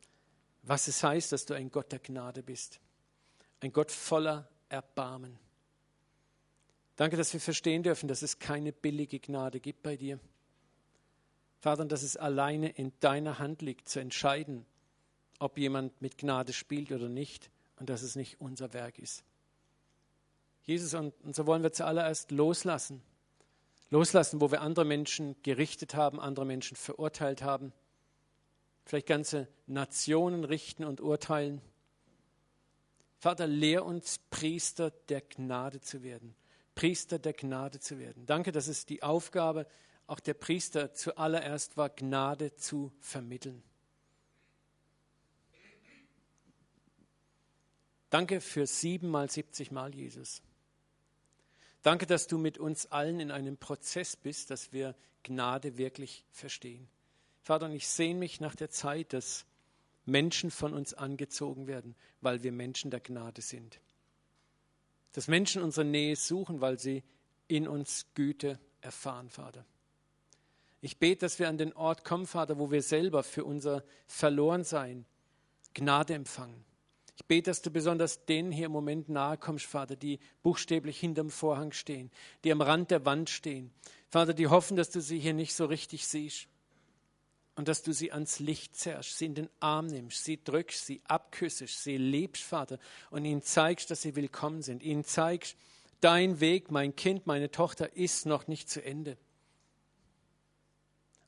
was 0.61 0.87
es 0.87 1.03
heißt, 1.03 1.33
dass 1.33 1.45
du 1.45 1.55
ein 1.55 1.71
Gott 1.71 1.91
der 1.91 1.99
Gnade 1.99 2.41
bist. 2.41 2.79
Ein 3.59 3.73
Gott 3.73 3.91
voller 3.91 4.49
Erbarmen. 4.69 5.37
Danke, 6.95 7.17
dass 7.17 7.33
wir 7.33 7.41
verstehen 7.41 7.83
dürfen, 7.83 8.07
dass 8.07 8.21
es 8.21 8.39
keine 8.39 8.71
billige 8.71 9.19
Gnade 9.19 9.59
gibt 9.59 9.83
bei 9.83 9.97
dir. 9.97 10.21
Vater, 11.65 11.85
dass 11.85 12.03
es 12.03 12.15
alleine 12.15 12.69
in 12.69 12.93
deiner 12.99 13.39
Hand 13.39 13.63
liegt, 13.63 13.89
zu 13.89 13.99
entscheiden, 13.99 14.67
ob 15.39 15.57
jemand 15.57 15.99
mit 15.99 16.19
Gnade 16.19 16.53
spielt 16.53 16.91
oder 16.91 17.09
nicht 17.09 17.49
und 17.77 17.89
dass 17.89 18.03
es 18.03 18.15
nicht 18.15 18.39
unser 18.39 18.71
Werk 18.73 18.99
ist. 18.99 19.23
Jesus, 20.61 20.93
und, 20.93 21.15
und 21.23 21.35
so 21.35 21.47
wollen 21.47 21.63
wir 21.63 21.73
zuallererst 21.73 22.29
loslassen. 22.29 23.01
Loslassen, 23.89 24.41
wo 24.41 24.51
wir 24.51 24.61
andere 24.61 24.85
Menschen 24.85 25.35
gerichtet 25.41 25.95
haben, 25.95 26.19
andere 26.19 26.45
Menschen 26.45 26.77
verurteilt 26.77 27.41
haben, 27.41 27.73
vielleicht 28.85 29.07
ganze 29.07 29.47
Nationen 29.65 30.43
richten 30.43 30.83
und 30.83 31.01
urteilen. 31.01 31.63
Vater, 33.17 33.47
lehr 33.47 33.83
uns, 33.83 34.19
Priester 34.29 34.91
der 35.09 35.21
Gnade 35.21 35.81
zu 35.81 36.03
werden. 36.03 36.35
Priester 36.75 37.17
der 37.17 37.33
Gnade 37.33 37.79
zu 37.79 37.97
werden. 37.97 38.27
Danke, 38.27 38.51
dass 38.51 38.67
es 38.67 38.85
die 38.85 39.01
Aufgabe 39.01 39.61
ist 39.61 39.84
auch 40.07 40.19
der 40.19 40.33
Priester 40.33 40.93
zuallererst 40.93 41.77
war, 41.77 41.89
Gnade 41.89 42.55
zu 42.55 42.91
vermitteln. 42.99 43.63
Danke 48.09 48.39
für 48.39 48.65
siebenmal, 48.67 49.29
siebzigmal, 49.29 49.93
Jesus. 49.93 50.41
Danke, 51.81 52.05
dass 52.05 52.27
du 52.27 52.37
mit 52.37 52.57
uns 52.57 52.85
allen 52.87 53.19
in 53.19 53.29
einem 53.29 53.57
Prozess 53.57 54.15
bist, 54.15 54.51
dass 54.51 54.71
wir 54.71 54.95
Gnade 55.23 55.77
wirklich 55.77 56.23
verstehen. 56.31 56.87
Vater, 57.41 57.65
und 57.65 57.73
ich 57.73 57.87
sehne 57.87 58.19
mich 58.19 58.39
nach 58.39 58.55
der 58.55 58.69
Zeit, 58.69 59.13
dass 59.13 59.45
Menschen 60.05 60.51
von 60.51 60.73
uns 60.73 60.93
angezogen 60.93 61.67
werden, 61.67 61.95
weil 62.21 62.43
wir 62.43 62.51
Menschen 62.51 62.89
der 62.89 63.01
Gnade 63.01 63.41
sind. 63.41 63.79
Dass 65.11 65.27
Menschen 65.27 65.61
unsere 65.61 65.85
Nähe 65.85 66.15
suchen, 66.15 66.61
weil 66.61 66.79
sie 66.79 67.03
in 67.47 67.67
uns 67.67 68.07
Güte 68.15 68.59
erfahren, 68.81 69.29
Vater. 69.29 69.65
Ich 70.85 70.99
bete, 70.99 71.21
dass 71.21 71.39
wir 71.39 71.49
an 71.49 71.57
den 71.57 71.73
Ort 71.73 72.03
kommen, 72.03 72.27
Vater, 72.27 72.59
wo 72.59 72.69
wir 72.69 72.83
selber 72.83 73.23
für 73.23 73.43
unser 73.43 73.83
Verlorensein 74.05 75.07
Gnade 75.73 76.13
empfangen. 76.13 76.63
Ich 77.15 77.25
bete, 77.25 77.49
dass 77.49 77.63
du 77.63 77.71
besonders 77.71 78.25
denen 78.25 78.51
hier 78.51 78.67
im 78.67 78.71
Moment 78.71 79.09
nahe 79.09 79.35
kommst, 79.35 79.65
Vater, 79.65 79.95
die 79.95 80.19
buchstäblich 80.43 80.99
hinterm 80.99 81.31
Vorhang 81.31 81.71
stehen, 81.71 82.11
die 82.43 82.51
am 82.51 82.61
Rand 82.61 82.91
der 82.91 83.03
Wand 83.03 83.31
stehen. 83.31 83.73
Vater, 84.09 84.35
die 84.35 84.45
hoffen, 84.45 84.77
dass 84.77 84.91
du 84.91 85.01
sie 85.01 85.17
hier 85.17 85.33
nicht 85.33 85.55
so 85.55 85.65
richtig 85.65 86.05
siehst 86.05 86.47
und 87.55 87.67
dass 87.67 87.81
du 87.81 87.91
sie 87.91 88.11
ans 88.11 88.37
Licht 88.37 88.75
zerrst, 88.75 89.17
sie 89.17 89.25
in 89.25 89.33
den 89.33 89.49
Arm 89.59 89.87
nimmst, 89.87 90.23
sie 90.23 90.39
drückst, 90.43 90.85
sie 90.85 91.01
abküssest, 91.05 91.83
sie 91.83 91.97
liebst, 91.97 92.43
Vater, 92.43 92.77
und 93.09 93.25
ihnen 93.25 93.41
zeigst, 93.41 93.89
dass 93.89 94.03
sie 94.03 94.15
willkommen 94.15 94.61
sind. 94.61 94.83
Ihnen 94.83 95.03
zeigst, 95.03 95.57
dein 95.99 96.41
Weg, 96.41 96.69
mein 96.69 96.95
Kind, 96.95 97.25
meine 97.25 97.49
Tochter, 97.49 97.97
ist 97.97 98.27
noch 98.27 98.47
nicht 98.47 98.69
zu 98.69 98.85
Ende. 98.85 99.17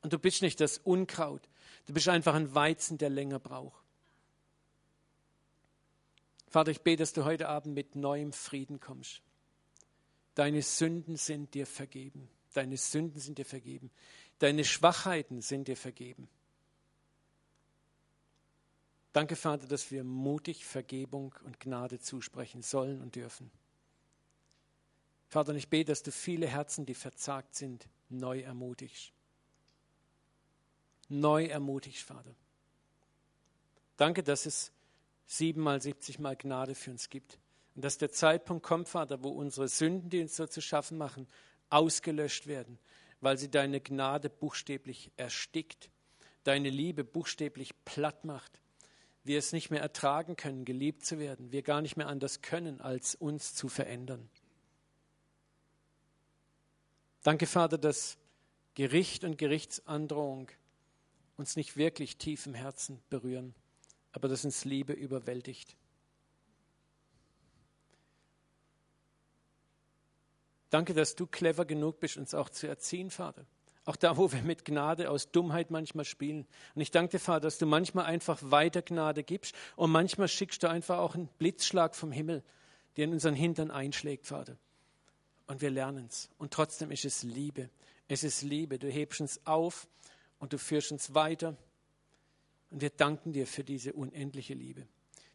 Und 0.07 0.13
du 0.13 0.19
bist 0.19 0.41
nicht 0.41 0.61
das 0.61 0.77
Unkraut. 0.77 1.49
Du 1.85 1.93
bist 1.93 2.07
einfach 2.07 2.33
ein 2.33 2.55
Weizen, 2.55 2.97
der 2.97 3.09
länger 3.09 3.39
braucht. 3.39 3.83
Vater, 6.47 6.71
ich 6.71 6.79
bete, 6.79 7.03
dass 7.03 7.11
du 7.11 7.25
heute 7.25 7.49
Abend 7.49 7.75
mit 7.75 7.97
neuem 7.97 8.31
Frieden 8.31 8.79
kommst. 8.79 9.21
Deine 10.33 10.61
Sünden 10.61 11.17
sind 11.17 11.53
dir 11.55 11.67
vergeben. 11.67 12.29
Deine 12.53 12.77
Sünden 12.77 13.19
sind 13.19 13.37
dir 13.37 13.43
vergeben. 13.43 13.91
Deine 14.39 14.63
Schwachheiten 14.63 15.41
sind 15.41 15.67
dir 15.67 15.75
vergeben. 15.75 16.29
Danke, 19.11 19.35
Vater, 19.35 19.67
dass 19.67 19.91
wir 19.91 20.05
mutig 20.05 20.63
Vergebung 20.63 21.35
und 21.43 21.59
Gnade 21.59 21.99
zusprechen 21.99 22.61
sollen 22.61 23.01
und 23.01 23.17
dürfen. 23.17 23.51
Vater, 25.27 25.53
ich 25.53 25.67
bete, 25.67 25.91
dass 25.91 26.01
du 26.01 26.13
viele 26.13 26.47
Herzen, 26.47 26.85
die 26.85 26.93
verzagt 26.93 27.55
sind, 27.55 27.89
neu 28.07 28.39
ermutigst 28.39 29.11
neu 31.09 31.45
ermutigt, 31.45 31.99
Vater. 31.99 32.35
Danke, 33.97 34.23
dass 34.23 34.45
es 34.45 34.71
siebenmal, 35.25 35.81
siebzigmal 35.81 36.35
Gnade 36.35 36.75
für 36.75 36.91
uns 36.91 37.09
gibt. 37.09 37.39
Und 37.75 37.83
dass 37.85 37.97
der 37.97 38.11
Zeitpunkt 38.11 38.63
kommt, 38.63 38.89
Vater, 38.89 39.23
wo 39.23 39.29
unsere 39.29 39.67
Sünden, 39.67 40.09
die 40.09 40.21
uns 40.21 40.35
so 40.35 40.47
zu 40.47 40.61
schaffen 40.61 40.97
machen, 40.97 41.27
ausgelöscht 41.69 42.47
werden, 42.47 42.79
weil 43.21 43.37
sie 43.37 43.49
deine 43.49 43.81
Gnade 43.81 44.29
buchstäblich 44.29 45.11
erstickt, 45.17 45.89
deine 46.43 46.69
Liebe 46.69 47.03
buchstäblich 47.03 47.73
platt 47.85 48.25
macht. 48.25 48.61
Wir 49.23 49.37
es 49.37 49.51
nicht 49.51 49.69
mehr 49.69 49.81
ertragen 49.81 50.37
können, 50.37 50.63
geliebt 50.63 51.05
zu 51.05 51.19
werden. 51.19 51.51
Wir 51.51 51.61
gar 51.61 51.81
nicht 51.81 51.97
mehr 51.97 52.07
anders 52.07 52.41
können, 52.41 52.79
als 52.79 53.13
uns 53.13 53.53
zu 53.53 53.67
verändern. 53.67 54.29
Danke, 57.23 57.45
Vater, 57.45 57.77
dass 57.77 58.17
Gericht 58.75 59.25
und 59.25 59.37
Gerichtsandrohung 59.37 60.49
uns 61.37 61.55
nicht 61.55 61.77
wirklich 61.77 62.17
tief 62.17 62.45
im 62.45 62.53
Herzen 62.53 62.99
berühren, 63.09 63.53
aber 64.11 64.27
dass 64.27 64.43
uns 64.43 64.65
Liebe 64.65 64.93
überwältigt. 64.93 65.75
Danke, 70.69 70.93
dass 70.93 71.15
du 71.15 71.27
clever 71.27 71.65
genug 71.65 71.99
bist, 71.99 72.17
uns 72.17 72.33
auch 72.33 72.49
zu 72.49 72.67
erziehen, 72.67 73.09
Vater. 73.09 73.45
Auch 73.85 73.95
da, 73.95 74.17
wo 74.17 74.33
wir 74.33 74.41
mit 74.41 74.65
Gnade 74.65 75.09
aus 75.09 75.31
Dummheit 75.31 75.71
manchmal 75.71 76.03
spielen. 76.03 76.45
Und 76.75 76.81
ich 76.81 76.91
danke 76.91 77.11
dir, 77.11 77.19
Vater, 77.19 77.41
dass 77.41 77.57
du 77.57 77.65
manchmal 77.65 78.03
einfach 78.05 78.39
weiter 78.41 78.81
Gnade 78.81 79.23
gibst 79.23 79.55
und 79.77 79.91
manchmal 79.91 80.27
schickst 80.27 80.61
du 80.61 80.69
einfach 80.69 80.97
auch 80.97 81.15
einen 81.15 81.29
Blitzschlag 81.37 81.95
vom 81.95 82.11
Himmel, 82.11 82.43
der 82.97 83.05
in 83.05 83.13
unseren 83.13 83.35
Hintern 83.35 83.71
einschlägt, 83.71 84.25
Vater. 84.25 84.57
Und 85.45 85.61
wir 85.61 85.69
lernen 85.69 86.07
es. 86.09 86.29
Und 86.37 86.51
trotzdem 86.51 86.91
ist 86.91 87.05
es 87.05 87.23
Liebe. 87.23 87.69
Es 88.09 88.25
ist 88.25 88.41
Liebe. 88.41 88.77
Du 88.77 88.89
hebst 88.89 89.21
uns 89.21 89.39
auf 89.45 89.87
und 90.39 90.53
du 90.53 90.57
führst 90.57 90.91
uns 90.91 91.13
weiter. 91.13 91.55
Und 92.69 92.81
wir 92.81 92.89
danken 92.89 93.33
dir 93.33 93.47
für 93.47 93.63
diese 93.63 93.93
unendliche 93.93 94.53
Liebe. 94.53 94.87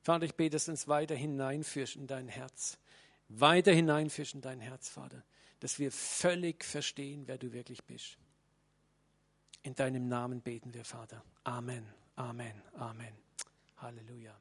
Vater, 0.03 0.24
ich 0.24 0.34
bete, 0.34 0.50
dass 0.57 0.66
du 0.66 0.72
uns 0.72 0.88
weiter 0.88 1.14
hineinführst 1.14 1.96
in 1.96 2.07
dein 2.07 2.28
Herz. 2.28 2.78
weiter 3.28 3.72
hineinfischen 3.72 4.38
in 4.38 4.42
dein 4.42 4.61
Herz, 4.61 4.88
Vater, 4.88 5.24
dass 5.61 5.78
wir 5.78 5.90
völlig 5.90 6.64
verstehen, 6.64 7.26
wer 7.26 7.38
du 7.38 7.53
wirklich 7.53 7.82
bist. 7.84 8.18
In 9.62 9.74
deinem 9.74 10.09
Namen 10.09 10.42
beten 10.42 10.74
wir, 10.74 10.84
Vater. 10.84 11.24
Amen, 11.44 11.86
Amen, 12.16 12.61
Amen. 12.74 13.14
Halleluja. 13.78 14.38